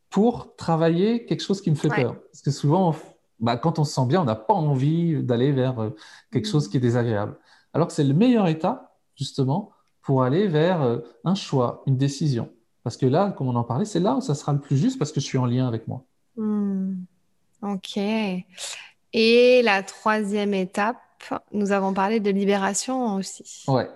pour 0.10 0.56
travailler 0.56 1.26
quelque 1.26 1.41
chose 1.41 1.62
qui 1.62 1.70
me 1.70 1.76
fait 1.76 1.89
peur. 1.89 2.16
Parce 2.32 2.41
que 2.41 2.52
souvent, 2.52 2.95
bah, 3.39 3.58
quand 3.58 3.80
on 3.80 3.84
se 3.84 3.93
sent 3.93 4.06
bien, 4.08 4.22
on 4.22 4.26
n'a 4.26 4.36
pas 4.36 4.54
envie 4.54 5.22
d'aller 5.24 5.52
vers 5.52 5.80
euh, 5.80 5.95
quelque 6.32 6.48
chose 6.48 6.68
mm. 6.68 6.72
qui 6.72 6.78
est 6.78 6.82
désagréable. 6.82 7.38
Alors 7.74 7.88
que 7.88 7.93
c'est 7.93 8.04
le 8.04 8.14
meilleur 8.14 8.48
état, 8.48 8.95
justement, 9.16 9.72
pour 10.02 10.24
aller 10.24 10.48
vers 10.48 10.82
euh, 10.82 11.00
un 11.24 11.36
choix, 11.36 11.84
une 11.86 11.98
décision. 11.98 12.50
Parce 12.84 12.98
que 12.98 13.06
là, 13.06 13.32
comme 13.32 13.48
on 13.48 13.56
en 13.56 13.64
parlait, 13.64 13.86
c'est 13.86 14.00
là 14.00 14.16
où 14.16 14.22
ça 14.22 14.34
sera 14.34 14.54
le 14.54 14.60
plus 14.60 14.78
juste 14.78 14.98
parce 14.98 15.12
que 15.12 15.20
je 15.20 15.26
suis 15.26 15.38
en 15.38 15.45
lien 15.45 15.68
avec 15.68 15.88
moi. 15.88 16.04
Mm. 16.38 17.04
Ok. 17.62 18.00
Et 19.14 19.62
la 19.64 19.84
troisième 19.84 20.53
étape, 20.53 20.97
nous 21.51 21.72
avons 21.72 21.93
parlé 21.93 22.20
de 22.20 22.30
libération 22.30 23.16
aussi. 23.16 23.66
Ouais. 23.68 23.89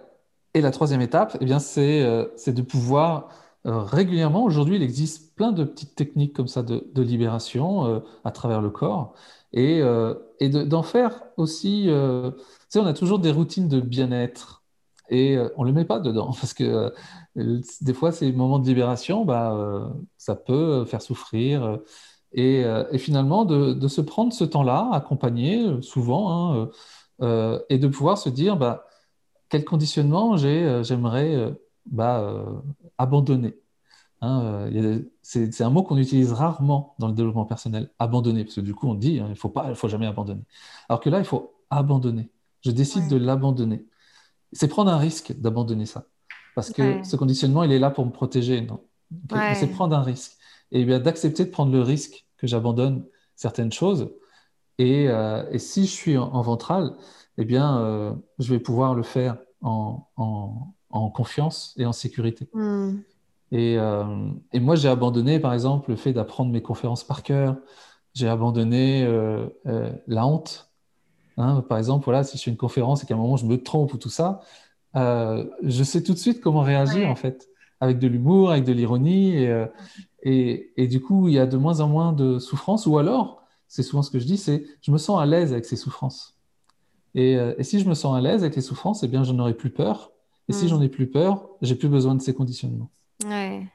Et 0.54 0.62
la 0.62 0.72
troisième 0.72 1.02
étape, 1.02 1.38
eh 1.40 1.46
bien, 1.46 1.60
c'est 1.60 2.02
euh, 2.02 2.26
de 2.48 2.62
pouvoir 2.62 3.30
régulièrement, 3.64 4.44
aujourd'hui, 4.44 4.76
il 4.76 4.84
existe 4.84 5.36
plein 5.36 5.52
de 5.52 5.64
petites 5.64 5.96
techniques 5.96 6.34
comme 6.34 6.48
ça 6.48 6.64
de, 6.64 7.02
libération 7.02 7.86
euh, 7.86 8.00
à 8.24 8.32
travers 8.32 8.62
le 8.62 8.70
corps 8.70 9.14
et, 9.54 9.82
euh, 9.82 10.16
et 10.40 10.50
d'en 10.50 10.84
faire 10.84 11.24
aussi. 11.38 11.86
Euh, 11.88 12.32
tu 12.32 12.44
sais, 12.70 12.80
on 12.80 12.86
a 12.86 12.94
toujours 12.94 13.20
des 13.20 13.32
routines 13.32 13.68
de 13.68 13.80
bien-être 13.80 14.64
et 15.10 15.38
on 15.58 15.64
ne 15.64 15.68
le 15.68 15.74
met 15.74 15.86
pas 15.86 16.00
dedans 16.00 16.34
parce 16.40 16.54
que 16.54 16.94
des 17.36 17.94
fois, 17.94 18.12
ces 18.12 18.32
moments 18.32 18.60
de 18.60 18.68
libération, 18.68 19.26
bah, 19.26 19.92
ça 20.18 20.36
peut 20.36 20.86
faire 20.86 21.02
souffrir. 21.02 21.80
Et, 22.34 22.64
et 22.92 22.98
finalement, 22.98 23.44
de, 23.46 23.74
de, 23.74 23.88
se 23.88 24.00
prendre 24.00 24.32
ce 24.32 24.46
temps-là, 24.46 24.90
accompagné 24.94 25.82
souvent, 25.82 26.62
hein, 26.62 26.70
et 27.70 27.78
de 27.78 27.88
pouvoir 27.88 28.18
se 28.18 28.30
dire 28.30 28.56
bah, 28.56 28.86
quel 29.50 29.66
conditionnement 29.66 30.38
j'aimerais 30.38 31.54
bah, 31.86 32.46
abandonner. 32.98 33.62
Hein, 34.22 34.70
euh, 34.72 35.00
c'est 35.24 35.62
un 35.62 35.72
mot 35.72 35.82
qu'on 35.82 35.98
utilise 35.98 36.32
rarement 36.32 36.96
dans 37.00 37.08
le 37.08 37.14
développement 37.14 37.46
personnel, 37.46 37.90
abandonner, 37.98 38.44
parce 38.44 38.56
que 38.56 38.62
du 38.62 38.76
coup 38.76 38.88
on 38.88 38.94
dit, 38.94 39.20
hein, 39.20 39.26
il 39.28 39.32
ne 39.32 39.36
faut, 39.36 39.50
pas, 39.50 39.74
faut 39.74 39.90
jamais 39.90 40.06
abandonner. 40.06 40.44
Alors 40.90 41.00
que 41.00 41.10
là, 41.10 41.18
il 41.18 41.26
faut 41.26 41.56
abandonner. 41.72 42.30
Je 42.64 42.70
décide 42.70 43.08
de 43.08 43.18
l'abandonner. 43.18 43.86
C'est 44.54 44.68
prendre 44.68 44.92
un 44.92 44.98
risque 44.98 45.34
d'abandonner 45.40 45.88
ça. 45.88 46.06
Parce 46.54 46.72
que 46.72 47.04
ce 47.04 47.16
conditionnement, 47.16 47.64
il 47.64 47.72
est 47.72 47.80
là 47.80 47.90
pour 47.90 48.06
me 48.06 48.12
protéger. 48.12 48.68
C'est 49.56 49.72
prendre 49.72 49.96
un 49.96 50.04
risque. 50.04 50.34
Et 50.72 50.86
bien 50.86 51.00
d'accepter 51.00 51.46
de 51.46 51.50
prendre 51.50 51.72
le 51.72 51.82
risque 51.82 52.26
que 52.38 52.48
j'abandonne 52.48 53.06
certaines 53.36 53.72
choses. 53.72 54.12
Et, 54.78 55.08
euh, 55.10 55.44
et, 55.52 55.60
si 55.60 55.86
je 55.86 55.92
suis 55.92 56.18
en, 56.18 56.42
ventral, 56.42 56.96
eh 57.38 57.46
bien, 57.46 57.80
euh, 57.80 58.14
je 58.40 58.54
vais 58.54 58.60
pouvoir 58.60 58.96
le 58.96 59.04
faire 59.04 59.38
en, 59.62 60.08
en, 60.16 60.74
en 60.90 61.10
confiance 61.10 61.74
et 61.78 61.86
en 61.86 61.92
sécurité. 61.92 62.50
Hmm. 62.54 62.98
Et, 63.52 63.78
euh, 63.78 64.30
et, 64.54 64.60
moi, 64.60 64.76
j'ai 64.76 64.88
abandonné, 64.88 65.40
par 65.40 65.54
exemple, 65.54 65.92
le 65.92 65.96
fait 65.96 66.14
d'apprendre 66.14 66.52
mes 66.52 66.62
conférences 66.62 67.04
par 67.04 67.22
cœur. 67.22 67.58
J'ai 68.14 68.28
abandonné 68.28 69.08
la 70.08 70.26
honte. 70.26 70.70
Hein, 71.38 71.62
par 71.62 71.78
exemple, 71.78 72.06
voilà, 72.06 72.24
si 72.24 72.38
je 72.38 72.44
fais 72.44 72.52
une 72.52 72.58
conférence 72.58 73.04
et 73.04 73.06
qu'à 73.06 73.14
un 73.14 73.18
moment 73.18 73.38
je 73.38 73.46
me 73.46 73.62
trompe 73.62 73.94
ou 73.94 73.98
tout 73.98 74.10
ça, 74.10 74.42
je 74.94 75.84
sais 75.84 76.04
tout 76.04 76.14
de 76.14 76.18
suite 76.18 76.42
comment 76.42 76.62
réagir, 76.62 77.08
en 77.10 77.16
fait, 77.16 77.48
avec 77.82 78.00
de 78.00 78.08
l'humour, 78.08 78.52
avec 78.52 78.64
de 78.64 78.72
l'ironie. 78.72 79.36
Et, 79.36 79.66
et, 80.24 80.72
et, 80.78 80.88
du 80.88 81.02
coup, 81.02 81.28
il 81.28 81.34
y 81.34 81.40
a 81.40 81.46
de 81.46 81.58
moins 81.58 81.82
en 81.82 81.90
moins 81.90 82.14
de 82.14 82.40
souffrance. 82.40 82.86
Ou 82.86 82.98
alors, 82.98 83.44
c'est 83.68 83.84
souvent 83.84 84.04
ce 84.04 84.12
que 84.12 84.20
je 84.20 84.26
dis, 84.26 84.38
c'est 84.38 84.66
je 84.82 84.92
me 84.92 84.98
sens 84.98 85.20
à 85.20 85.26
l'aise 85.26 85.52
avec 85.52 85.66
ces 85.66 85.76
souffrances. 85.76 86.38
Et, 87.16 87.34
et, 87.34 87.64
si 87.64 87.80
je 87.80 87.90
me 87.90 87.94
sens 87.94 88.16
à 88.16 88.22
l'aise 88.22 88.44
avec 88.44 88.56
les 88.56 88.62
souffrances, 88.62 89.04
eh 89.04 89.08
bien, 89.08 89.24
je 89.24 89.34
n'aurai 89.34 89.54
plus 89.54 89.72
peur. 89.72 90.12
Et 90.48 90.54
si 90.54 90.66
mm. 90.66 90.68
j'en 90.70 90.82
ai 90.82 90.90
plus 90.90 91.08
peur, 91.08 91.50
j'ai 91.62 91.76
plus 91.76 91.90
besoin 91.90 92.16
de 92.16 92.22
ces 92.22 92.34
conditionnements. 92.34 92.90
Ouais. 93.26 93.68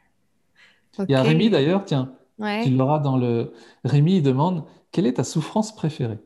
Il 1.00 1.10
y 1.12 1.14
a 1.14 1.22
Rémi 1.22 1.50
d'ailleurs, 1.50 1.84
tiens, 1.84 2.14
tu 2.38 2.70
l'auras 2.70 2.98
dans 2.98 3.16
le. 3.16 3.52
Rémi, 3.84 4.16
il 4.16 4.22
demande 4.22 4.64
quelle 4.92 5.06
est 5.06 5.14
ta 5.14 5.24
souffrance 5.24 5.74
préférée? 5.74 6.18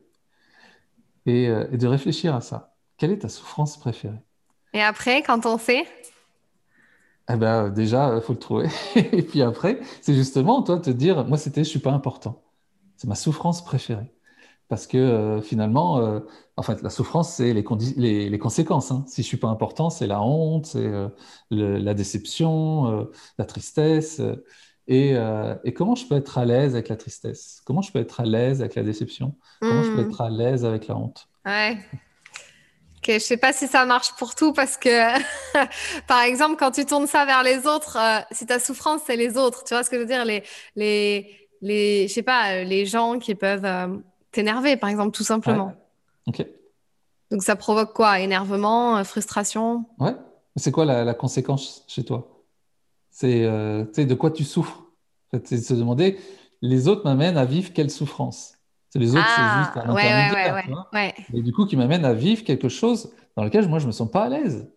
Et, 1.26 1.48
euh, 1.48 1.66
et, 1.72 1.76
de 1.76 1.86
réfléchir 1.86 2.34
à 2.34 2.40
ça. 2.40 2.74
Quelle 2.96 3.10
est 3.10 3.18
ta 3.18 3.28
souffrance 3.28 3.76
préférée? 3.76 4.20
Et 4.72 4.80
après, 4.80 5.22
quand 5.22 5.44
on 5.44 5.58
sait? 5.58 5.84
Eh 7.34 7.36
ben, 7.36 7.70
déjà, 7.70 8.14
il 8.16 8.20
faut 8.22 8.32
le 8.32 8.38
trouver. 8.38 8.68
et 8.96 9.22
puis 9.22 9.42
après, 9.42 9.80
c'est 10.00 10.14
justement, 10.14 10.62
toi, 10.62 10.78
te 10.78 10.90
dire, 10.90 11.26
moi, 11.26 11.38
c'était, 11.38 11.64
je 11.64 11.68
suis 11.68 11.78
pas 11.78 11.92
important. 11.92 12.42
C'est 12.96 13.08
ma 13.08 13.14
souffrance 13.14 13.64
préférée 13.64 14.12
parce 14.70 14.86
que 14.86 14.96
euh, 14.96 15.42
finalement, 15.42 15.98
euh, 15.98 16.20
en 16.56 16.62
fait, 16.62 16.80
la 16.82 16.90
souffrance, 16.90 17.34
c'est 17.34 17.52
les, 17.52 17.64
les, 17.96 18.30
les, 18.30 18.38
conséquences. 18.38 18.92
Hein. 18.92 19.04
Si 19.08 19.22
je 19.22 19.26
suis 19.26 19.36
pas 19.36 19.48
important, 19.48 19.90
c'est 19.90 20.06
la 20.06 20.22
honte, 20.22 20.66
c'est 20.66 20.86
euh, 20.86 21.08
la 21.50 21.92
déception, 21.92 23.08
la 23.36 23.44
tristesse. 23.44 24.22
Et, 24.86 25.16
et, 25.64 25.72
comment 25.74 25.96
je 25.96 26.06
peux 26.06 26.14
être 26.14 26.38
à 26.38 26.44
l'aise 26.44 26.74
avec 26.74 26.88
la 26.88 26.96
tristesse? 26.96 27.60
Comment 27.64 27.82
je 27.82 27.92
peux 27.92 27.98
être 27.98 28.20
à 28.20 28.24
l'aise 28.24 28.60
avec 28.60 28.76
la 28.76 28.84
déception? 28.84 29.34
Comment 29.60 29.82
je 29.82 29.90
peux 29.90 30.02
hmm. 30.02 30.10
être 30.10 30.20
à 30.20 30.30
l'aise 30.30 30.64
avec 30.64 30.86
la 30.86 30.96
honte? 30.96 31.28
Ouais. 31.44 31.78
Ok, 33.02 33.14
je 33.14 33.18
sais 33.18 33.36
pas 33.38 33.52
si 33.52 33.66
ça 33.66 33.86
marche 33.86 34.12
pour 34.18 34.34
tout 34.34 34.52
parce 34.52 34.76
que, 34.76 35.18
par 36.06 36.22
exemple, 36.22 36.56
quand 36.58 36.70
tu 36.70 36.84
tournes 36.84 37.06
ça 37.06 37.24
vers 37.24 37.42
les 37.42 37.66
autres, 37.66 37.98
si 38.30 38.44
ta 38.44 38.58
souffrance, 38.58 39.00
c'est 39.06 39.16
les 39.16 39.38
autres. 39.38 39.64
Tu 39.64 39.72
vois 39.72 39.82
ce 39.82 39.90
que 39.90 39.96
je 39.96 40.02
veux 40.02 40.06
dire? 40.06 40.24
Les, 40.26 40.42
les, 40.76 41.48
les, 41.62 42.08
je 42.08 42.12
sais 42.12 42.22
pas, 42.22 42.62
les 42.62 42.84
gens 42.84 43.18
qui 43.18 43.34
peuvent 43.34 43.66
t'énerver, 44.32 44.76
par 44.76 44.90
exemple, 44.90 45.16
tout 45.16 45.24
simplement. 45.24 45.72
Ok. 46.26 46.44
Donc 47.30 47.42
ça 47.42 47.56
provoque 47.56 47.92
quoi? 47.92 48.20
Énervement, 48.20 48.96
euh, 48.96 49.04
frustration? 49.04 49.84
Ouais. 49.98 50.14
C'est 50.56 50.72
quoi 50.72 50.84
la, 50.84 51.14
conséquence 51.14 51.84
chez 51.86 52.04
toi? 52.04 52.44
C'est 53.10 53.44
euh, 53.44 53.84
de 53.84 54.14
quoi 54.14 54.30
tu 54.30 54.44
souffres? 54.44 54.84
C'est 55.32 55.58
de 55.58 55.62
se 55.62 55.74
demander, 55.74 56.18
les 56.60 56.88
autres 56.88 57.04
m'amènent 57.04 57.36
à 57.36 57.44
vivre 57.44 57.72
quelle 57.72 57.90
souffrance? 57.90 58.54
Les 58.98 59.14
autres, 59.14 59.26
c'est 59.26 59.42
ah, 59.42 59.64
juste 59.64 59.76
un 59.76 59.94
ouais, 59.94 60.02
intermédiaire. 60.02 60.88
Ouais, 60.92 61.14
et 61.32 61.42
du 61.42 61.52
coup, 61.52 61.66
qui 61.66 61.76
m'amène 61.76 62.04
à 62.04 62.12
vivre 62.12 62.44
quelque 62.44 62.68
chose 62.68 63.12
dans 63.36 63.44
lequel 63.44 63.68
moi, 63.68 63.78
je 63.78 63.86
me 63.86 63.92
sens 63.92 64.10
pas 64.10 64.24
à 64.24 64.28
l'aise. 64.28 64.70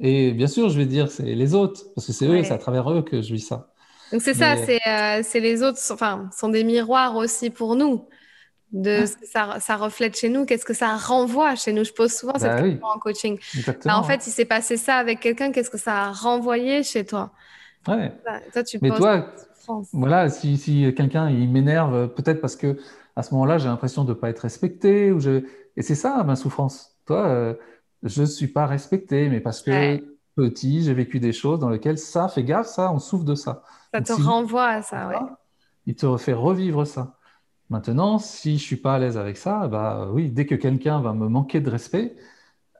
Et 0.00 0.32
bien 0.32 0.48
sûr, 0.48 0.68
je 0.70 0.78
vais 0.78 0.86
dire, 0.86 1.10
c'est 1.10 1.22
les 1.22 1.54
autres, 1.54 1.82
parce 1.94 2.06
que 2.06 2.12
c'est 2.12 2.26
eux, 2.26 2.42
c'est 2.42 2.52
à 2.52 2.58
travers 2.58 2.90
eux 2.90 3.02
que 3.02 3.22
je 3.22 3.32
vis 3.32 3.46
ça. 3.46 3.70
Donc 4.12 4.22
c'est 4.22 4.34
ça, 4.34 4.54
euh, 4.54 5.22
c'est 5.22 5.40
les 5.40 5.62
autres, 5.62 5.78
enfin, 5.90 6.28
sont 6.36 6.48
des 6.48 6.64
miroirs 6.64 7.16
aussi 7.16 7.50
pour 7.50 7.76
nous 7.76 8.06
de 8.72 9.02
ah. 9.02 9.06
ce 9.06 9.16
que 9.16 9.26
ça, 9.26 9.56
ça, 9.60 9.76
reflète 9.76 10.18
chez 10.18 10.28
nous, 10.28 10.44
qu'est-ce 10.44 10.64
que 10.64 10.74
ça 10.74 10.96
renvoie 10.96 11.54
chez 11.54 11.72
nous. 11.72 11.84
Je 11.84 11.92
pose 11.92 12.12
souvent 12.12 12.34
cette 12.34 12.50
bah 12.50 12.62
question 12.62 12.86
en 12.86 12.98
coaching. 12.98 13.38
Bah, 13.84 13.96
en 13.96 14.02
fait, 14.02 14.26
il 14.26 14.30
s'est 14.30 14.44
passé 14.44 14.76
ça 14.76 14.96
avec 14.96 15.20
quelqu'un, 15.20 15.52
qu'est-ce 15.52 15.70
que 15.70 15.78
ça 15.78 16.04
a 16.04 16.12
renvoyé 16.12 16.82
chez 16.82 17.04
toi? 17.04 17.30
Ouais. 17.86 18.12
Toi, 18.52 18.64
tu 18.64 18.78
Mais 18.82 18.90
toi, 18.90 19.32
voilà, 19.92 20.28
si, 20.28 20.56
si 20.56 20.92
quelqu'un 20.94 21.30
il 21.30 21.48
m'énerve, 21.50 22.08
peut-être 22.14 22.40
parce 22.40 22.56
que 22.56 22.78
à 23.16 23.22
ce 23.22 23.32
moment-là, 23.34 23.58
j'ai 23.58 23.68
l'impression 23.68 24.04
de 24.04 24.10
ne 24.10 24.14
pas 24.14 24.30
être 24.30 24.40
respecté, 24.40 25.12
ou 25.12 25.20
je... 25.20 25.44
et 25.76 25.82
c'est 25.82 25.94
ça 25.94 26.22
ma 26.24 26.36
souffrance. 26.36 26.96
Toi, 27.06 27.26
euh, 27.26 27.54
je 28.02 28.22
ne 28.22 28.26
suis 28.26 28.48
pas 28.48 28.66
respecté, 28.66 29.28
mais 29.28 29.40
parce 29.40 29.62
que 29.62 30.02
petit, 30.34 30.82
j'ai 30.82 30.94
vécu 30.94 31.20
des 31.20 31.32
choses 31.32 31.60
dans 31.60 31.68
lesquelles 31.68 31.98
ça, 31.98 32.28
fait 32.28 32.44
gaffe, 32.44 32.66
ça, 32.66 32.92
on 32.92 32.98
souffre 32.98 33.24
de 33.24 33.34
ça. 33.34 33.62
Ça 33.92 34.00
te 34.00 34.12
renvoie 34.12 34.66
à 34.66 34.82
ça, 34.82 35.08
ouais. 35.08 35.20
Il 35.86 35.94
te 35.94 36.16
fait 36.16 36.32
revivre 36.32 36.86
ça. 36.86 37.18
Maintenant, 37.70 38.18
si 38.18 38.58
je 38.58 38.62
suis 38.62 38.76
pas 38.76 38.94
à 38.94 38.98
l'aise 38.98 39.16
avec 39.16 39.36
ça, 39.36 39.68
bah 39.68 40.08
oui, 40.12 40.28
dès 40.28 40.46
que 40.46 40.54
quelqu'un 40.54 41.00
va 41.00 41.12
me 41.12 41.28
manquer 41.28 41.60
de 41.60 41.70
respect, 41.70 42.16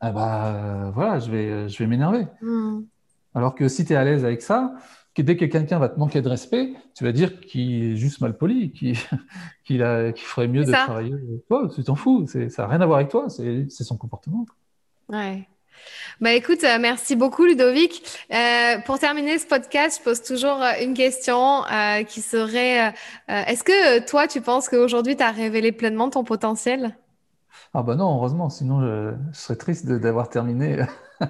ah 0.01 0.12
bah 0.12 0.91
voilà, 0.95 1.18
je 1.18 1.30
vais, 1.30 1.68
je 1.68 1.78
vais 1.78 1.87
m'énerver. 1.87 2.26
Hmm. 2.43 2.82
Alors 3.35 3.55
que 3.55 3.68
si 3.68 3.85
tu 3.85 3.93
es 3.93 3.97
à 3.97 4.05
l'aise 4.05 4.24
avec 4.24 4.43
ça, 4.43 4.74
dès 5.22 5.36
que 5.36 5.44
quelqu'un 5.44 5.78
va 5.78 5.88
te 5.88 5.98
manquer 5.98 6.22
de 6.22 6.28
respect, 6.28 6.72
tu 6.94 7.04
vas 7.04 7.12
dire 7.12 7.40
qu'il 7.40 7.92
est 7.92 7.96
juste 7.96 8.20
mal 8.20 8.36
poli, 8.36 8.72
qu'il 8.72 8.96
ferait 10.16 10.48
mieux 10.48 10.64
de 10.64 10.72
travailler. 10.72 11.14
Toi, 11.48 11.68
tu 11.74 11.84
t'en 11.84 11.94
fous, 11.94 12.26
ça 12.26 12.62
n'a 12.62 12.68
rien 12.68 12.80
à 12.80 12.86
voir 12.86 12.98
avec 12.98 13.10
toi, 13.10 13.28
c'est 13.28 13.68
son 13.68 13.96
comportement. 13.96 14.46
Ouais. 15.08 15.46
Bah 16.20 16.32
écoute, 16.32 16.62
euh, 16.64 16.78
merci 16.80 17.16
beaucoup 17.16 17.44
Ludovic. 17.44 18.02
Euh, 18.32 18.78
pour 18.86 18.98
terminer 18.98 19.38
ce 19.38 19.46
podcast, 19.46 19.98
je 19.98 20.04
pose 20.04 20.22
toujours 20.22 20.62
euh, 20.62 20.72
une 20.82 20.94
question 20.94 21.62
qui 22.08 22.20
serait 22.20 22.94
est-ce 23.28 23.64
que 23.64 24.06
toi 24.06 24.28
tu 24.28 24.40
penses 24.40 24.68
qu'aujourd'hui 24.68 25.16
tu 25.16 25.22
as 25.22 25.30
révélé 25.30 25.72
pleinement 25.72 26.10
ton 26.10 26.24
potentiel? 26.24 26.96
Ah 27.72 27.82
bah 27.82 27.96
non, 27.96 28.16
heureusement, 28.16 28.48
sinon 28.50 28.80
je, 28.80 29.14
serais 29.32 29.56
triste 29.56 29.86
d'avoir 29.86 30.28
terminé. 30.28 30.84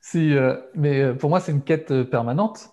si, 0.00 0.34
euh, 0.34 0.56
mais 0.74 1.00
euh, 1.00 1.14
pour 1.14 1.30
moi, 1.30 1.40
c'est 1.40 1.52
une 1.52 1.62
quête 1.62 2.02
permanente. 2.04 2.70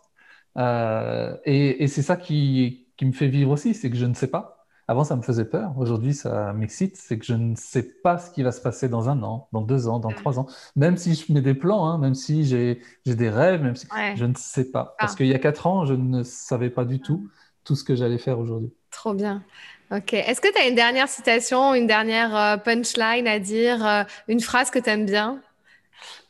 Euh, 0.58 1.36
et, 1.46 1.84
et 1.84 1.88
c'est 1.88 2.02
ça 2.02 2.18
qui, 2.18 2.88
qui, 2.98 3.06
me 3.06 3.12
fait 3.12 3.28
vivre 3.28 3.52
aussi, 3.52 3.74
c'est 3.74 3.90
que 3.90 3.96
je 3.96 4.06
ne 4.06 4.14
sais 4.14 4.28
pas. 4.28 4.66
Avant, 4.88 5.04
ça 5.06 5.16
me 5.16 5.22
faisait 5.22 5.46
peur. 5.46 5.74
Aujourd'hui, 5.78 6.14
ça 6.14 6.52
m'excite. 6.54 6.98
C'est 6.98 7.18
que 7.18 7.26
je 7.26 7.34
ne 7.34 7.56
sais 7.56 7.84
pas 7.84 8.18
ce 8.18 8.30
qui 8.32 8.44
va 8.44 8.52
se 8.52 8.60
passer 8.60 8.90
dans 8.90 9.08
un 9.08 9.24
an, 9.24 9.48
dans 9.54 9.62
deux 9.62 9.88
ans, 9.88 10.00
dans 10.00 10.10
trois 10.10 10.38
ans. 10.40 10.48
Même 10.76 10.98
si 10.98 11.16
je 11.16 11.32
mets 11.32 11.42
des 11.42 11.54
plans, 11.54 11.86
hein, 11.86 11.98
même 11.98 12.16
si 12.16 12.44
j'ai 12.44 12.82
des 13.06 13.30
rêves, 13.30 13.62
même 13.62 13.78
si 13.78 13.88
je 14.16 14.26
ne 14.26 14.34
sais 14.36 14.70
pas. 14.70 14.96
Parce 15.00 15.14
ah. 15.14 15.16
qu'il 15.16 15.28
y 15.28 15.34
a 15.34 15.40
quatre 15.40 15.68
ans, 15.68 15.86
je 15.86 15.94
ne 15.94 16.24
savais 16.24 16.70
pas 16.70 16.84
du 16.84 17.00
tout 17.00 17.30
tout 17.64 17.76
ce 17.76 17.84
que 17.84 17.96
j'allais 17.96 18.18
faire 18.18 18.40
aujourd'hui. 18.40 18.74
Trop 18.90 19.14
bien. 19.14 19.44
Ok. 19.92 20.14
Est-ce 20.14 20.42
que 20.42 20.52
tu 20.52 20.60
as 20.60 20.68
une 20.68 20.76
dernière 20.76 21.08
citation, 21.08 21.74
une 21.74 21.88
dernière 21.88 22.62
punchline 22.64 23.28
à 23.28 23.40
dire, 23.40 24.06
une 24.28 24.42
phrase 24.42 24.72
que 24.72 24.80
tu 24.80 24.90
aimes 24.90 25.06
bien? 25.06 25.42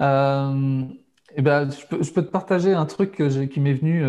Euh, 0.01 0.83
eh 1.35 1.41
ben, 1.41 1.69
je 1.69 1.85
peux, 1.87 2.03
je, 2.03 2.11
peux, 2.11 2.23
te 2.23 2.31
partager 2.31 2.73
un 2.73 2.85
truc 2.85 3.21
qui 3.49 3.59
m'est 3.59 3.73
venu 3.73 4.03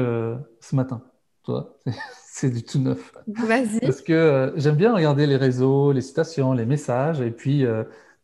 ce 0.61 0.77
matin. 0.77 1.03
Toi, 1.45 1.79
c'est 2.25 2.51
du 2.51 2.63
tout 2.63 2.79
neuf. 2.79 3.13
Vas-y. 3.27 3.81
Parce 3.81 4.03
que 4.03 4.53
j'aime 4.57 4.77
bien 4.77 4.95
regarder 4.95 5.27
les 5.27 5.37
réseaux, 5.37 5.93
les 5.93 6.01
citations, 6.01 6.53
les 6.53 6.67
messages, 6.67 7.21
et 7.21 7.31
puis, 7.31 7.65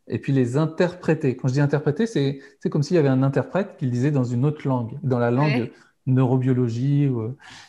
et 0.09 0.18
puis 0.18 0.32
les 0.32 0.57
interpréter. 0.57 1.36
Quand 1.36 1.49
je 1.49 1.55
dis 1.55 1.61
interpréter, 1.61 2.07
c'est 2.07 2.41
comme 2.70 2.82
s'il 2.82 2.97
y 2.97 2.99
avait 2.99 3.09
un 3.09 3.22
interprète 3.22 3.76
qui 3.78 3.84
le 3.86 3.91
disait 3.91 4.11
dans 4.11 4.24
une 4.24 4.45
autre 4.45 4.66
langue, 4.66 4.99
dans 5.03 5.18
la 5.18 5.30
langue 5.30 5.70
neurobiologie. 6.07 7.09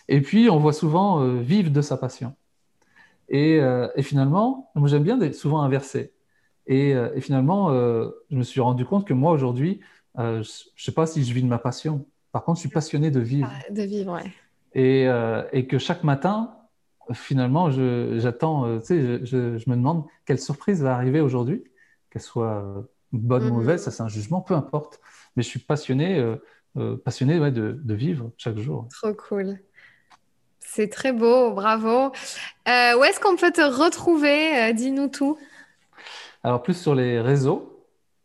Et 0.07 0.21
puis, 0.21 0.49
on 0.49 0.59
voit 0.59 0.73
souvent 0.73 1.23
vivre 1.39 1.71
de 1.71 1.81
sa 1.81 1.97
passion. 1.97 2.33
Euh, 3.33 3.89
et, 3.95 4.03
finalement, 4.03 4.71
moi 4.75 4.87
j'aime 4.87 5.03
bien 5.03 5.19
souvent 5.33 5.61
inverser. 5.61 6.13
Et, 6.67 6.93
euh, 6.93 7.09
et 7.15 7.21
finalement, 7.21 7.71
euh, 7.71 8.09
je 8.29 8.35
me 8.35 8.43
suis 8.43 8.61
rendu 8.61 8.85
compte 8.85 9.07
que 9.07 9.13
moi 9.13 9.31
aujourd'hui, 9.31 9.79
je 10.17 10.39
ne 10.39 10.43
sais 10.75 10.91
pas 10.91 11.05
si 11.05 11.23
je 11.23 11.33
vis 11.33 11.41
de 11.41 11.47
ma 11.47 11.59
passion. 11.59 12.05
Par 12.31 12.43
contre, 12.43 12.57
je 12.57 12.61
suis 12.61 12.69
passionné 12.69 13.09
de 13.09 13.19
vivre. 13.19 13.49
Ah, 13.51 13.71
de 13.71 13.81
vivre, 13.83 14.13
ouais. 14.13 14.31
Et, 14.73 15.07
et 15.57 15.65
que 15.65 15.77
chaque 15.77 16.03
matin, 16.03 16.57
finalement, 17.13 17.71
j'attends, 18.19 18.79
tu 18.79 18.85
sais, 18.85 19.25
je, 19.25 19.57
je, 19.57 19.69
me 19.69 19.75
demande 19.75 20.05
quelle 20.25 20.39
surprise 20.39 20.83
va 20.83 20.93
arriver 20.93 21.21
aujourd'hui, 21.21 21.63
qu'elle 22.11 22.21
soit 22.21 22.85
bonne 23.13 23.43
ou 23.43 23.47
mhm. 23.47 23.53
mauvaise, 23.53 23.81
ça 23.81 23.91
c'est 23.91 24.03
un 24.03 24.09
jugement, 24.09 24.41
peu 24.41 24.55
importe. 24.55 24.99
Mais 25.35 25.43
je 25.43 25.47
suis 25.47 25.59
passionné, 25.59 26.35
passionné 27.05 27.39
ouais, 27.39 27.51
de, 27.51 27.79
de, 27.81 27.93
vivre 27.93 28.31
chaque 28.37 28.57
jour. 28.57 28.89
Trop 28.91 29.13
cool. 29.13 29.57
C'est 30.71 30.87
très 30.87 31.11
beau, 31.11 31.51
bravo. 31.51 32.11
Euh, 32.67 32.97
où 32.97 33.03
est-ce 33.03 33.19
qu'on 33.19 33.35
peut 33.35 33.51
te 33.51 33.61
retrouver? 33.61 34.55
Euh, 34.55 34.71
Dis-nous 34.71 35.07
tout. 35.07 35.35
Alors, 36.43 36.61
plus 36.61 36.75
sur 36.75 36.95
les 36.95 37.19
réseaux. 37.19 37.75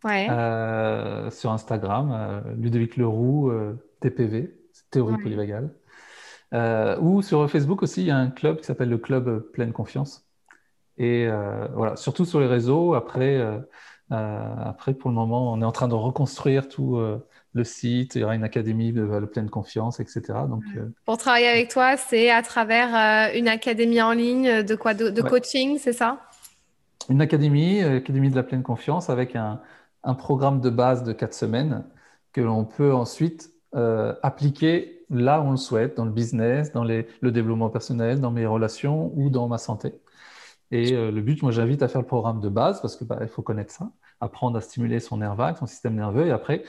Euh, 0.07 1.31
sur 1.31 1.51
Instagram, 1.51 2.43
Ludovic 2.59 2.99
Leroux, 2.99 3.51
TPV, 4.01 4.55
théorie 4.91 5.17
polyvagale. 5.17 5.71
ou 7.01 7.23
sur 7.23 7.51
Facebook 7.51 7.83
aussi, 7.83 8.03
il 8.03 8.09
y 8.09 8.11
a 8.11 8.19
un 8.19 8.29
club 8.29 8.59
qui 8.59 8.65
s'appelle 8.65 8.91
le 8.91 8.99
Club 8.99 9.39
Pleine 9.53 9.73
Confiance. 9.73 10.27
Et 10.99 11.27
voilà, 11.75 11.97
surtout 11.97 12.27
sur 12.27 12.39
les 12.39 12.47
réseaux. 12.47 12.93
Après, 12.93 13.43
après, 14.11 14.93
pour 14.93 15.09
le 15.09 15.17
moment, 15.17 15.51
on 15.51 15.63
est 15.63 15.65
en 15.65 15.73
train 15.73 15.89
de 15.89 15.95
reconstruire 15.95 16.69
tout 16.69 16.99
le 17.55 17.65
site, 17.65 18.17
il 18.17 18.21
y 18.21 18.25
aura 18.25 18.35
une 18.35 18.45
académie 18.45 18.93
de, 18.93 19.05
pleine 19.27 19.49
confiance, 19.49 20.01
etc. 20.01 20.23
Donc, 20.49 20.65
euh, 20.77 20.93
Pour 21.05 21.19
travailler 21.19 21.49
avec 21.49 21.71
toi, 21.71 21.97
c'est 21.97 22.31
à 22.31 22.43
travers 22.43 22.95
euh, 22.95 23.39
une 23.39 23.49
académie 23.49 24.03
en 24.03 24.13
ligne 24.13 24.63
de 24.63 24.75
quoi 24.75 24.93
De, 24.93 25.23
coaching, 25.23 25.79
c'est 25.79 25.93
ça? 25.93 26.21
Une 27.09 27.21
académie, 27.21 27.83
euh, 27.83 27.99
académie 27.99 28.31
de 28.31 28.37
la 28.37 28.43
pleine 28.43 28.63
confiance, 28.63 29.11
avec 29.11 29.37
un, 29.37 29.61
programme 30.19 30.61
de 30.61 30.69
base 30.71 31.03
de 31.03 31.13
quatre 31.13 31.33
semaines 31.35 31.85
que 32.33 32.41
l'on 32.43 32.65
peut 32.65 32.93
ensuite 32.95 33.51
appliquer 34.23 35.05
là 35.11 35.41
où 35.41 35.45
on 35.45 35.51
le 35.53 35.57
souhaite, 35.57 35.97
dans 35.97 36.05
le 36.05 36.11
business, 36.11 36.73
dans 36.73 36.85
le 36.85 37.33
développement 37.33 37.71
personnel, 37.71 38.21
dans 38.21 38.31
mes 38.31 38.47
relations 38.47 39.13
ou 39.17 39.31
dans 39.31 39.49
ma 39.49 39.59
santé. 39.59 39.95
Et 40.71 40.93
le 40.93 41.21
but, 41.23 41.43
moi, 41.43 41.53
j'invite 41.53 41.83
à 41.83 41.89
faire 41.89 42.03
le 42.03 42.07
programme 42.07 42.41
de 42.41 42.49
base 42.51 42.83
parce 42.83 42.97
qu'il 42.97 43.07
bah, 43.07 43.27
faut 43.29 43.43
connaître 43.43 43.73
ça, 43.73 43.91
apprendre 44.21 44.59
à 44.59 44.61
stimuler 44.61 45.01
son 45.01 45.17
nerf 45.19 45.35
vague, 45.37 45.57
son 45.57 45.67
système 45.67 45.95
nerveux, 45.95 46.27
et 46.27 46.33
après 46.33 46.65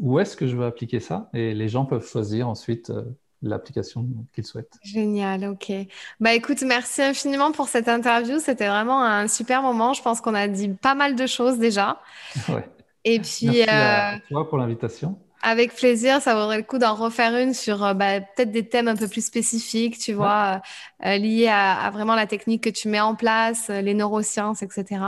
où 0.00 0.18
est-ce 0.18 0.36
que 0.36 0.46
je 0.46 0.56
veux 0.56 0.64
appliquer 0.64 0.98
ça? 1.00 1.30
Et 1.34 1.54
les 1.54 1.68
gens 1.68 1.84
peuvent 1.84 2.06
choisir 2.06 2.48
ensuite 2.48 2.90
euh, 2.90 3.04
l'application 3.42 4.06
qu'ils 4.32 4.44
souhaitent. 4.44 4.78
Génial, 4.82 5.44
ok. 5.44 5.72
Bah 6.20 6.34
écoute, 6.34 6.62
merci 6.62 7.02
infiniment 7.02 7.52
pour 7.52 7.68
cette 7.68 7.88
interview. 7.88 8.38
C'était 8.38 8.68
vraiment 8.68 9.02
un 9.02 9.28
super 9.28 9.62
moment. 9.62 9.92
Je 9.94 10.02
pense 10.02 10.20
qu'on 10.20 10.34
a 10.34 10.48
dit 10.48 10.68
pas 10.68 10.94
mal 10.94 11.16
de 11.16 11.26
choses 11.26 11.58
déjà. 11.58 12.00
Ouais. 12.48 12.68
Et 13.04 13.18
puis, 13.20 13.46
merci 13.46 13.62
à 13.62 14.14
euh, 14.14 14.18
toi 14.28 14.48
pour 14.48 14.58
l'invitation. 14.58 15.18
Avec 15.42 15.74
plaisir, 15.74 16.20
ça 16.20 16.34
vaudrait 16.34 16.58
le 16.58 16.62
coup 16.64 16.76
d'en 16.76 16.94
refaire 16.94 17.34
une 17.34 17.54
sur 17.54 17.82
euh, 17.82 17.94
bah, 17.94 18.20
peut-être 18.20 18.50
des 18.50 18.68
thèmes 18.68 18.88
un 18.88 18.96
peu 18.96 19.08
plus 19.08 19.24
spécifiques, 19.24 19.98
tu 19.98 20.12
vois, 20.12 20.60
euh, 21.06 21.16
liés 21.16 21.48
à, 21.48 21.88
vraiment 21.90 22.14
la 22.14 22.26
technique 22.26 22.62
que 22.62 22.68
tu 22.68 22.88
mets 22.88 23.00
en 23.00 23.14
place, 23.14 23.68
les 23.68 23.94
neurosciences, 23.94 24.62
etc. 24.62 25.00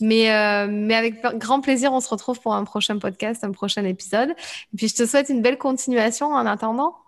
Mais, 0.00 0.28
mais 0.68 0.94
avec 0.94 1.20
grand 1.36 1.60
plaisir, 1.60 1.92
on 1.92 2.00
se 2.00 2.08
retrouve 2.08 2.40
pour 2.40 2.54
un 2.54 2.62
prochain 2.62 2.98
podcast, 2.98 3.42
un 3.42 3.50
prochain 3.50 3.84
épisode. 3.84 4.30
Et 4.30 4.76
puis, 4.76 4.86
je 4.86 4.94
te 4.94 5.04
souhaite 5.04 5.30
une 5.30 5.42
belle 5.42 5.58
continuation 5.58 6.32
en 6.32 6.46
attendant. 6.46 7.01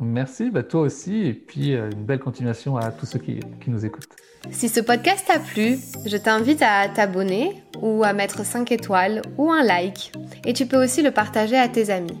Merci, 0.00 0.50
bah 0.50 0.62
toi 0.62 0.82
aussi, 0.82 1.26
et 1.26 1.34
puis 1.34 1.72
une 1.72 2.04
belle 2.04 2.20
continuation 2.20 2.76
à 2.76 2.92
tous 2.92 3.06
ceux 3.06 3.18
qui, 3.18 3.40
qui 3.60 3.70
nous 3.70 3.84
écoutent. 3.84 4.08
Si 4.50 4.68
ce 4.68 4.80
podcast 4.80 5.26
t'a 5.26 5.40
plu, 5.40 5.78
je 6.06 6.16
t'invite 6.16 6.62
à 6.62 6.88
t'abonner 6.88 7.62
ou 7.82 8.04
à 8.04 8.12
mettre 8.12 8.44
5 8.44 8.70
étoiles 8.72 9.22
ou 9.36 9.50
un 9.50 9.62
like. 9.62 10.12
Et 10.46 10.52
tu 10.52 10.66
peux 10.66 10.82
aussi 10.82 11.02
le 11.02 11.10
partager 11.10 11.56
à 11.56 11.68
tes 11.68 11.90
amis. 11.90 12.16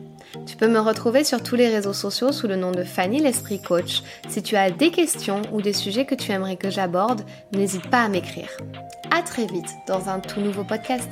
Tu 0.46 0.56
peux 0.56 0.68
me 0.68 0.80
retrouver 0.80 1.24
sur 1.24 1.42
tous 1.42 1.56
les 1.56 1.68
réseaux 1.68 1.92
sociaux 1.92 2.32
sous 2.32 2.48
le 2.48 2.56
nom 2.56 2.72
de 2.72 2.84
Fanny 2.84 3.20
l'Esprit 3.20 3.62
Coach. 3.62 4.02
Si 4.28 4.42
tu 4.42 4.56
as 4.56 4.70
des 4.70 4.90
questions 4.90 5.42
ou 5.52 5.62
des 5.62 5.72
sujets 5.72 6.04
que 6.04 6.14
tu 6.14 6.32
aimerais 6.32 6.56
que 6.56 6.70
j'aborde, 6.70 7.22
n'hésite 7.52 7.88
pas 7.88 8.02
à 8.02 8.08
m'écrire. 8.08 8.50
À 9.10 9.22
très 9.22 9.46
vite 9.46 9.70
dans 9.86 10.08
un 10.08 10.20
tout 10.20 10.40
nouveau 10.40 10.64
podcast. 10.64 11.08